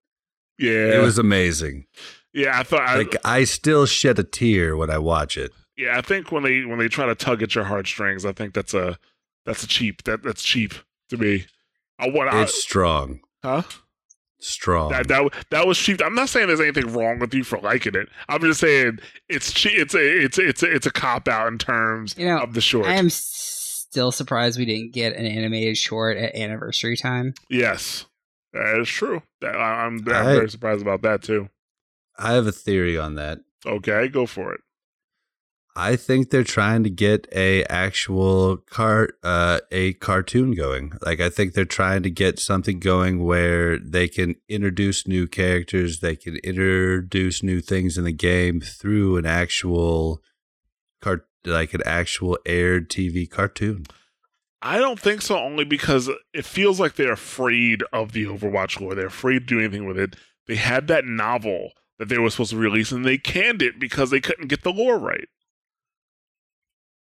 [0.57, 1.85] yeah, It was amazing.
[2.33, 2.81] Yeah, I thought.
[2.81, 5.51] I, Like I still shed a tear when I watch it.
[5.77, 8.53] yeah, I think when they when they try to tug at your heartstrings, I think
[8.53, 8.97] that's a
[9.45, 10.73] that's a cheap that that's cheap
[11.09, 11.45] to me.
[11.99, 13.63] I want I, It's strong, huh?
[14.39, 14.91] strong.
[14.91, 16.01] That that that was cheap.
[16.03, 18.09] I'm not saying there's anything wrong with you for liking it.
[18.27, 19.73] I'm just saying it's cheap.
[19.77, 22.53] It's a it's a, it's a, it's a cop out in terms You know, of
[22.53, 22.87] the short.
[22.87, 23.09] I am
[23.91, 27.33] still surprised we didn't get an animated short at anniversary time.
[27.49, 28.05] yes,
[28.53, 29.21] that is true.
[29.43, 31.49] I- I'm, I'm I- very surprised about that too.
[32.17, 33.39] I have a theory on that.
[33.65, 34.61] Okay, go for it.
[35.75, 40.91] I think they're trying to get a actual car uh a cartoon going.
[41.05, 45.99] Like I think they're trying to get something going where they can introduce new characters,
[46.01, 50.21] they can introduce new things in the game through an actual
[51.01, 53.85] cart like an actual aired TV cartoon.
[54.61, 58.93] I don't think so, only because it feels like they're afraid of the Overwatch lore.
[58.93, 60.15] They're afraid to do anything with it.
[60.47, 64.09] They had that novel that they were supposed to release, and they canned it because
[64.09, 65.27] they couldn't get the lore right.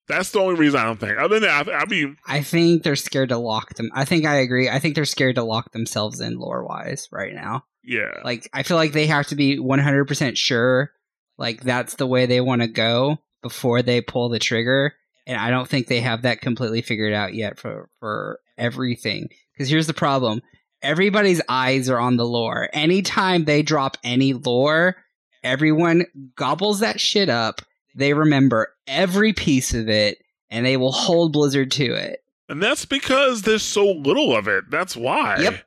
[0.08, 1.18] That's the only reason I don't think.
[1.18, 3.90] Other than that, I, I mean, I think they're scared to lock them.
[3.94, 4.70] I think I agree.
[4.70, 7.66] I think they're scared to lock themselves in lore wise right now.
[7.84, 10.92] yeah, Like I feel like they have to be 100% sure
[11.38, 14.94] like that's the way they want to go before they pull the trigger
[15.26, 19.30] and I don't think they have that completely figured out yet for for everything.
[19.58, 20.42] Cuz here's the problem.
[20.82, 22.70] Everybody's eyes are on the lore.
[22.74, 24.96] Anytime they drop any lore,
[25.44, 26.06] everyone
[26.36, 27.62] gobbles that shit up.
[27.96, 30.20] They remember every piece of it
[30.50, 32.20] and they will hold Blizzard to it.
[32.50, 34.64] and that's because there's so little of it.
[34.70, 35.38] That's why.
[35.42, 35.64] Yep.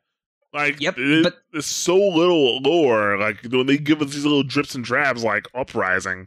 [0.55, 3.19] Like, Yep, it- but- there's so little lore.
[3.19, 6.27] Like when they give us these little drips and drabs, like Uprising,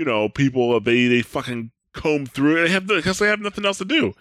[0.00, 2.62] you know, people uh, they they fucking comb through it.
[2.62, 4.14] They have because they have nothing else to do.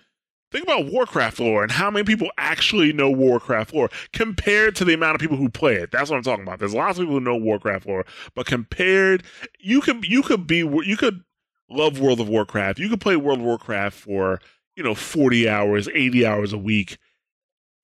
[0.51, 4.93] Think about Warcraft lore and how many people actually know Warcraft lore compared to the
[4.93, 5.89] amount of people who play it.
[5.91, 6.60] That's what I'm talking about.
[6.60, 9.23] There's lots of people who know Warcraft lore, but compared,
[9.57, 11.23] you could you could be you could
[11.69, 12.77] love World of Warcraft.
[12.77, 14.41] You could play World of Warcraft for
[14.76, 16.97] you know 40 hours, 80 hours a week,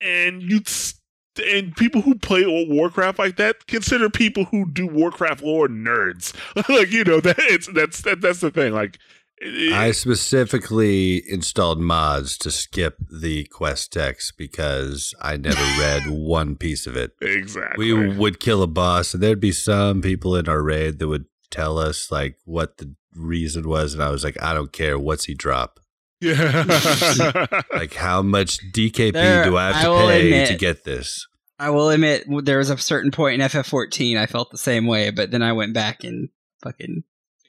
[0.01, 0.99] and you'd st-
[1.39, 6.33] and people who play Warcraft like that consider people who do Warcraft lore nerds.
[6.69, 8.73] like you know that it's that's that, that's the thing.
[8.73, 8.97] Like
[9.37, 16.55] it- I specifically installed mods to skip the quest text because I never read one
[16.55, 17.11] piece of it.
[17.21, 17.91] exactly.
[17.93, 21.25] We would kill a boss, and there'd be some people in our raid that would
[21.51, 24.97] tell us like what the reason was, and I was like, I don't care.
[24.99, 25.79] What's he drop?
[26.21, 27.45] Yeah.
[27.73, 31.27] Like, how much DKP There, do I have to will pay admit- to get this?
[31.59, 35.09] I will admit, there was a certain point in FF14 I felt the same way,
[35.11, 36.29] but then I went back and
[36.63, 37.03] fucking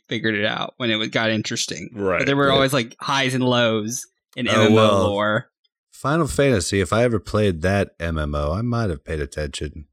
[0.08, 1.90] figured it out when it got interesting.
[1.92, 2.18] right.
[2.20, 2.54] But there were Yeah.
[2.54, 4.06] always like highs and lows
[4.36, 4.98] in Oh, MMO well.
[5.10, 5.50] lore.
[5.90, 9.86] Final Fantasy, if I ever played that MMO, I might have paid attention.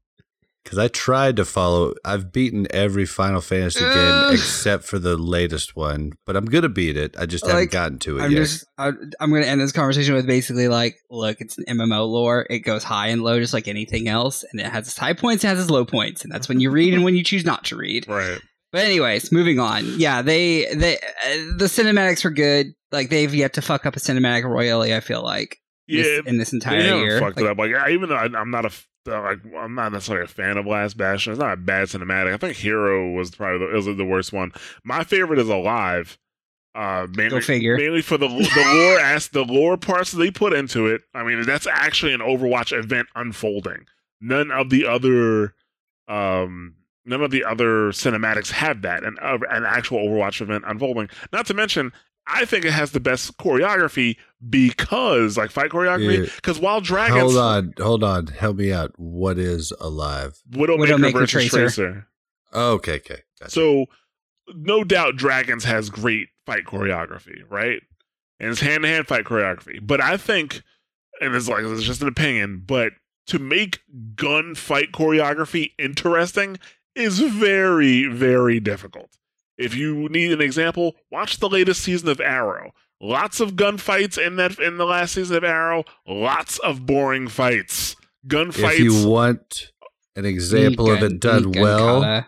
[0.64, 1.92] Because I tried to follow.
[2.06, 6.70] I've beaten every Final Fantasy game except for the latest one, but I'm going to
[6.70, 7.14] beat it.
[7.18, 8.38] I just Like, haven't gotten to it I'm yet.
[8.38, 8.88] just I,
[9.20, 12.46] I'm going to end this conversation with basically like, look, it's an MMO lore.
[12.48, 15.44] It goes high and low just like anything else, and it has its high points,
[15.44, 17.64] it has its low points, and that's when you read and when you choose not
[17.66, 18.08] to read.
[18.08, 18.40] right.
[18.72, 19.84] But anyways, moving on.
[20.00, 22.72] Yeah, they they uh, the cinematics were good.
[22.90, 24.92] Like they've yet to fuck up a cinematic royally.
[24.94, 26.20] I feel like this- Yeah.
[26.26, 27.20] in this entire They year.
[27.20, 27.58] fucked Like, it up.
[27.58, 30.56] Like I, even though I, I'm not a f- like I'm not necessarily a fan
[30.56, 31.32] of Last Bastion.
[31.32, 32.32] It's not a bad cinematic.
[32.32, 34.52] I think Hero was probably the, was the worst one.
[34.84, 36.18] My favorite is Alive.
[36.74, 37.76] Uh, mainly, Go figure.
[37.76, 41.02] Mainly for the the lore as the lore parts that they put into it.
[41.14, 43.86] I mean, that's actually an Overwatch event unfolding.
[44.20, 45.54] None of the other
[46.08, 46.74] um
[47.06, 51.08] none of the other cinematics have that an uh, an actual Overwatch event unfolding.
[51.32, 51.92] Not to mention,
[52.26, 54.16] I think it has the best choreography
[54.48, 56.34] because like fight choreography.
[56.36, 58.26] Because while dragons, hold on, hold on.
[58.28, 58.92] Help me out.
[58.96, 60.40] What is alive?
[60.50, 61.58] Widowmaker, Widowmaker versus Tracer.
[61.58, 62.06] Tracer.
[62.52, 63.22] Oh, okay, okay.
[63.40, 63.50] Gotcha.
[63.50, 63.86] So,
[64.54, 67.82] no doubt, Dragons has great fight choreography, right?
[68.38, 69.78] And it's hand to hand fight choreography.
[69.82, 70.62] But I think,
[71.20, 72.92] and it's like it's just an opinion, but
[73.28, 73.80] to make
[74.14, 76.58] gun fight choreography interesting
[76.94, 79.16] is very, very difficult.
[79.56, 82.72] If you need an example, watch the latest season of Arrow.
[83.00, 85.84] Lots of gunfights in that in the last season of Arrow.
[86.06, 87.96] Lots of boring fights.
[88.26, 88.74] Gunfights.
[88.74, 89.72] if you want
[90.16, 92.26] an example of it done well, Kata.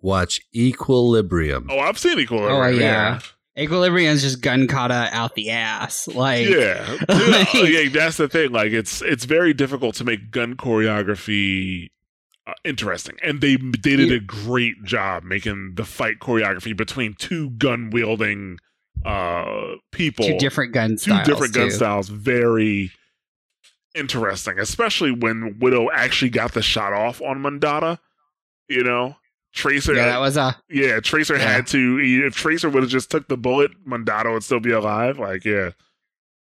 [0.00, 1.68] watch Equilibrium.
[1.70, 2.60] oh, I've seen Equilibrium.
[2.62, 3.18] Oh, yeah.
[3.58, 6.06] Equilibrium's just gun kata out the ass.
[6.08, 8.52] Like yeah, Like- yeah, yeah, that's the thing.
[8.52, 11.88] Like, it's it's very difficult to make gun choreography
[12.46, 17.50] uh, interesting, and they they did a great job making the fight choreography between two
[17.50, 18.58] gun wielding
[19.04, 21.26] uh people, two different gun two styles.
[21.26, 21.74] different gun too.
[21.74, 22.90] styles, very
[23.94, 24.58] interesting.
[24.58, 27.98] Especially when Widow actually got the shot off on Mondatta.
[28.68, 29.16] You know,
[29.54, 29.94] Tracer.
[29.94, 31.52] Yeah, that was a Yeah, Tracer Yeah.
[31.52, 32.00] had to.
[32.26, 35.18] If Tracer would have just took the bullet, Mondatta would still be alive.
[35.18, 35.70] Like, yeah,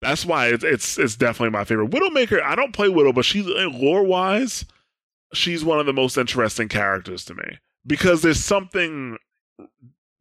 [0.01, 1.91] that's why it's it's, it's definitely my favorite.
[1.91, 2.41] Widowmaker.
[2.43, 4.65] I don't play Widow, but she's lore wise,
[5.33, 9.19] she's one of the most interesting characters to me because there's something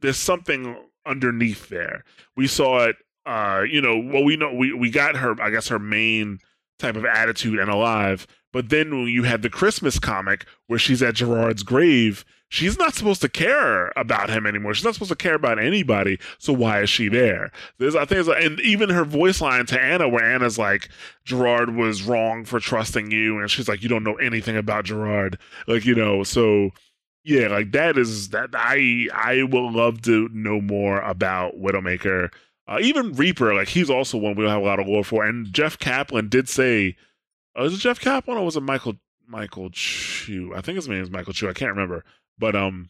[0.01, 0.75] there's something
[1.05, 2.03] underneath there.
[2.35, 2.97] We saw it.
[3.25, 5.41] Uh, you know, well, we know we we got her.
[5.41, 6.39] I guess her main
[6.79, 8.27] type of attitude and alive.
[8.51, 12.93] But then when you had the Christmas comic where she's at Gerard's grave, she's not
[12.93, 14.75] supposed to care about him anymore.
[14.75, 16.19] She's not supposed to care about anybody.
[16.37, 17.51] So why is she there?
[17.79, 20.87] There's I think, and even her voice line to Ana, where Ana's like,
[21.25, 25.39] Gerard was wrong for trusting you, and she's like, you don't know anything about Gerard,
[25.65, 26.21] like you know.
[26.21, 26.69] So
[27.23, 32.31] yeah, like that is that I I would love to know more about Widowmaker.
[32.67, 35.25] Uh, even Reaper, like he's also one we have a lot of lore for.
[35.25, 36.95] And Jeff Kaplan did say,
[37.57, 38.95] uh, was it Jeff Kaplan or was it Michael
[39.27, 40.53] Michael Chu?
[40.55, 41.49] I think his name is Michael Chu.
[41.49, 42.03] I can't remember,
[42.37, 42.89] but um,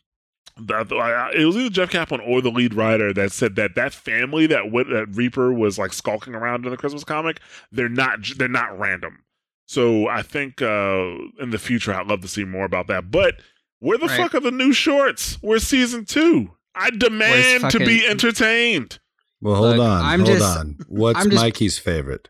[0.58, 4.48] that, it was either Jeff Kaplan or the lead writer that said that that family
[4.48, 7.40] that that Reaper was like skulking around in the Christmas comic,
[7.72, 9.20] they're not they're not random.
[9.68, 13.10] So I think uh in the future I'd love to see more about that.
[13.12, 13.36] But
[13.84, 14.18] where the Right.
[14.18, 15.38] fuck are the new shorts?
[15.44, 16.52] We're season two?
[16.76, 19.00] I demand to be entertained.
[19.42, 20.78] Well, hold Look, on, I'm hold just- on.
[20.88, 22.30] What's just- Mikey's favorite?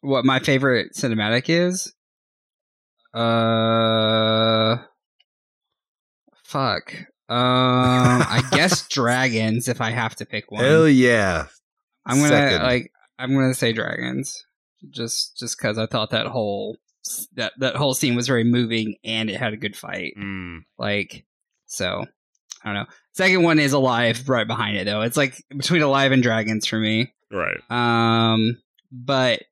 [0.00, 1.92] what my favorite cinematic is.
[3.14, 4.76] Uh,
[6.44, 6.92] fuck.
[7.28, 9.68] Um, I guess dragons.
[9.68, 11.46] If I have to pick one, Hell yeah!
[12.06, 12.62] I'm gonna second.
[12.62, 12.90] like.
[13.18, 14.44] I'm gonna say dragons,
[14.90, 16.76] just just because I thought that whole
[17.34, 20.14] that that whole scene was very moving and it had a good fight.
[20.18, 21.24] Mm, Like,
[21.66, 22.04] so
[22.62, 22.86] I don't know.
[23.12, 25.02] Second one is alive right behind it though.
[25.02, 27.12] It's like between alive and dragons for me.
[27.30, 27.60] right.
[27.70, 28.58] Um,
[28.90, 29.42] but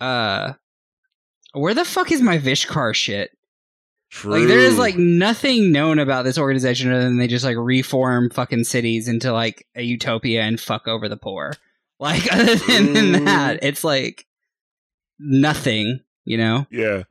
[0.00, 0.52] uh,
[1.52, 3.30] where the fuck is my Vishkar shit?
[4.10, 4.38] True.
[4.38, 8.30] Like, there is like nothing known about this organization other than they just like reform
[8.30, 11.52] fucking cities into like a utopia and fuck over the poor.
[11.98, 14.26] Like, other than, than that, it's like
[15.18, 16.00] nothing.
[16.26, 16.66] You know?
[16.70, 17.04] Yeah.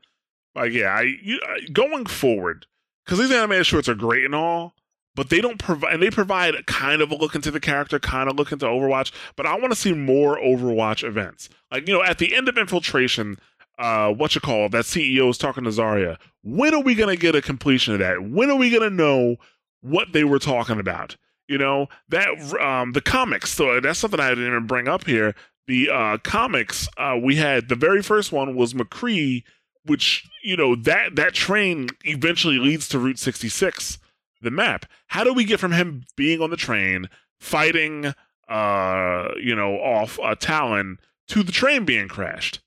[0.53, 2.67] Like, yeah, I, you, I going forward,
[3.03, 4.73] because these animated shorts are great and all,
[5.15, 8.29] but they don't provide, and they provide kind of a look into the character, kind
[8.29, 11.49] of look into Overwatch, but I want to see more Overwatch events.
[11.71, 13.37] Like, you know, at the end of Infiltration,
[13.77, 16.17] uh, what you call that CEO is talking to Zarya.
[16.43, 18.23] When are we to get a completion of that?
[18.23, 19.37] When are we to know
[19.81, 21.17] what they were talking about?
[21.47, 22.29] You know, that,
[22.59, 25.35] um, the comics, so that's something I didn't even bring up here.
[25.67, 29.43] The uh, comics, uh, we had the very first one was McCree,
[29.85, 33.97] which you know that that train eventually leads to Route 66,
[34.41, 34.85] the map.
[35.07, 37.09] How do we get from him being on the train
[37.39, 38.13] fighting,
[38.47, 42.61] uh, you know, off uh, Talon to the train being crashed?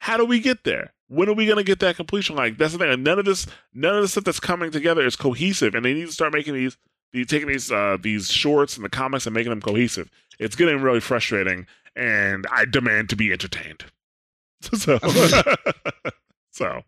[0.00, 0.92] How do we get there?
[1.08, 2.36] When are we gonna get that completion?
[2.36, 3.02] Like that's the thing.
[3.02, 6.06] None of this, none of the stuff that's coming together is cohesive, and they need
[6.06, 6.76] to start making these,
[7.12, 10.10] the taking these uh, these shorts and the comics and making them cohesive.
[10.38, 11.66] It's getting really frustrating,
[11.96, 13.84] and I demand to be entertained.
[14.62, 14.98] so,
[16.50, 16.82] so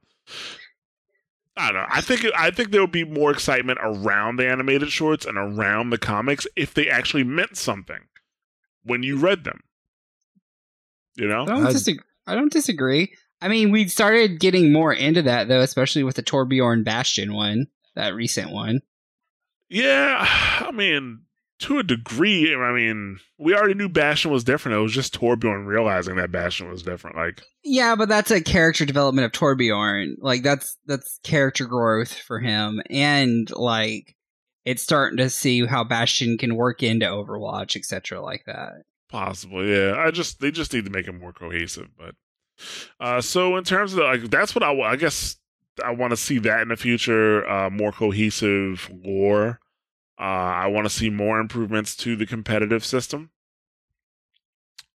[1.56, 1.86] I don't know.
[1.88, 5.90] I think I think there would be more excitement around the animated shorts and around
[5.90, 8.00] the comics if they actually meant something
[8.84, 9.60] when you read them.
[11.16, 12.04] You know, I don't I'd- disagree.
[12.26, 13.14] I don't disagree.
[13.40, 17.66] I mean, we started getting more into that though, especially with the Torbjorn Bastion one,
[17.94, 18.80] that recent one.
[19.68, 20.16] Yeah,
[20.60, 21.20] I mean,
[21.58, 22.54] to a degree.
[22.54, 24.78] I mean, we already knew Bastion was different.
[24.78, 27.16] It was just Torbjorn realizing that Bastion was different.
[27.16, 30.16] Like, Yeah, but that's a character development of Torbjorn.
[30.18, 34.16] Like that's that's character growth for him, and like
[34.64, 38.20] it's starting to see how Bastion can work into Overwatch, etc.
[38.20, 38.72] Like that.
[39.08, 39.94] possibly, yeah.
[39.96, 41.88] I just they just need to make it more cohesive.
[41.96, 42.14] But
[43.00, 45.36] uh, so in terms of the, like, that's what I I guess
[45.84, 47.48] I want to see that in the future.
[47.48, 49.60] Uh, more cohesive lore.
[50.18, 53.30] Uh, I want to see more improvements to the competitive system.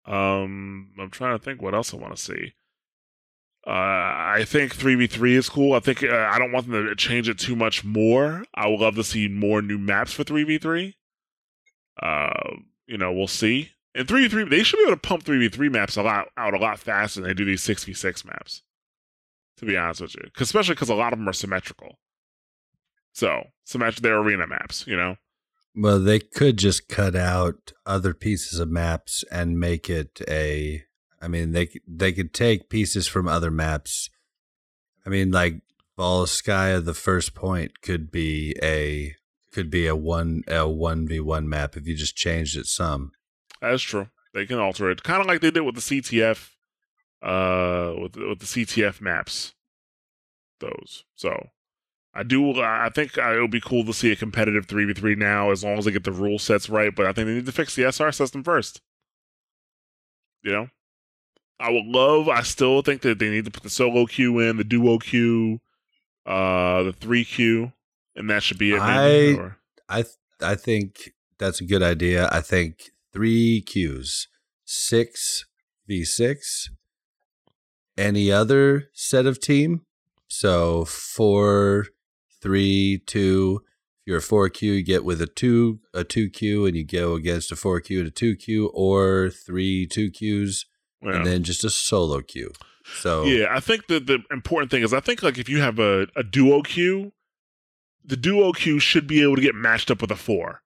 [0.06, 2.54] Um, I'm trying to think what else I want to see.
[3.66, 5.74] Uh, I think 3v3 is cool.
[5.74, 8.44] I think uh, I don't want them to change it too much more.
[8.54, 10.94] I would love to see more new maps for 3v3.
[12.02, 12.50] Uh,
[12.86, 13.72] you know, we'll see.
[13.94, 16.78] And 3v3, they should be able to pump 3v3 maps a lot out a lot
[16.78, 18.62] faster than they do these 6v6 maps.
[19.58, 21.98] To be honest with you, 'Cause- especially because a lot of them are symmetrical.
[23.18, 24.86] So symmetric, they're arena maps.
[24.86, 25.16] You know,
[25.74, 30.84] Well, they could just cut out other pieces of maps and make it a.
[31.20, 34.08] I mean, they they could take pieces from other maps.
[35.04, 35.62] I mean, like
[35.98, 39.16] Volskaya, the first point could be a
[39.52, 43.10] could be a one a one v one map if you just changed it some.
[43.60, 44.06] that's true.
[44.32, 46.50] They can alter it, kind of like they did with the CTF,
[47.20, 49.54] uh, with with the CTF maps.
[50.60, 51.04] Those.
[51.16, 51.48] So
[52.18, 52.60] I do.
[52.60, 55.52] I think uh, it would be cool to see a competitive three v three now,
[55.52, 56.92] as long as they get the rule sets right.
[56.94, 58.80] But I think they need to fix the SR system first.
[60.42, 60.68] You know,
[61.60, 62.28] I would love.
[62.28, 65.60] I still think that they need to put the solo queue in, the duo queue,
[66.26, 67.72] uh, the three queue,
[68.16, 68.80] and that should be it.
[68.80, 69.58] maybe, I- or-
[69.88, 72.28] I th- I think that's a good idea.
[72.32, 74.26] I think three queues,
[74.64, 75.44] six
[75.86, 76.68] v six.
[77.96, 79.82] Any other set of team?
[80.28, 81.86] So four,
[82.42, 83.60] three, two.
[84.00, 86.84] If you're a four Q, you get with a two a two Q, and you
[86.84, 90.64] go against a four Q and a two Q, or three two Qs,
[91.02, 91.16] yeah.
[91.16, 92.52] and then just a solo Q.
[93.00, 95.78] So Yeah, I think that the important thing is I think like if you have
[95.78, 97.12] a, a duo queue,
[98.02, 100.62] the duo queue should be able to get matched up with a four.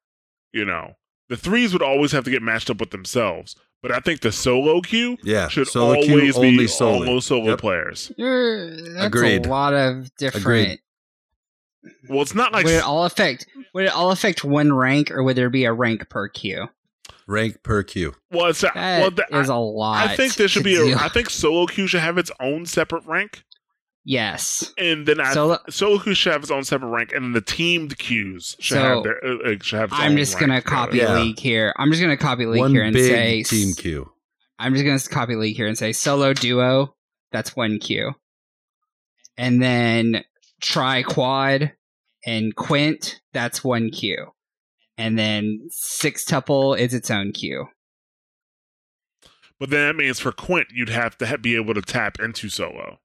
[0.52, 0.92] You know,
[1.28, 4.30] the threes would always have to get matched up with themselves, but I think the
[4.30, 6.98] solo queue yeah, should solo always queue be solo.
[6.98, 7.58] almost solo Yep.
[7.58, 8.12] players.
[8.16, 9.46] You're, that's Agreed.
[9.46, 10.46] a lot of different.
[10.46, 10.78] Agreed.
[12.08, 13.46] Well, it's not like would it all affect?
[13.74, 16.68] Would it all affect one rank, or would there be a rank per queue?
[17.26, 18.14] Rank per queue.
[18.30, 20.06] well, it's That well, is I, a lot.
[20.08, 20.84] I think there should be a.
[20.84, 20.94] do.
[20.98, 23.44] I think solo queue should have its own separate rank,
[24.04, 24.72] yes.
[24.76, 25.58] and then I, Solo.
[25.70, 28.82] solo queue should have its own separate rank, and then the teamed queues should So,
[28.82, 29.24] have their.
[29.24, 29.92] Uh, uh, should have.
[29.92, 30.76] I'm just gonna together.
[30.76, 31.14] copy Yeah.
[31.18, 31.72] league here.
[31.78, 34.10] I'm just gonna copy league One here and big say team queue.
[34.58, 36.94] I'm just gonna copy league here and say solo duo.
[37.32, 38.12] That's one queue,
[39.38, 40.24] and then
[40.62, 41.72] tri quad
[42.24, 43.20] and quint.
[43.34, 44.28] That's one Q.
[44.96, 47.66] And then sextuple is its own Q.
[49.58, 52.48] But then that means for Quint, you'd have to ha- be able to tap into
[52.48, 52.98] solo.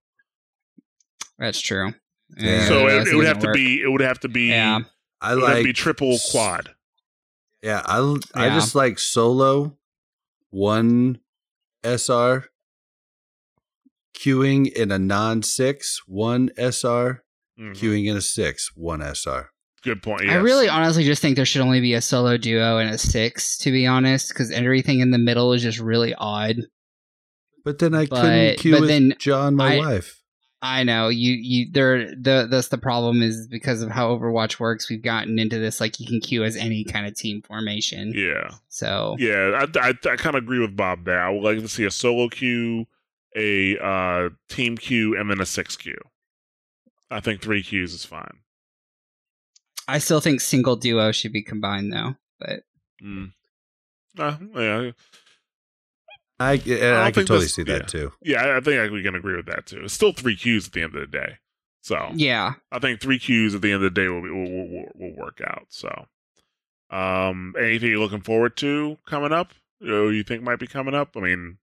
[1.38, 1.94] That's true.
[2.36, 2.66] Yeah.
[2.68, 3.56] so it, it would doesn't have to work.
[3.56, 3.82] be.
[3.82, 4.48] It would have to be.
[4.50, 4.80] Yeah.
[5.22, 6.70] I It would have to like be triple quad.
[7.64, 8.00] Yeah, I
[8.36, 8.54] Yeah.
[8.56, 9.78] just like solo
[10.50, 11.20] one
[11.84, 12.46] SR
[14.16, 17.24] queuing in a non six one SR
[17.60, 17.74] Mhm.
[17.76, 19.50] queuing in a six one SR.
[19.84, 20.30] Good point.
[20.30, 23.58] I really honestly just think there should only be a solo duo and a six,
[23.60, 26.58] to be honest, because everything in the middle is just really odd.
[27.64, 30.22] But then I But- couldn't queue but with then John, my I- wife.
[30.60, 34.90] I know you you there the that's the problem is because of how Overwatch works.
[34.90, 38.12] We've gotten into this like you can queue as any kind of team formation.
[38.16, 38.50] Yeah.
[38.68, 39.64] So Yeah.
[39.76, 41.22] I, I, I kind of agree with Bob there.
[41.22, 42.88] I would like to see a solo queue,
[43.36, 46.00] a uh, team queue, and then a six queue.
[47.10, 48.40] I think three Qs is fine.
[49.88, 52.16] I still think single duo should be combined though.
[52.40, 52.62] But
[53.04, 53.32] Mm.
[54.18, 54.92] Uh, yeah.
[56.40, 57.86] I, and I, don't can totally this- see that yeah.
[57.88, 58.14] too.
[58.24, 59.82] Yeah, I- I think we can agree with that too.
[59.84, 61.38] It's still three Qs at the end of the day.
[61.82, 62.54] So Yeah.
[62.72, 64.92] I think three Qs at the end of the day will, be, will, will, will,
[64.96, 65.68] will work out.
[65.70, 66.08] So,
[66.90, 69.52] um, anything you're looking forward to coming up?
[69.80, 71.16] You, know, you think might be coming up?
[71.16, 71.60] I mean,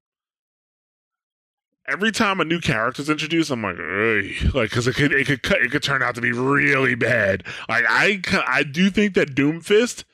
[1.88, 4.54] every time a new character's introduced, I'm like, Ugh.
[4.54, 7.44] like because it could it could cut it could turn out to be really bad.
[7.68, 10.04] Like I I do think that Doomfist.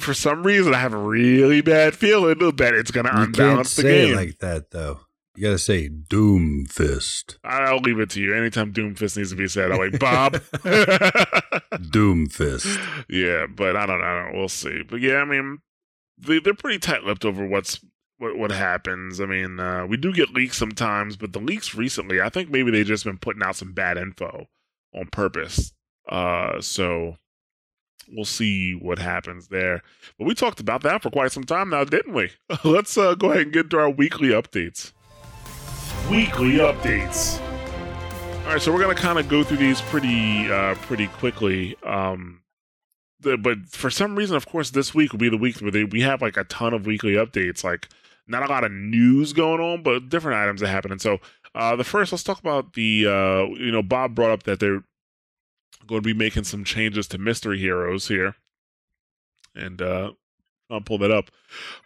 [0.00, 3.76] For some reason, I have a really bad feeling that it's going to You unbalance
[3.76, 4.12] the game.
[4.12, 5.00] it like that though.
[5.36, 7.36] You got to say Doomfist.
[7.44, 8.34] I'll leave it to you.
[8.34, 10.32] Anytime Doomfist needs to be said, I'm like, Bob.
[11.74, 12.78] Doomfist.
[13.08, 14.30] yeah, but I don't know.
[14.34, 14.82] We'll see.
[14.82, 15.58] But yeah, I mean,
[16.18, 17.80] they, they're pretty tight-lipped over what's
[18.18, 19.20] what what happens.
[19.20, 22.70] I mean, uh, we do get leaks sometimes, but the leaks recently, I think maybe
[22.70, 24.46] they've just been putting out some bad info
[24.94, 25.72] on purpose.
[26.08, 27.16] Uh, so
[28.12, 29.82] we'll see what happens there.
[30.18, 32.30] But we talked about that for quite some time now, didn't we?
[32.64, 34.92] Let's uh, go ahead and get to our weekly updates.
[36.10, 37.40] Weekly updates.
[38.46, 41.76] All right, so we're gonna kind of go through these pretty uh, pretty quickly.
[41.82, 42.42] Um,
[43.18, 45.82] the, but for some reason, of course, this week will be the week where they,
[45.82, 47.64] we have like a ton of weekly updates.
[47.64, 47.88] Like
[48.26, 50.92] not a lot of news going on, but different items that happen.
[50.92, 51.18] And so
[51.54, 54.82] uh, the first, let's talk about the uh, you know Bob brought up that they're
[55.86, 58.36] going to be making some changes to mystery heroes here,
[59.54, 60.12] and uh,
[60.70, 61.30] I'll pull that up.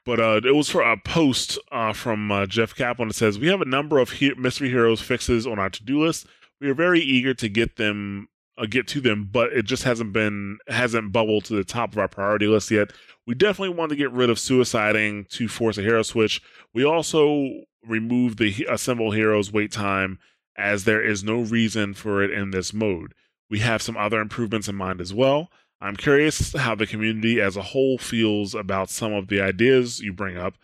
[0.04, 3.48] But uh, it was for a post uh, from uh, Jeff Kaplan It says we
[3.48, 6.26] have a number of he- mystery heroes fixes on our to do list.
[6.60, 8.28] We are very eager to get them
[8.60, 11.98] uh, get to them, but it just hasn't been hasn't bubbled to the top of
[11.98, 12.92] our priority list yet.
[13.26, 16.42] We definitely want to get rid of suiciding to force a hero switch.
[16.74, 17.48] We also
[17.86, 20.18] remove the assemble heroes wait time
[20.56, 23.14] as there is no reason for it in this mode.
[23.48, 25.48] We have some other improvements in mind as well.
[25.80, 30.12] I'm curious how the community as a whole feels about some of the ideas you
[30.12, 30.54] bring up.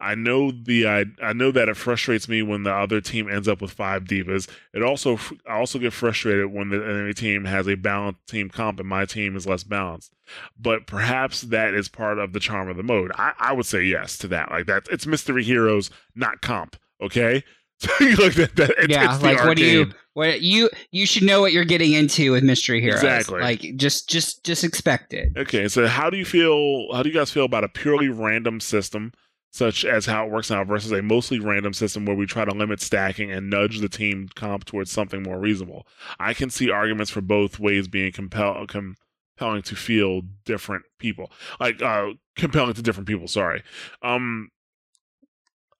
[0.00, 3.48] I know the I, I know that it frustrates me when the other team ends
[3.48, 4.48] up with five D.Vas.
[4.72, 5.18] It also
[5.48, 9.04] I also get frustrated when the enemy team has a balanced team comp and my
[9.04, 10.12] team is less balanced.
[10.58, 13.12] But perhaps that is part of the charm of the mode.
[13.14, 14.50] I, I would say yes to that.
[14.50, 16.76] Like that, it's mystery heroes, not comp.
[17.00, 17.44] Okay,
[18.00, 18.56] like that.
[18.56, 19.14] that it's, yeah.
[19.14, 22.42] it's like what do you what you you should know what you're getting into with
[22.42, 23.02] mystery heroes.
[23.02, 23.40] Exactly.
[23.40, 25.32] Like just just just expect it.
[25.36, 26.92] Okay, so how do you feel?
[26.92, 29.12] How do you guys feel about a purely random system,
[29.54, 32.50] such as how it works now, versus a mostly random system where we try to
[32.50, 35.86] limit stacking and nudge the team comp towards something more reasonable?
[36.18, 41.80] I can see arguments for both ways being compel compelling to feel different people, like
[41.80, 43.28] uh, compelling to different people.
[43.28, 43.62] Sorry,
[44.02, 44.48] um,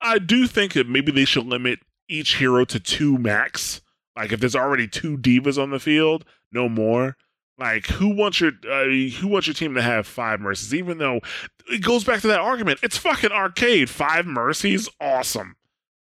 [0.01, 3.80] I do think that maybe they should limit each hero to two max.
[4.16, 7.16] Like if there's already two D.Vas on the field, no more.
[7.59, 8.85] Like who wants your uh,
[9.20, 10.74] who wants your team to have five mercies?
[10.74, 11.20] Even though
[11.70, 13.89] it goes back to that argument, it's fucking arcade.
[13.89, 15.56] Five mercies, awesome.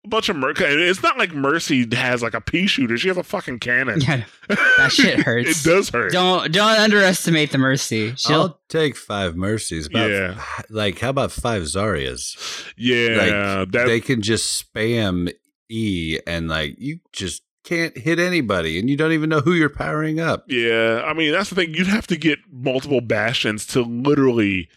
[0.07, 0.65] A bunch of mercy.
[0.65, 2.99] It's not like Mercy has like a pea shooter.
[2.99, 4.03] She has a fucking cannon.
[4.03, 5.65] Yeah, that shit hurts.
[5.65, 6.12] it does hurt.
[6.12, 8.15] Don't don't underestimate the mercy.
[8.16, 9.87] She'll I'll take five mercies.
[9.87, 10.43] About, Yeah.
[10.69, 12.73] Like, how about five Zaryas?
[12.77, 15.33] yeah, like, that they can just spam
[15.71, 19.69] E and, like, you just can't hit anybody and you don't even know who you're
[19.70, 20.45] powering up.
[20.49, 21.74] Yeah, I mean that's the thing.
[21.74, 24.69] You'd have to get multiple bastions to literally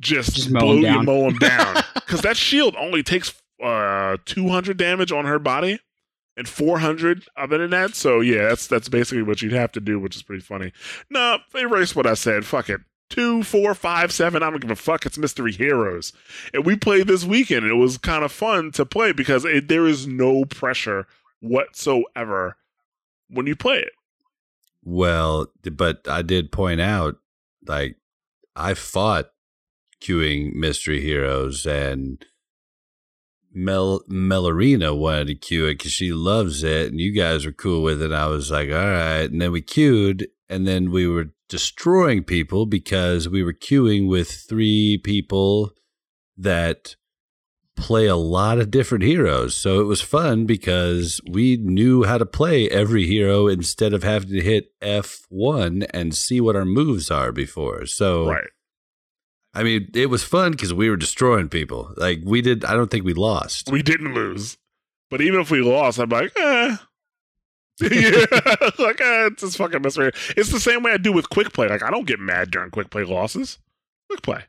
[0.00, 1.04] just, Just mow blow 'em you, down.
[1.04, 1.76] mow 'em down.
[1.94, 3.32] Because that shield only takes
[3.62, 5.78] uh 200 damage on her body
[6.36, 7.94] and 400 other than that.
[7.94, 10.72] So yeah, that's that's basically what you'd have to do, which is pretty funny.
[11.10, 12.44] No, erase what I said.
[12.44, 12.80] Fuck it.
[13.10, 14.42] Two, four, five, seven.
[14.42, 15.06] I don't give a fuck.
[15.06, 16.12] It's Mystery Heroes,
[16.52, 17.64] and we played this weekend.
[17.64, 21.06] And it was kind of fun to play because it, there is no pressure
[21.44, 22.56] whatsoever
[23.28, 23.92] when you play it.
[24.82, 27.16] Well, but I did point out,
[27.66, 27.96] like,
[28.56, 29.30] I fought
[30.00, 32.24] queuing mystery heroes and
[33.52, 37.82] Mel Melarina wanted to queue it because she loves it and you guys were cool
[37.82, 38.12] with it.
[38.12, 39.30] I was like, all right.
[39.30, 44.30] And then we queued and then we were destroying people because we were queuing with
[44.30, 45.72] three people
[46.36, 46.96] that
[47.76, 49.56] play a lot of different heroes.
[49.56, 54.30] So it was fun because we knew how to play every hero instead of having
[54.30, 57.86] to hit F1 and see what our moves are before.
[57.86, 58.48] So Right.
[59.56, 61.92] I mean, it was fun because we were destroying people.
[61.96, 62.64] Like we did.
[62.64, 63.70] I don't think we lost.
[63.70, 64.56] We didn't lose.
[65.10, 66.76] But even if we lost, I'm like, eh.
[67.80, 68.24] yeah,
[68.78, 70.12] like eh, it's just fucking mystery.
[70.36, 71.68] It's the same way I do with quick play.
[71.68, 73.58] Like I don't get mad during quick play losses.
[74.08, 74.44] Quick play,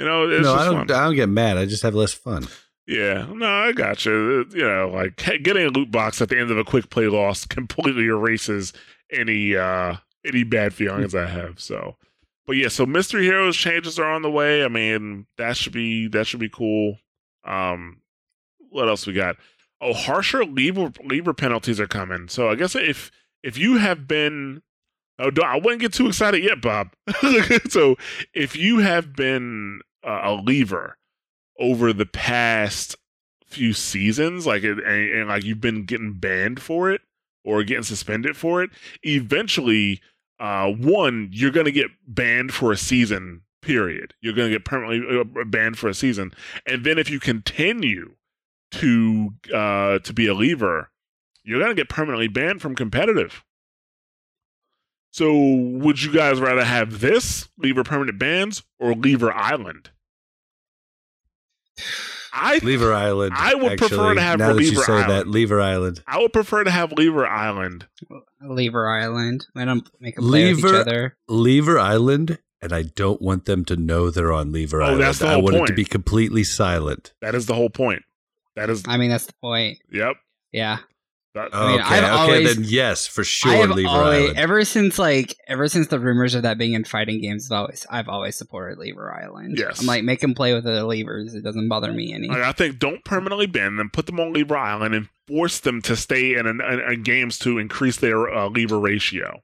[0.00, 0.88] you know, it's no, I don't.
[0.88, 0.96] fun.
[0.96, 1.58] I don't get mad.
[1.58, 2.46] I just have less fun.
[2.86, 4.46] Yeah, no, I got you.
[4.50, 7.44] You know, like getting a loot box at the end of a quick play loss
[7.46, 8.72] completely erases
[9.12, 11.60] any uh any bad feelings I have.
[11.60, 11.96] So,
[12.46, 14.64] but yeah, so mystery heroes changes are on the way.
[14.64, 16.98] I mean, that should be that should be cool.
[17.44, 18.00] Um,
[18.70, 19.36] what else we got?
[19.80, 22.28] Oh, harsher leaver leaver penalties are coming.
[22.28, 23.10] So I guess if
[23.42, 24.62] if you have been,
[25.18, 26.88] oh, don't- I wouldn't get too excited yet, Bob.
[27.68, 27.96] so
[28.34, 30.96] if you have been uh, a leaver
[31.58, 32.96] over the past
[33.46, 37.02] few seasons, like it, and, and like you've been getting banned for it
[37.44, 38.70] or getting suspended for it,
[39.02, 40.00] eventually,
[40.38, 43.42] uh, one you're gonna get banned for a season.
[43.62, 44.14] Period.
[44.22, 46.32] You're gonna get permanently uh, banned for a season,
[46.66, 48.14] and then if you continue
[48.72, 50.90] to uh to be a leaver,
[51.44, 53.44] you're gonna get permanently banned from competitive.
[55.12, 59.90] So, would you guys rather have this leaver permanent bans or leaver island?
[62.32, 63.32] I Leaver Island.
[63.36, 66.02] I would prefer to have now that you Leaver say that Leaver Island.
[66.06, 67.86] I would prefer to have leaver island.
[68.40, 69.46] Leaver Island.
[69.56, 71.16] I don't make a play with each Leaver- other.
[71.28, 75.02] Leaver Island, and I don't want them to know they're on Leaver Oh, Island.
[75.02, 77.12] that's the whole I whole want it to be completely silent.
[77.20, 78.02] That is the whole point.
[78.54, 79.78] That is I mean, that's the point.
[79.90, 80.16] yep.
[80.52, 80.78] Yeah.
[81.32, 84.22] That, I mean, okay, I've okay, always- then yes, for I sure, have Leaver always,
[84.24, 84.38] Island.
[84.38, 87.86] ever since like ever since the rumors of that being in fighting games, I've always
[87.88, 89.56] I've always supported Leaver Island.
[89.56, 89.80] Yes.
[89.80, 91.34] I'm like make them play with the leavers.
[91.36, 92.26] It doesn't bother me any.
[92.26, 93.90] Like, I think don't permanently ban them.
[93.90, 97.58] Put them on leaver island and force them to stay in, in, in games to
[97.58, 99.40] increase their uh, leaver ratio.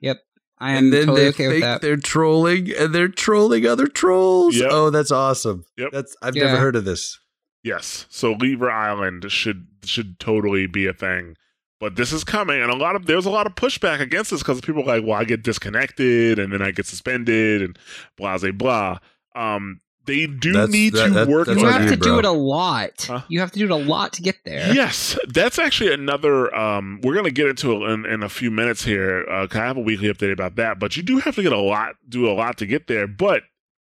[0.00, 0.16] Yep,
[0.58, 1.82] I am and then totally they okay with think that.
[1.82, 4.56] they're trolling, and they're trolling other trolls.
[4.56, 4.68] Yep.
[4.72, 5.66] Oh, that's awesome.
[5.76, 5.90] Yep.
[5.92, 6.44] That's I've Yeah.
[6.46, 7.18] never heard of this.
[7.66, 8.06] Yes.
[8.08, 11.36] So leaver island should should totally be a thing.
[11.78, 14.40] But this is coming, and a lot of there's a lot of pushback against this
[14.40, 17.78] because people are like, well, I get disconnected and then I get suspended and
[18.16, 18.98] blah blah blah.
[19.34, 21.96] Um, they do That's- need that- to that- work that's you on on have to
[21.96, 22.18] do bro.
[22.20, 23.06] it a lot.
[23.08, 23.22] Huh?
[23.28, 24.72] You have to do it a lot to get there.
[24.72, 26.54] Yes, that's actually another.
[26.54, 29.26] Um, we're gonna get into it in, in a few minutes here.
[29.28, 31.52] Uh, 'cause I have a weekly update about that, but you do have to get
[31.52, 33.06] a lot, do a lot to get there.
[33.08, 33.42] But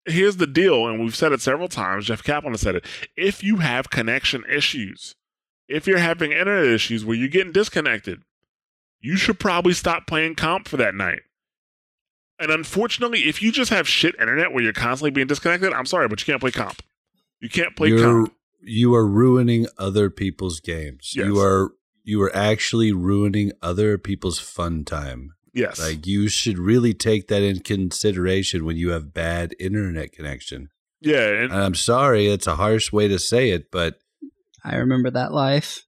[0.08, 2.06] here's the deal, and we've said it several times.
[2.06, 2.86] Jeff Kaplan has said it.
[3.16, 5.14] If you have connection issues,
[5.68, 8.22] if you're having internet issues where you're getting disconnected,
[9.00, 11.22] you should probably stop playing comp for that night.
[12.40, 16.08] And unfortunately, if you just have shit internet where you're constantly being disconnected, I'm sorry,
[16.08, 16.82] but you can't play comp.
[17.40, 18.34] You can't play You're comp.
[18.62, 21.14] you are ruining other people's games.
[21.16, 21.26] Yes.
[21.26, 21.72] You are
[22.04, 25.34] you are actually ruining other people's fun time.
[25.58, 25.80] Yes.
[25.80, 30.70] Like you should really take that in consideration when you have bad internet connection.
[31.02, 31.28] yeah.
[31.28, 33.98] And, And I'm sorry, it's a harsh way to say it, but
[34.64, 35.84] I remember that life.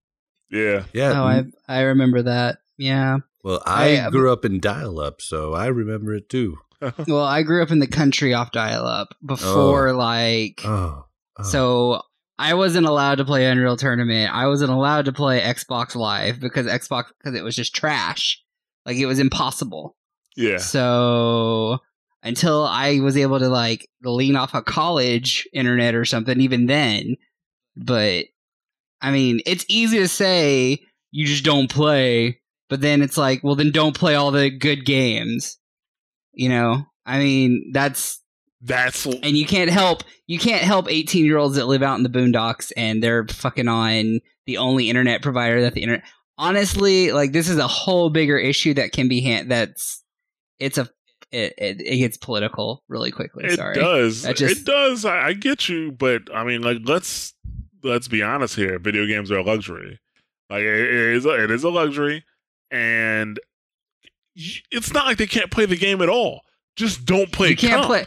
[0.49, 0.83] yeah.
[0.93, 1.11] yeah.
[1.21, 2.57] oh, I I remember that.
[2.77, 3.17] Yeah.
[3.43, 6.57] well, I, I- um, grew up in dial-up, so I remember it too.
[7.07, 9.97] Well, I grew up in the country off dial-up before oh.
[9.97, 11.05] like Oh,
[11.37, 11.43] oh.
[11.43, 12.01] so
[12.39, 14.33] I wasn't allowed to play Unreal Tournament.
[14.33, 18.41] I wasn't allowed to play Xbox Live because Xbox because it was just trash.
[18.89, 19.95] Like it was impossible.
[20.35, 20.57] Yeah.
[20.57, 21.77] So
[22.23, 27.17] until I was able to like lean off a college internet or something, even then.
[27.77, 28.25] But
[28.99, 30.79] I mean, it's easy to say
[31.11, 34.85] you just don't play, but then it's like, well, then don't play all the good
[34.85, 35.59] games.
[36.33, 38.19] You know, I mean, that's
[38.61, 42.03] That's and you can't help you can't help 18 year olds that live out in
[42.03, 46.03] the boondocks and they're fucking on the only internet provider that the internet
[46.39, 50.03] honestly like this is a whole bigger issue that can be hand that's
[50.57, 50.89] it's a
[51.31, 54.23] it, it, it gets political really quickly it sorry does.
[54.33, 55.05] Just- it does.
[55.05, 57.35] I, I get you, but I mean, like, let's
[57.83, 58.79] let's be honest here.
[58.79, 59.99] Video games are a luxury.
[60.49, 61.25] Like, it, it is.
[61.27, 62.25] A, it is a luxury,
[62.71, 63.39] and
[64.35, 66.41] it's not like they can't play the game at all.
[66.75, 67.49] Just don't play.
[67.49, 67.87] you can't comp.
[67.87, 68.05] play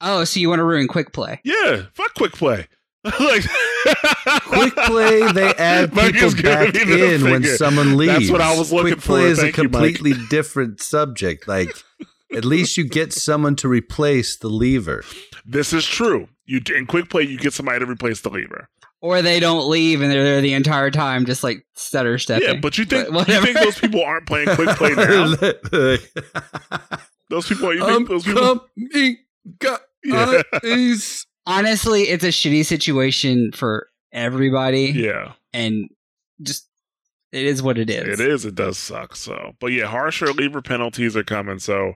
[0.00, 2.66] oh so you want to ruin quick play Yeah, fuck quick play.
[3.20, 3.44] like
[4.42, 8.12] Quick play, they add people back me the in when someone leaves.
[8.14, 9.06] That's what I was looking Quick for.
[9.12, 11.46] play is Thank a you, completely different subject.
[11.46, 11.70] Like,
[12.34, 15.04] at least you get someone to replace the leaver.
[15.44, 16.28] This is true.
[16.46, 18.68] You in quick play, you get somebody to replace the leaver.
[19.00, 22.60] or they don't leave and they're there the entire time just like stutter stepping Yeah,
[22.60, 25.26] but you think But you think those people aren't playing quick play now?
[27.28, 28.60] Those people, you think I'm those people?
[28.60, 29.16] coming,
[30.04, 30.42] Yeah.
[30.62, 31.26] guys.
[31.46, 35.88] Honestly it's a shitty situation for everybody Yeah, and
[36.42, 36.68] just
[37.32, 38.20] it is what it is.
[38.20, 38.44] it is.
[38.44, 39.14] It does suck.
[39.16, 41.58] So, but yeah, harsher leaver penalties are coming.
[41.58, 41.94] So,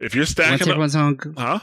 [0.00, 1.58] if you're Once stacking, up, everyone's on, huh?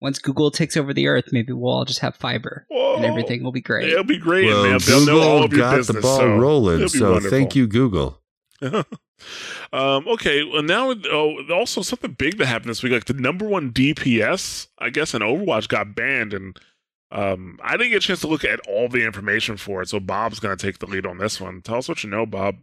[0.00, 2.96] once Google takes over the earth, maybe we'll all just have fiber Whoa.
[2.96, 3.88] and everything will be great.
[3.88, 4.78] It'll be great, Well, man.
[4.86, 5.96] They'll know Google all of your got business.
[5.96, 7.30] the ball so rolling, so wonderful.
[7.30, 8.20] thank you, Google.
[9.72, 13.46] um, okay, well now oh, also something big that happened this week, like the number
[13.46, 16.58] one DPS, I guess in Overwatch got banned, and
[17.10, 19.88] um, I didn't get a chance to look at all the information for it.
[19.88, 21.62] So Bob's gonna take the lead on this one.
[21.62, 22.56] Tell us what you know, Bob.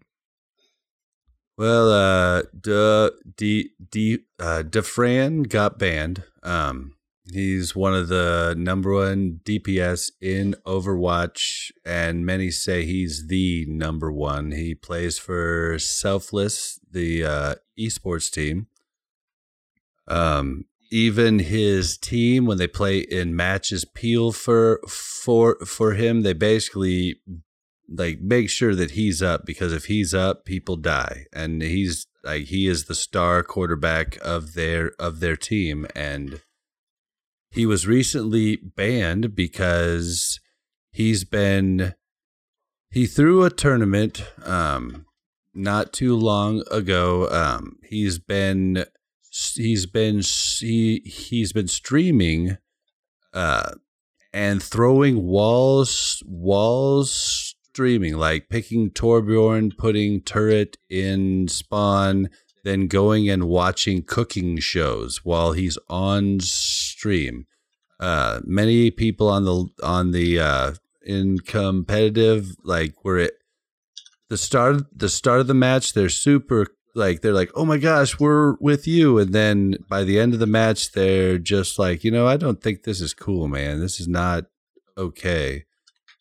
[1.58, 6.24] Well, uh, De, De, uh, Dafran got banned.
[6.44, 6.96] Um,
[7.34, 14.12] He's one of the number one DPS in Overwatch, and many say he's the number
[14.12, 14.52] one.
[14.52, 18.68] He plays for Selfless, the uh, esports team.
[20.08, 26.24] Um, even his team, when they play in matches, peel for for for him.
[26.24, 27.22] They basically
[27.88, 32.46] like make sure that he's up because if he's up, people die, and he's like
[32.46, 36.42] he is the star quarterback of their of their team, and
[37.52, 40.40] he was recently banned because
[40.92, 41.94] he's been
[42.90, 45.06] he threw a tournament um
[45.54, 47.30] not too long ago.
[47.30, 48.86] Um he's been
[49.56, 52.58] he's been he, he's been streaming
[53.34, 53.72] uh
[54.34, 62.30] and throwing walls walls streaming like picking Torbjorn putting turret in spawn
[62.64, 66.40] then going and watching cooking shows while he's on
[67.02, 67.48] stream.
[68.00, 70.74] Uh, many people on the on the uh,
[71.04, 73.30] in competitive like we're
[74.30, 78.20] the start the start of the match they're super like they're like oh my gosh
[78.20, 79.18] we're with you.
[79.18, 82.62] And then by the end of the match they're just like you know I don't
[82.62, 83.80] think this is cool man.
[83.80, 84.46] This is not
[84.96, 85.66] okay.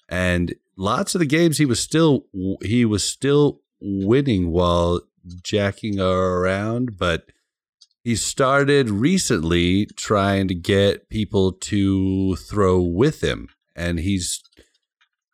[0.09, 2.24] And lots of the games he was still
[2.62, 5.02] he was still winning while
[5.43, 7.27] jacking around, but
[8.02, 14.43] he started recently trying to get people to throw with him, and he's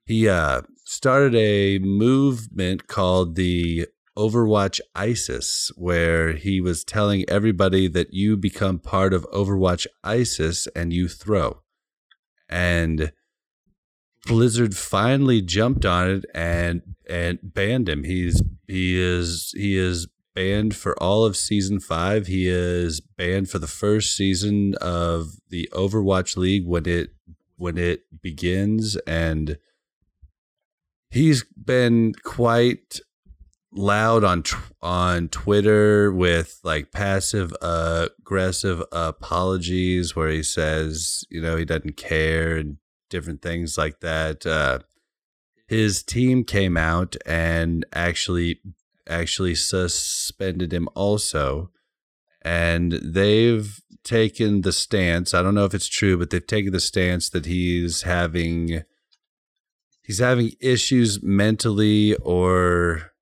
[0.05, 3.87] he uh, started a movement called the
[4.17, 10.93] Overwatch ISIS, where he was telling everybody that you become part of Overwatch ISIS and
[10.93, 11.63] you throw.
[12.49, 13.13] And
[14.27, 18.05] Blizzard finally jumped on it and and banned him.
[18.05, 22.27] He's he is he is banned for all of season five.
[22.27, 27.11] He is banned for the first season of the Overwatch League when it
[27.57, 29.57] when it begins, and
[31.11, 33.01] he's been quite
[33.73, 34.45] loud on
[34.83, 42.57] on Twitter with like passive aggressive apologies where he says you know he doesn't care
[42.57, 42.77] and
[43.09, 44.45] different things like that.
[44.45, 44.81] Uh,
[45.69, 48.61] his team came out and actually
[49.09, 51.71] actually suspended him also
[52.43, 56.81] and they've taken the stance i don't know if it's true but they've taken the
[56.81, 58.83] stance that he's having
[60.03, 63.13] he's having issues mentally or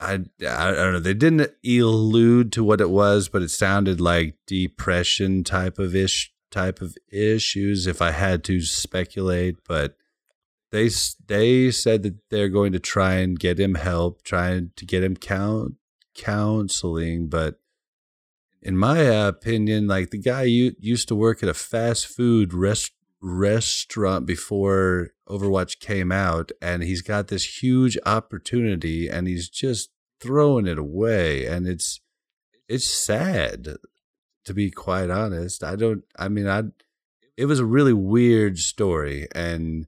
[0.00, 0.12] I,
[0.48, 1.00] I don't know.
[1.00, 6.32] They didn't allude to what it was, but it sounded like depression type of ish
[6.50, 7.86] type of issues.
[7.86, 9.96] If I had to speculate, but
[10.70, 10.90] they
[11.26, 15.16] they said that they're going to try and get him help, trying to get him
[15.16, 15.74] count
[16.18, 17.60] counseling, but
[18.60, 22.92] in my opinion, like the guy you, used to work at a fast food rest,
[23.20, 29.90] restaurant before Overwatch came out, and he's got this huge opportunity, and he's just
[30.20, 32.00] throwing it away, and it's
[32.68, 33.76] it's sad
[34.44, 35.62] to be quite honest.
[35.62, 36.04] I don't.
[36.18, 36.64] I mean, I.
[37.36, 39.86] It was a really weird story, and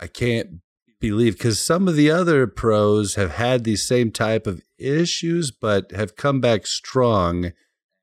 [0.00, 0.60] I can't
[0.98, 5.92] believe because some of the other pros have had these same type of issues, but
[5.92, 7.52] have come back strong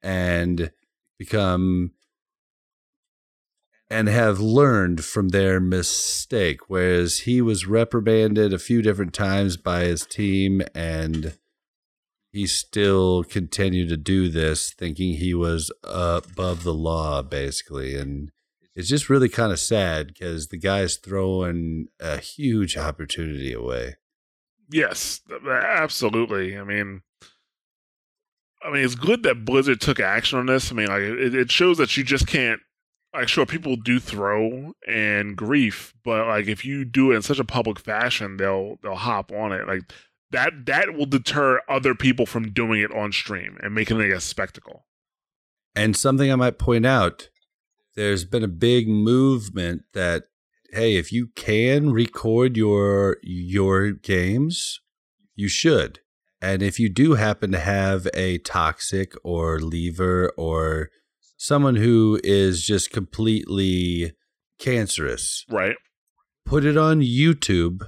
[0.01, 0.71] and
[1.17, 1.91] become
[3.89, 6.69] and have learned from their mistake.
[6.69, 11.37] Whereas he was reprimanded a few different times by his team and
[12.31, 18.31] he still continued to do this thinking he was above the law basically and
[18.77, 23.95] it's just really kind of sad because the guy's throwing a huge opportunity away.
[24.69, 26.55] Yes, absolutely.
[26.55, 27.01] I mean,
[28.63, 30.71] I mean, it's good that Blizzard took action on this.
[30.71, 32.61] I mean, like it, it shows that you just can't.
[33.15, 37.39] Like, sure, people do throw and grief, but like if you do it in such
[37.39, 39.67] a public fashion, they'll they'll hop on it.
[39.67, 39.91] Like
[40.29, 44.21] that that will deter other people from doing it on stream and making it a
[44.21, 44.85] spectacle.
[45.75, 47.29] And something I might point out
[47.97, 50.25] there's been a big movement that
[50.71, 54.79] hey, if you can record your your games,
[55.35, 55.99] you should.
[56.39, 60.91] And if you do happen to have a toxic or leaver or
[61.37, 64.13] someone who is just completely
[64.59, 65.75] cancerous, right?
[66.45, 67.81] Put it on YouTube.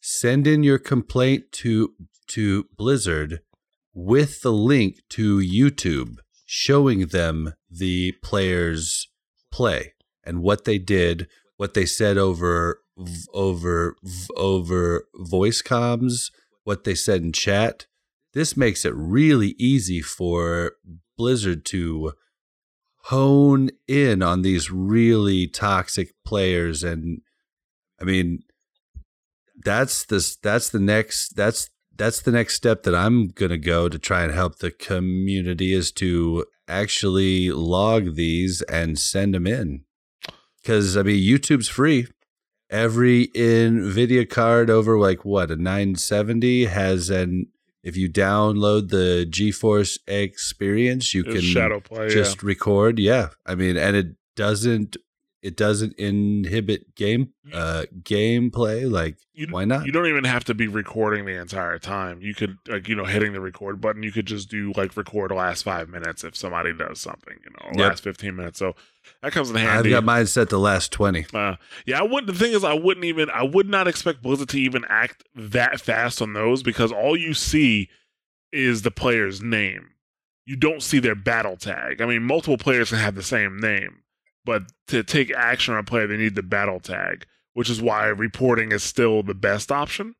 [0.00, 1.92] Send in your complaint to
[2.28, 3.40] to Blizzard
[3.92, 6.18] with the link to YouTube
[6.50, 9.07] showing them the players
[9.50, 9.94] play
[10.24, 12.80] and what they did, what they said over
[13.32, 13.96] over
[14.36, 16.30] over voice comms,
[16.64, 17.86] what they said in chat.
[18.34, 20.72] This makes it really easy for
[21.16, 22.12] Blizzard to
[23.04, 27.22] hone in on these really toxic players and
[28.00, 28.40] I mean
[29.64, 33.88] that's the that's the next that's that's the next step that I'm going to go
[33.88, 39.84] to try and help the community is to actually log these and send them in.
[40.64, 42.06] Cuz I mean YouTube's free.
[42.70, 47.46] Every Nvidia card over like what, a 970 has an
[47.82, 52.10] if you download the GeForce experience, you It's can ShadowPlay.
[52.10, 52.98] just record.
[52.98, 54.96] Yeah, I mean, and it doesn't
[55.42, 58.90] it doesn't inhibit game uh gameplay.
[58.90, 59.16] Like.
[59.32, 59.86] You, why not?
[59.86, 62.20] You don't even have to be recording the entire time.
[62.20, 64.02] You could, like, you know, hitting the record button.
[64.02, 67.36] You could just do like record last five minutes if somebody does something.
[67.44, 67.90] You know, Yep.
[67.90, 68.58] last fifteen minutes.
[68.58, 68.74] So
[69.22, 69.90] that comes in handy.
[69.90, 71.24] I've got mine set to last twenty.
[71.32, 71.54] Uh,
[71.86, 72.26] yeah, I wouldn't.
[72.26, 73.30] The thing is, I wouldn't even.
[73.30, 77.32] I would not expect Blizzard to even act that fast on those because all you
[77.32, 77.88] see
[78.52, 79.90] is the player's name.
[80.46, 82.00] You don't see their battle tag.
[82.00, 83.98] I mean, multiple players can have the same name,
[84.44, 88.06] but to take action on a player, they need the battle tag, which is why
[88.06, 90.14] reporting is still the best option.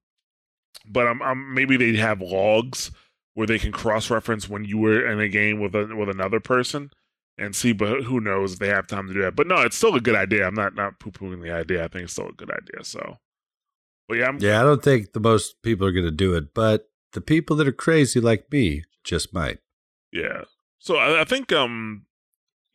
[0.86, 2.90] But I'm, I'm maybe they have logs
[3.34, 6.90] where they can cross-reference when you were in a game with a, with another person
[7.36, 7.72] and see.
[7.72, 9.36] But who knows if they have time to do that?
[9.36, 10.46] But no, it's still a good idea.
[10.46, 11.84] I'm not not poo pooing the idea.
[11.84, 12.84] I think it's still a good idea.
[12.84, 13.18] So,
[14.08, 16.52] but yeah, I'm, Yeah, I don't think the most people are going to do it,
[16.54, 19.58] but the people that are crazy like me just might.
[20.12, 20.42] yeah.
[20.80, 22.06] So I, I think um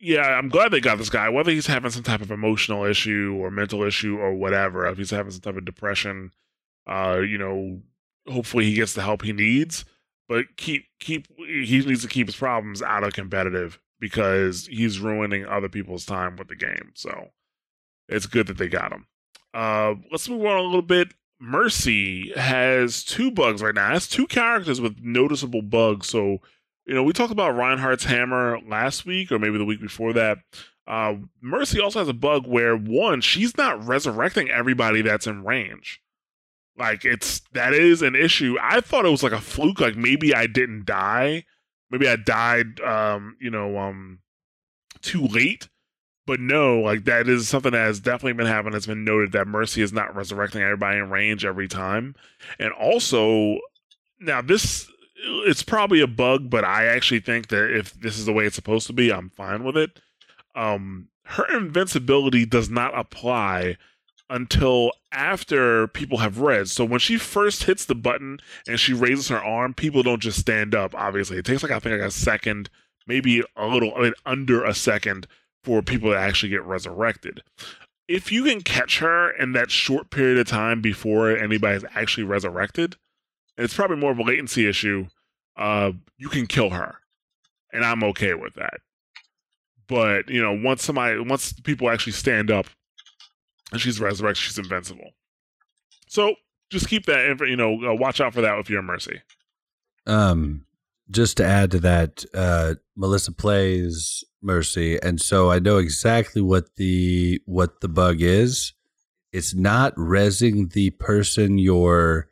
[0.04, 1.30] yeah, I'm glad they got this guy.
[1.30, 5.10] Whether he's having some type of emotional issue or mental issue or whatever, if he's
[5.10, 6.30] having some type of depression,
[6.86, 7.80] uh, you know,
[8.30, 9.86] hopefully he gets the help he needs.
[10.28, 15.46] But keep keep he needs to keep his problems out of competitive because he's ruining
[15.46, 16.92] other people's time with the game.
[16.94, 17.30] So
[18.06, 19.06] it's good that they got him.
[19.54, 21.14] Uh, let's move on a little bit.
[21.40, 23.88] Mercy has two bugs right now.
[23.88, 26.08] It has two characters with noticeable bugs.
[26.08, 26.38] So
[26.86, 30.38] you know, we talked about Reinhardt's hammer last week, or maybe the week before that.
[30.86, 36.00] Uh, Mercy also has a bug where one, she's not resurrecting everybody that's in range.
[36.76, 38.56] Like it's that is an issue.
[38.60, 39.80] I thought it was like a fluke.
[39.80, 41.44] Like maybe I didn't die.
[41.90, 42.80] Maybe I died.
[42.80, 44.18] Um, you know, um,
[45.00, 45.68] too late.
[46.26, 48.74] But no, like that is something that has definitely been happening.
[48.74, 52.14] It's been noted that Mercy is not resurrecting everybody in range every time,
[52.58, 53.58] and also
[54.18, 54.90] now this
[55.24, 58.56] it's probably a bug, but I actually think that if this is the way it's
[58.56, 60.00] supposed to be, I'm fine with it.
[60.54, 63.76] Um, her invincibility does not apply
[64.30, 66.68] until after people have read.
[66.68, 70.40] So when she first hits the button and she raises her arm, people don't just
[70.40, 70.94] stand up.
[70.94, 72.70] Obviously, it takes like I think like a second,
[73.06, 75.26] maybe a little, I mean, under a second
[75.62, 77.42] for people to actually get resurrected.
[78.06, 82.96] If you can catch her in that short period of time before anybody's actually resurrected,
[83.56, 85.06] it's probably more of a latency issue,
[85.56, 86.96] uh, you can kill her.
[87.72, 88.80] And I'm okay with that.
[89.88, 92.66] But, you know, once somebody once people actually stand up
[93.72, 95.10] and she's resurrected, she's invincible.
[96.06, 96.36] So
[96.70, 99.20] just keep that you know, uh, watch out for that with your mercy.
[100.06, 100.66] Um,
[101.10, 106.76] just to add to that, uh, Melissa plays Mercy, and so I know exactly what
[106.76, 108.72] the what the bug is.
[109.32, 112.28] It's not resing the person you're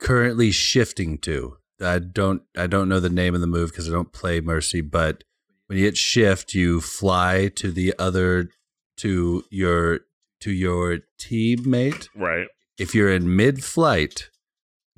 [0.00, 1.58] currently shifting to.
[1.80, 4.80] I don't I don't know the name of the move because I don't play Mercy,
[4.80, 5.24] but
[5.66, 8.50] when you hit shift, you fly to the other
[8.98, 10.00] to your
[10.40, 12.46] to your teammate Right.
[12.78, 14.30] if you're in mid flight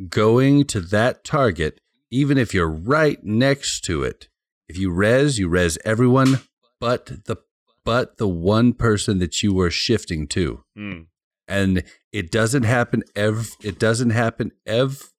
[0.08, 1.80] going to that target,
[2.10, 4.28] even if you're right next to it,
[4.68, 6.40] if you res, you res everyone
[6.80, 7.36] but the
[7.84, 10.62] but the one person that you were shifting to.
[10.76, 11.06] Mm.
[11.46, 11.82] And
[12.12, 15.10] it doesn't happen ev it doesn't happen ev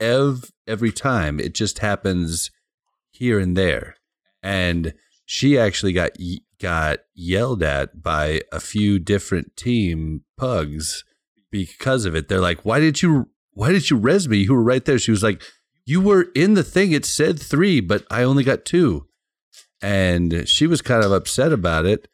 [0.00, 1.40] ev every time.
[1.40, 2.50] It just happens
[3.10, 3.96] here and there.
[4.42, 4.94] And
[5.24, 6.12] she actually got
[6.60, 11.04] got yelled at by a few different team pugs
[11.50, 12.28] because of it.
[12.28, 14.38] They're like, "Why did you why did you res me?
[14.38, 15.42] You were right there." She was like,
[15.84, 16.92] "You were in the thing.
[16.92, 19.06] It said 3, but I only got 2."
[19.82, 22.08] And she was kind of upset about it,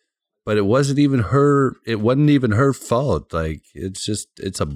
[0.44, 3.32] but it wasn't even her it wasn't even her fault.
[3.32, 4.68] Like it's just it's a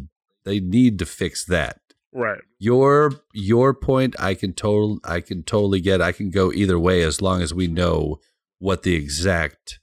[0.45, 1.81] they need to fix that.
[2.17, 2.41] Right.
[2.59, 6.01] Your your point I can total I can totally get.
[6.01, 8.21] I can go either way as long as we know
[8.59, 9.81] what the exact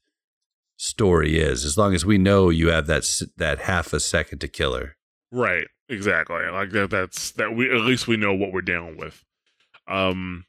[0.77, 1.63] story is.
[1.63, 3.05] As long as we know you have that
[3.37, 4.95] that half a second to kill her.
[5.31, 5.67] Right.
[5.87, 6.43] Exactly.
[6.51, 9.23] Like that that's that we at least we know what we're dealing with.
[9.87, 10.45] Um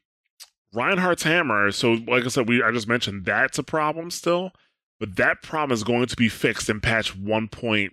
[0.73, 4.53] Reinhardt's hammer, so like I said, we I just mentioned that's a problem still,
[4.99, 7.91] but that problem is going to be fixed in patch 1.12.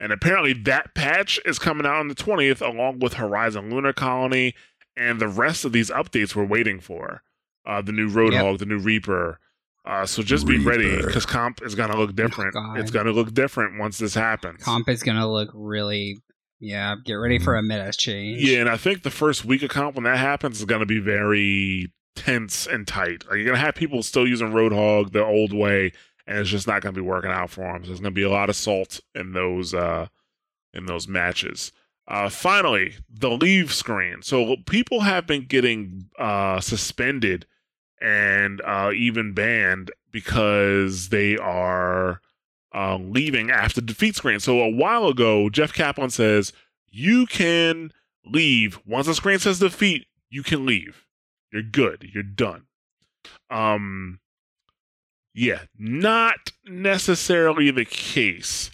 [0.00, 4.54] And apparently that patch is coming out on the 20th along with Horizon Lunar Colony
[4.96, 7.22] and the rest of these updates we're waiting for.
[7.66, 9.38] uh, the new Roadhog, the new Reaper.
[9.84, 12.54] Uh, so just be ready because comp is gonna look different.
[12.54, 12.78] God.
[12.78, 14.62] it's gonna look different once this happens.
[14.62, 16.18] Comp is gonna look really.
[16.58, 18.42] Yeah, get ready for a meta change.
[18.42, 20.98] Yeah, and I think the first week of comp when that happens is gonna be
[21.00, 23.24] very tense and tight.
[23.28, 25.92] Like you're gonna have people still using Roadhog the old way,
[26.26, 27.82] and it's just not gonna be working out for them.
[27.82, 30.06] So there's gonna be a lot of salt in those uh,
[30.72, 31.72] in those matches.
[32.08, 34.22] Uh, finally, the leave screen.
[34.22, 37.46] So people have been getting uh, suspended
[38.00, 42.20] and uh, even banned because they are
[42.74, 44.40] uh, leaving after defeat screen.
[44.40, 46.52] So a while ago, Jeff Kaplan says
[46.88, 47.92] you can
[48.24, 50.06] leave once the screen says defeat.
[50.30, 51.06] You can leave.
[51.52, 52.10] You're good.
[52.12, 52.66] You're done.
[53.50, 54.20] Um,
[55.34, 58.70] yeah, not necessarily the case.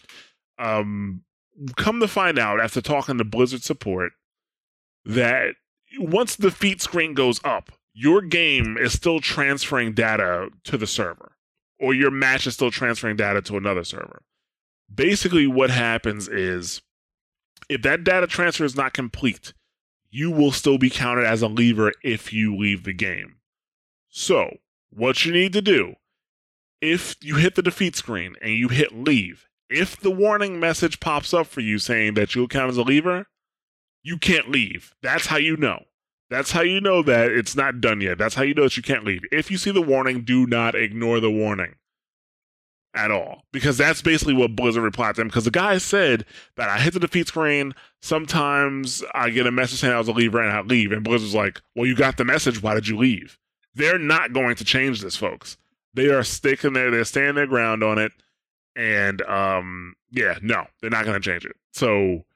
[0.59, 1.23] Um,
[1.77, 4.13] come to find out after talking to Blizzard support
[5.05, 5.55] that
[5.99, 11.33] once the defeat screen goes up, your game is still transferring data to the server,
[11.79, 14.23] or your match is still transferring data to another server.
[14.93, 16.83] Basically, what happens is
[17.69, 19.53] if that data transfer is not complete,
[20.11, 23.37] you will still be counted as a leaver if you leave the game.
[24.09, 24.59] So,
[24.91, 25.95] what you need to do
[26.81, 31.35] if you hit the defeat screen and you hit leave, if the warning message pops
[31.35, 33.27] up for you saying that you'll count as a leaver,
[34.03, 34.95] you can't leave.
[35.03, 35.85] That's how you know.
[36.29, 38.19] That's how you know that it's not done yet.
[38.19, 39.23] That's how you know that you can't leave.
[39.31, 41.77] If you see the warning, do not ignore the warning
[42.95, 43.43] at all.
[43.53, 45.29] Because that's basically what Blizzard replied to them.
[45.29, 46.25] Because the guy said
[46.57, 47.75] that I hit the defeat screen.
[48.03, 50.91] Sometimes I get a message saying I was a leaver and I leave.
[50.91, 52.63] And Blizzard's like, well, you got the message.
[52.63, 53.39] Why did you leave?
[53.75, 55.57] They're not going to change this, folks.
[55.97, 56.91] They are sticking there.
[56.91, 58.13] They're standing their ground on it.
[58.77, 61.57] And um, yeah, no, they're not going to change it.
[61.73, 62.27] So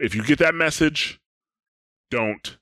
[0.00, 1.18] if you get that message,
[2.10, 2.58] don't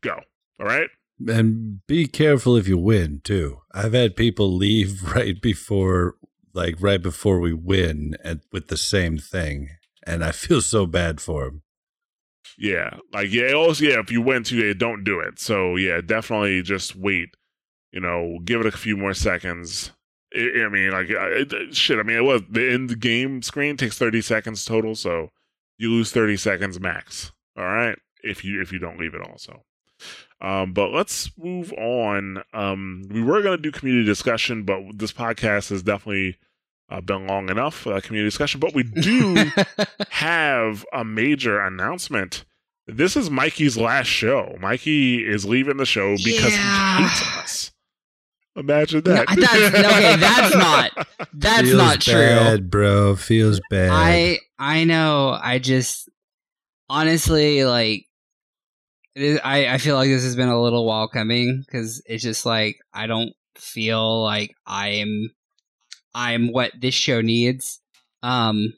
[0.00, 0.20] go.
[0.60, 0.88] All right.
[1.26, 3.62] And be careful if you win too.
[3.72, 6.14] I've had people leave right before,
[6.54, 9.70] like right before we win, and with the same thing,
[10.06, 11.62] and I feel so bad for them.
[12.56, 13.52] Yeah, like yeah.
[13.52, 14.00] Also, yeah.
[14.00, 15.38] If you win to it, don't do it.
[15.38, 17.34] So yeah, definitely just wait.
[17.92, 19.92] You know, give it a few more seconds.
[20.34, 21.98] I, I mean, like uh, it, shit.
[21.98, 25.30] I mean, it was the end game screen takes thirty seconds total, so
[25.78, 27.32] you lose thirty seconds max.
[27.56, 29.64] All right, if you if you don't leave it also.
[30.40, 32.42] Um, but let's move on.
[32.54, 36.38] Um, we were going to do community discussion, but this podcast has definitely
[36.88, 38.58] uh, been long enough for that community discussion.
[38.60, 39.50] But we do
[40.10, 42.44] have a major announcement.
[42.86, 44.56] This is Mikey's last show.
[44.60, 46.96] Mikey is leaving the show because Yeah.
[46.98, 47.72] he hates us.
[48.56, 49.26] Imagine No, that.
[49.28, 52.12] that's- okay, that's not- That's Feels not true.
[52.14, 53.14] bad, bro.
[53.16, 53.90] Feels bad.
[53.92, 55.38] I I know.
[55.40, 56.08] I just
[56.88, 58.06] honestly like.
[59.14, 62.22] It is, I I feel like this has been a little while coming because it's
[62.22, 65.30] just like I don't feel like I'm
[66.14, 67.80] I'm what this show needs.
[68.22, 68.74] Um,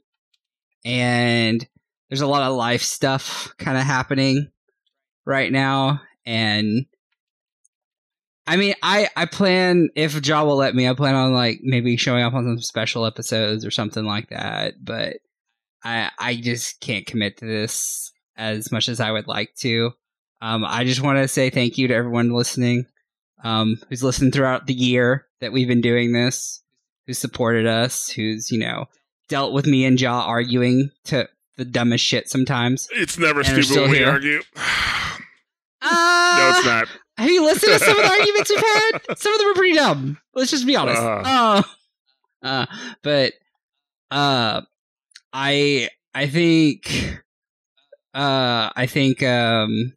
[0.85, 1.67] and
[2.09, 4.51] there's a lot of life stuff kind of happening
[5.25, 6.87] right now, and
[8.47, 11.97] I mean, I I plan if Jaw will let me, I plan on like maybe
[11.97, 14.75] showing up on some special episodes or something like that.
[14.85, 15.19] But
[15.85, 19.93] I I just can't commit to this as much as I would like to.
[20.41, 22.87] Um, I just want to say thank you to everyone listening,
[23.45, 26.63] um, who's listened throughout the year that we've been doing this,
[27.07, 28.87] who supported us, who's you know
[29.29, 32.89] dealt with me and Jaw arguing to the dumbest shit sometimes.
[32.93, 34.11] it's never stupid when we here.
[34.11, 34.41] argue.
[34.57, 35.17] Uh,
[36.39, 36.89] no, it's not.
[37.23, 39.17] Have you listened to some of the arguments we've had?
[39.17, 40.19] Some of them are pretty dumb.
[40.35, 41.01] Let's just be honest.
[41.01, 41.23] Uh.
[41.25, 41.63] Uh,
[42.43, 42.67] uh,
[43.03, 43.33] but
[44.11, 44.63] uh,
[45.33, 47.23] I I think
[48.13, 49.93] uh, I think um,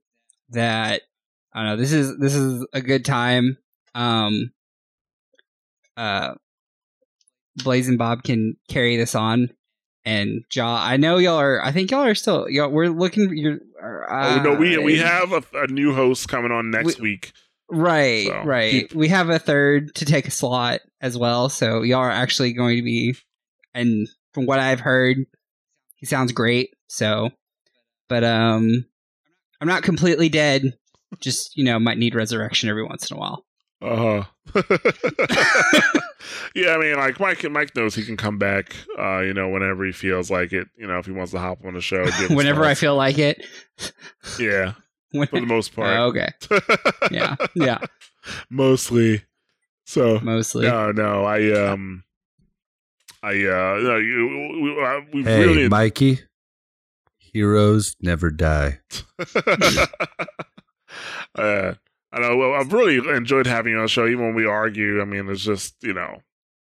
[0.49, 1.01] that
[1.51, 1.77] I don't know.
[1.77, 3.57] This is this is a good time.
[3.95, 4.51] Um,
[5.97, 6.35] uh,
[7.63, 9.49] Blaze and Bob can carry this on.
[10.05, 11.63] And Jaw, I know y'all are.
[11.63, 12.47] I think y'all are still.
[12.49, 13.35] Y'all, we're looking.
[13.35, 13.59] You're.
[13.83, 17.31] oh no, we we uh, have a, a new host coming on next week.
[17.67, 18.93] Right, So, right.
[18.93, 22.77] We have a third to take a slot as well, so y'all are actually going
[22.77, 23.15] to be
[23.73, 25.17] and from what I've heard,
[25.95, 26.75] he sounds great.
[26.87, 27.31] So
[28.07, 28.85] but um
[29.61, 30.77] I'm not completely dead.
[31.21, 33.45] Just, you know, might need resurrection every once in a while.
[33.81, 34.23] Uh huh.
[36.55, 37.49] yeah, I mean, like Mike.
[37.51, 38.75] Mike knows he can come back.
[38.97, 40.67] Uh, you know, whenever he feels like it.
[40.77, 42.03] You know, if he wants to hop on the show.
[42.05, 43.45] give us Whenever I feel like it.
[44.39, 44.73] Yeah,
[45.11, 45.95] When- for the most part.
[45.97, 46.29] Oh, okay.
[47.11, 47.35] Yeah.
[47.53, 47.79] Yeah.
[48.49, 49.23] Mostly.
[49.85, 50.67] So Mostly.
[50.67, 51.25] no, no.
[51.25, 52.03] I um.
[53.21, 56.19] I uh no, you, we, uh, we hey, really Mikey.
[57.17, 58.79] Heroes never die.
[61.35, 61.73] uh,
[62.15, 65.01] I know well, I've really enjoyed having you on the show, even when we argue.
[65.01, 66.21] I mean, it's just you know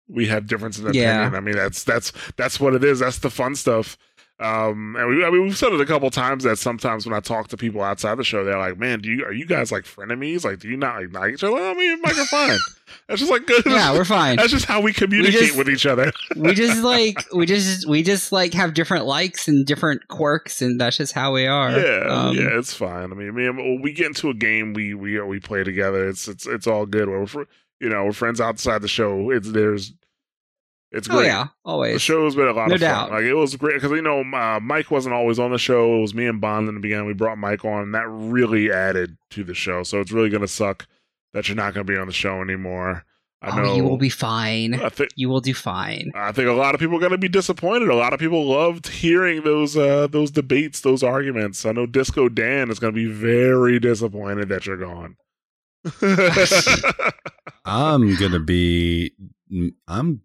[0.07, 1.22] we have differences in Yeah.
[1.22, 1.36] opinion.
[1.36, 2.99] I mean, that's that's that's what it is.
[2.99, 3.98] That's the fun stuff.
[4.41, 7.19] Um, and we, I mean, we've said it a couple times that sometimes when I
[7.19, 9.84] talk to people outside the show, they're like, "Man, do you are you guys like
[9.84, 10.43] frenemies?
[10.43, 12.57] Like, do you not like like each other?" I mean, Mike, are fine.
[13.07, 13.63] That's just like good.
[13.65, 14.38] Yeah, we're fine.
[14.38, 16.11] That's just how we communicate just- with each other.
[16.35, 20.81] we just like we just we just like have different likes and different quirks, and
[20.81, 21.72] that's just how we are.
[21.72, 23.11] Yeah, Um, yeah, it's fine.
[23.11, 26.09] I mean, mean, when we get into a game, we we we play together.
[26.09, 27.07] It's it's it's all good.
[27.09, 27.45] We're
[27.80, 29.30] you know we're friends outside the show.
[29.30, 29.93] It's there's
[30.91, 31.27] it's Oh great.
[31.27, 32.89] yeah, The show's been a lot No of fun.
[32.89, 33.11] doubt.
[33.11, 35.97] Like it was great because you know uh, Mike wasn't always on the show.
[35.97, 37.05] It was me and Bond in the beginning.
[37.07, 39.84] We brought Mike on, and that really added to the show.
[39.84, 40.88] So it's really gonna suck
[41.34, 43.05] that you're not gonna be on the show anymore.
[43.43, 44.76] I know oh, you will be fine.
[44.76, 46.11] I think You will do fine.
[46.13, 47.89] I think a lot of people are going to be disappointed.
[47.89, 51.65] A lot of people loved hearing those uh, those debates, those arguments.
[51.65, 55.15] I know Disco Dan is going to be very disappointed that you're gone.
[57.65, 59.13] I'm gonna be.
[59.88, 60.22] I'm.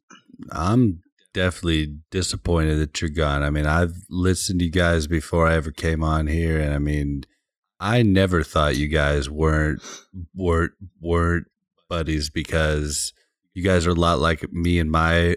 [0.50, 1.02] I'm
[1.34, 3.42] definitely disappointed that you're gone.
[3.42, 6.78] I mean, I've listened to you guys before I ever came on here, and I
[6.78, 7.24] mean,
[7.78, 9.82] I never thought you guys weren't
[10.34, 11.46] weren't weren't
[11.88, 13.12] buddies because
[13.54, 15.36] you guys are a lot like me and my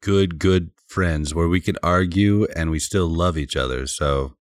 [0.00, 3.86] good good friends, where we can argue and we still love each other.
[3.86, 4.36] So,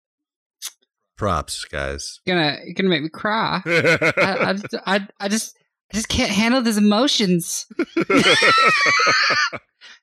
[1.18, 2.20] props, guys.
[2.26, 3.62] You're gonna you're gonna make me cry.
[3.66, 4.56] I, I,
[4.96, 5.58] I, I just
[5.92, 7.66] I just can't handle these emotions.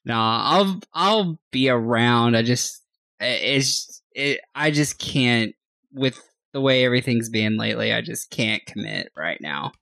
[0.09, 2.35] No, I'll I'll be around.
[2.35, 2.83] I just
[3.21, 4.41] it's it.
[4.55, 5.55] I just can't
[5.93, 6.19] with
[6.55, 7.93] the way everything's been lately.
[7.93, 9.73] I just can't commit right now,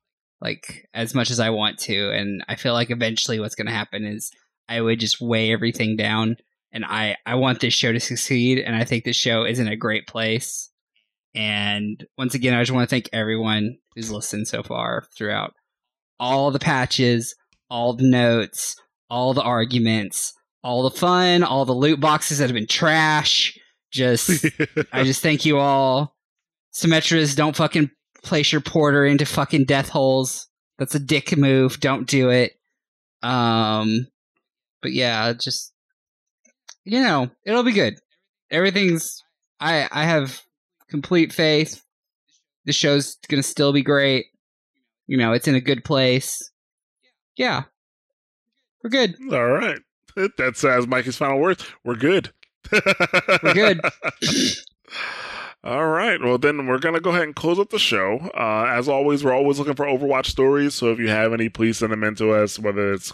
[0.41, 2.11] like as much as I want to.
[2.11, 4.33] And I feel like eventually, what's going to happen is
[4.69, 6.37] I would just weigh everything down.
[6.73, 9.69] And I I want this show to succeed, and I think this show is in
[9.69, 10.70] a great place.
[11.37, 15.55] And once again, I just want to thank everyone who's listened so far throughout
[16.19, 17.35] all the patches,
[17.70, 18.77] all the notes,
[19.11, 23.59] all the arguments, all the fun, all the loot boxes that have been trash.
[23.91, 24.47] Just,
[24.93, 26.15] I just thank you all.
[26.75, 27.91] Symmetras, don't fucking
[28.23, 30.49] place your porter into fucking death holes.
[30.78, 31.81] That's a dick move.
[31.81, 32.53] Don't do it.
[33.23, 34.07] Um,
[34.83, 35.73] but yeah, just
[36.85, 37.95] you know, it'll be good.
[38.51, 39.23] Everything's.
[39.59, 40.41] I I have
[40.89, 41.83] complete faith.
[42.67, 44.27] The show's gonna still be great.
[45.07, 46.51] You know, it's in a good place.
[47.36, 47.65] Yeah,
[48.83, 49.17] we're good.
[49.33, 49.78] All right.
[50.39, 51.67] That's as Mikey's final words.
[51.85, 52.33] We're good.
[52.73, 53.81] We're good.
[55.65, 56.23] All right.
[56.23, 58.31] Well, then we're going to go ahead and close up the show.
[58.39, 60.75] Uh, as always, we're always looking for Overwatch stories.
[60.75, 63.12] So if you have any, please send them in to us, whether it's,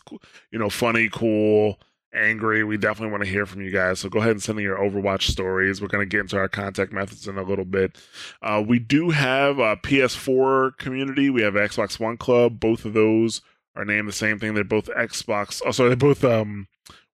[0.50, 1.78] you know, funny, cool,
[2.14, 2.64] angry.
[2.64, 4.00] We definitely want to hear from you guys.
[4.00, 5.80] So go ahead and send in your Overwatch stories.
[5.80, 7.96] We're going to get into our contact methods in a little bit.
[8.42, 11.30] Uh, we do have a PS4 community.
[11.30, 12.60] We have Xbox One Club.
[12.60, 13.40] Both of those
[13.74, 14.54] are named the same thing.
[14.54, 15.62] They're both Xbox.
[15.64, 16.68] Oh, sorry, they're both um,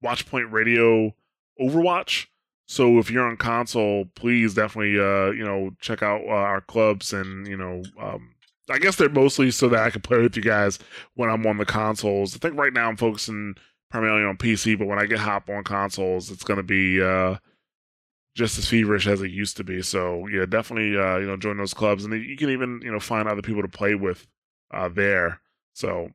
[0.05, 1.15] Watchpoint Radio
[1.61, 2.27] Overwatch.
[2.67, 7.13] So if you're on console, please definitely uh, you know check out uh, our clubs
[7.13, 8.35] and you know um,
[8.71, 10.79] I guess they're mostly so that I can play with you guys
[11.15, 12.35] when I'm on the consoles.
[12.35, 13.57] I think right now I'm focusing
[13.95, 17.37] primarily on PC, but when I get hop on consoles, it's going to be uh,
[18.35, 19.83] just as feverish as it used to be.
[19.83, 22.99] So yeah, definitely uh, you know join those clubs, and you can even you know
[22.99, 24.27] find other people to play with
[24.73, 25.41] uh, there.
[25.75, 26.11] So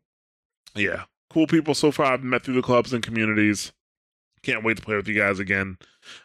[0.75, 3.71] yeah, cool people so far I've met through the clubs and communities.
[4.43, 5.77] Can't wait to play with you guys again.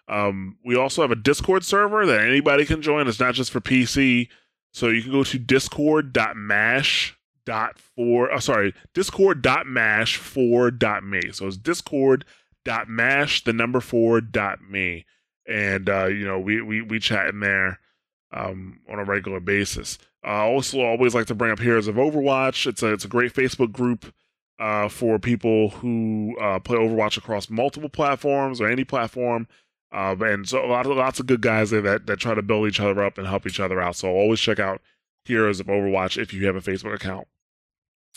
[0.09, 3.07] Um, we also have a Discord server that anybody can join.
[3.07, 4.29] It's not just for PC.
[4.73, 7.17] So you can go to discord.mash
[7.47, 11.21] dot four oh sorry discord dot mash four dot me.
[11.33, 12.25] So it's discord
[12.65, 15.05] dot mash the number four dot me.
[15.47, 17.81] And uh you know we we we chat in there
[18.33, 19.99] um on a regular basis.
[20.27, 22.67] Uh also always like to bring up heroes of overwatch.
[22.67, 24.13] It's a it's a great facebook group
[24.59, 29.47] uh for people who uh play overwatch across multiple platforms or any platform.
[29.93, 32.43] Uh, and so a lot of lots of good guys there that, that try to
[32.43, 33.95] build each other up and help each other out.
[33.95, 34.81] So always check out
[35.25, 37.29] Heroes of Overwatch if you have a Facebook account.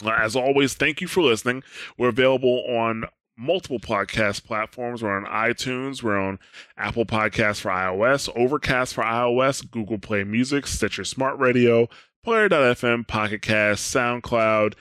[0.04, 1.64] Uh, as always, thank you for listening.
[1.98, 3.06] We're available on
[3.38, 5.04] multiple podcast platforms.
[5.04, 6.40] We're on iTunes, we're on
[6.78, 11.88] Apple Podcasts for iOS, Overcast for iOS, Google Play Music, Stitcher Smart Radio,
[12.24, 14.74] Player.fm, Pocket Cast, SoundCloud,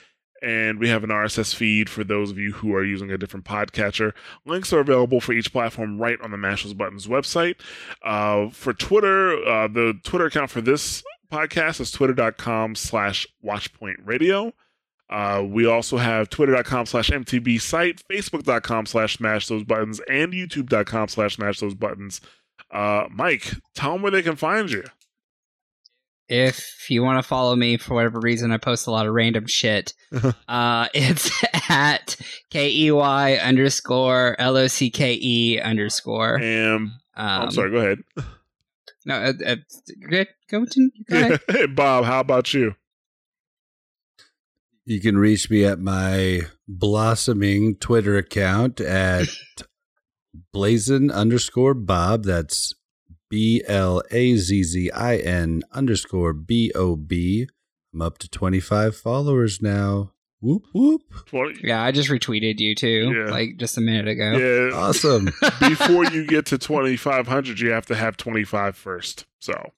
[0.42, 3.44] and we have an RSS feed for those of you who are using a different
[3.44, 4.12] podcatcher.
[4.44, 7.56] Links are available for each platform right on the Mash Those Buttons website.
[8.02, 14.52] Uh, for Twitter, uh, the Twitter account for this podcast is twitter.com slash watchpointradio.
[15.08, 21.08] Uh, we also have twitter.com slash mtb site, facebook.com slash smash those buttons, and youtube.com
[21.08, 22.20] slash smash those buttons.
[22.72, 24.82] Uh, Mike, tell them where they can find you.
[26.28, 29.46] if you want to follow me for whatever reason, I post a lot of random
[29.46, 29.94] shit.
[30.48, 31.30] uh, it's
[31.70, 32.16] at
[32.50, 36.36] K E Y underscore L O C K E underscore.
[36.40, 37.70] And Um, I'm sorry.
[37.70, 37.98] Go ahead.
[39.04, 39.56] No, uh, uh,
[40.10, 40.26] good.
[40.50, 41.40] Go, to, go ahead.
[41.48, 42.04] hey, Bob.
[42.06, 42.74] How about you?
[44.88, 49.26] You can reach me at my blossoming Twitter account at
[50.52, 52.24] blazin underscore Bob.
[52.24, 52.72] That's
[53.28, 57.48] B L A Z Z I N underscore B O B.
[57.92, 60.12] I'm up to 25 followers now.
[60.40, 61.02] Whoop, whoop.
[61.32, 63.30] Well, Yeah, I just retweeted you too, Yeah.
[63.30, 64.36] like just a minute ago.
[64.36, 64.76] yeah.
[64.76, 65.24] Awesome.
[65.60, 69.24] Before you get to 2,500, you have to have 25 first.
[69.40, 69.72] So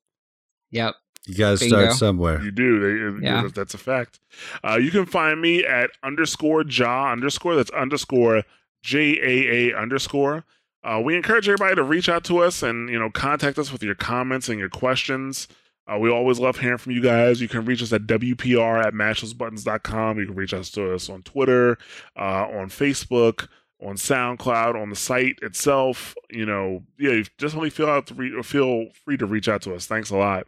[0.71, 0.97] Yep.
[1.29, 2.43] You got to start somewhere.
[2.43, 3.19] you do.
[3.21, 3.49] They, Yeah.
[3.55, 4.19] That's a fact.
[4.65, 7.55] Uh, you can find me at underscore jaw underscore.
[7.55, 8.43] That's underscore
[8.83, 10.45] J A A underscore.
[10.83, 13.83] Uh, we encourage everybody to reach out to us and you know contact us with
[13.83, 15.49] your comments and your questions.
[15.87, 17.41] Uh, we always love hearing from you guys.
[17.41, 20.19] You can reach us at WPR at mashthosebuttons.com.
[20.19, 21.79] You can reach us to us on Twitter,
[22.17, 23.49] uh, on Facebook,
[23.83, 26.15] on SoundCloud, on the site itself.
[26.31, 29.63] You know, yeah, you just only feel out to re- feel free to reach out
[29.63, 29.87] to us.
[29.87, 30.47] Thanks a lot.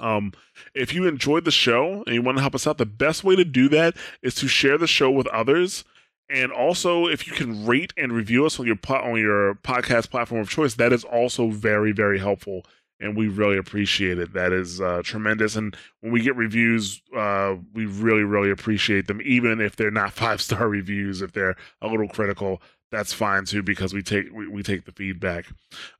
[0.00, 0.32] Um,
[0.74, 3.36] if you enjoyed the show and you want to help us out, the best way
[3.36, 5.84] to do that is to share the show with others.
[6.30, 10.10] And also, if you can rate and review us on your po- on your podcast
[10.10, 12.66] platform of choice, that is also very very helpful,
[13.00, 14.34] and we really appreciate it.
[14.34, 15.56] That is uh, tremendous.
[15.56, 20.12] And when we get reviews, uh, we really really appreciate them, even if they're not
[20.24, 21.22] five star reviews.
[21.22, 22.60] If they're a little critical,
[22.90, 25.46] that's fine too, because we take we, we take the feedback.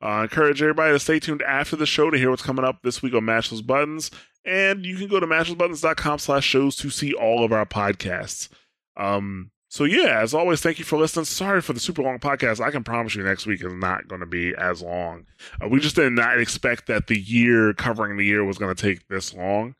[0.03, 3.03] Uh, encourage everybody to stay tuned after the show to hear what's coming up this
[3.03, 4.11] week on Mash Those Buttons.
[4.45, 8.49] And you can go to mashthosebuttons.com slash shows to see all of our podcasts.
[8.97, 11.27] Um, so yeah, as always, thank you for listening.
[11.27, 12.65] Sorry for the super long podcast.
[12.65, 15.27] I can promise you next week is not going to be as long.
[15.63, 18.83] Uh, we just did not expect that the year covering the year was going to
[18.83, 19.75] take this long.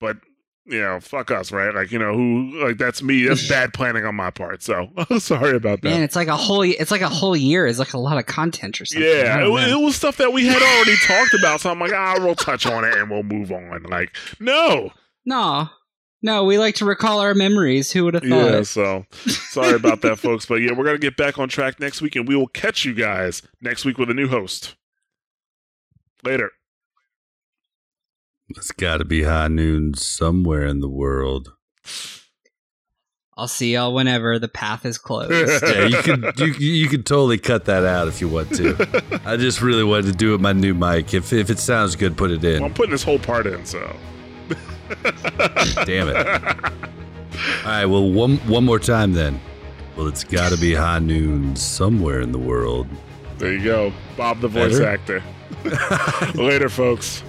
[0.00, 0.16] But
[0.68, 1.72] you know, fuck us, right?
[1.74, 3.24] Like you know, who like that's me.
[3.24, 4.62] That's bad planning on my part.
[4.62, 4.88] So
[5.18, 5.88] sorry about that.
[5.88, 6.62] Man, it's like a whole.
[6.62, 7.66] It's like a whole year.
[7.66, 9.08] It's like a lot of content or something.
[9.08, 9.80] Yeah, it, don't wa- know.
[9.80, 11.60] it was stuff that we had already talked about.
[11.60, 13.82] So I'm like, ah, we'll touch on it and we'll move on.
[13.84, 14.90] Like, no,
[15.24, 15.68] no,
[16.22, 16.44] no.
[16.44, 17.92] We like to recall our memories.
[17.92, 18.52] Who would have thought?
[18.52, 18.62] yeah.
[18.62, 20.46] So sorry about that, folks.
[20.46, 22.92] But yeah, we're gonna get back on track next week, and we will catch you
[22.92, 24.74] guys next week with a new host.
[26.24, 26.50] Later.
[28.48, 31.52] It's got to be high noon somewhere in the world.
[33.38, 35.30] I'll see y'all whenever the path is closed.
[35.66, 39.20] Yeah, you could you, you could totally cut that out if you want to.
[39.26, 41.12] I just really wanted to do it with my new mic.
[41.12, 43.64] If if it sounds good, put it Well, I'm putting this whole part in.
[43.66, 43.94] So
[45.84, 46.16] Damn it!
[46.16, 49.40] All right, well one one more time then.
[49.96, 52.86] Well, it's got to be high noon somewhere in the world.
[53.38, 54.86] there you go, Bob, the voice Better?
[54.86, 55.22] actor.
[56.40, 57.22] Later, folks.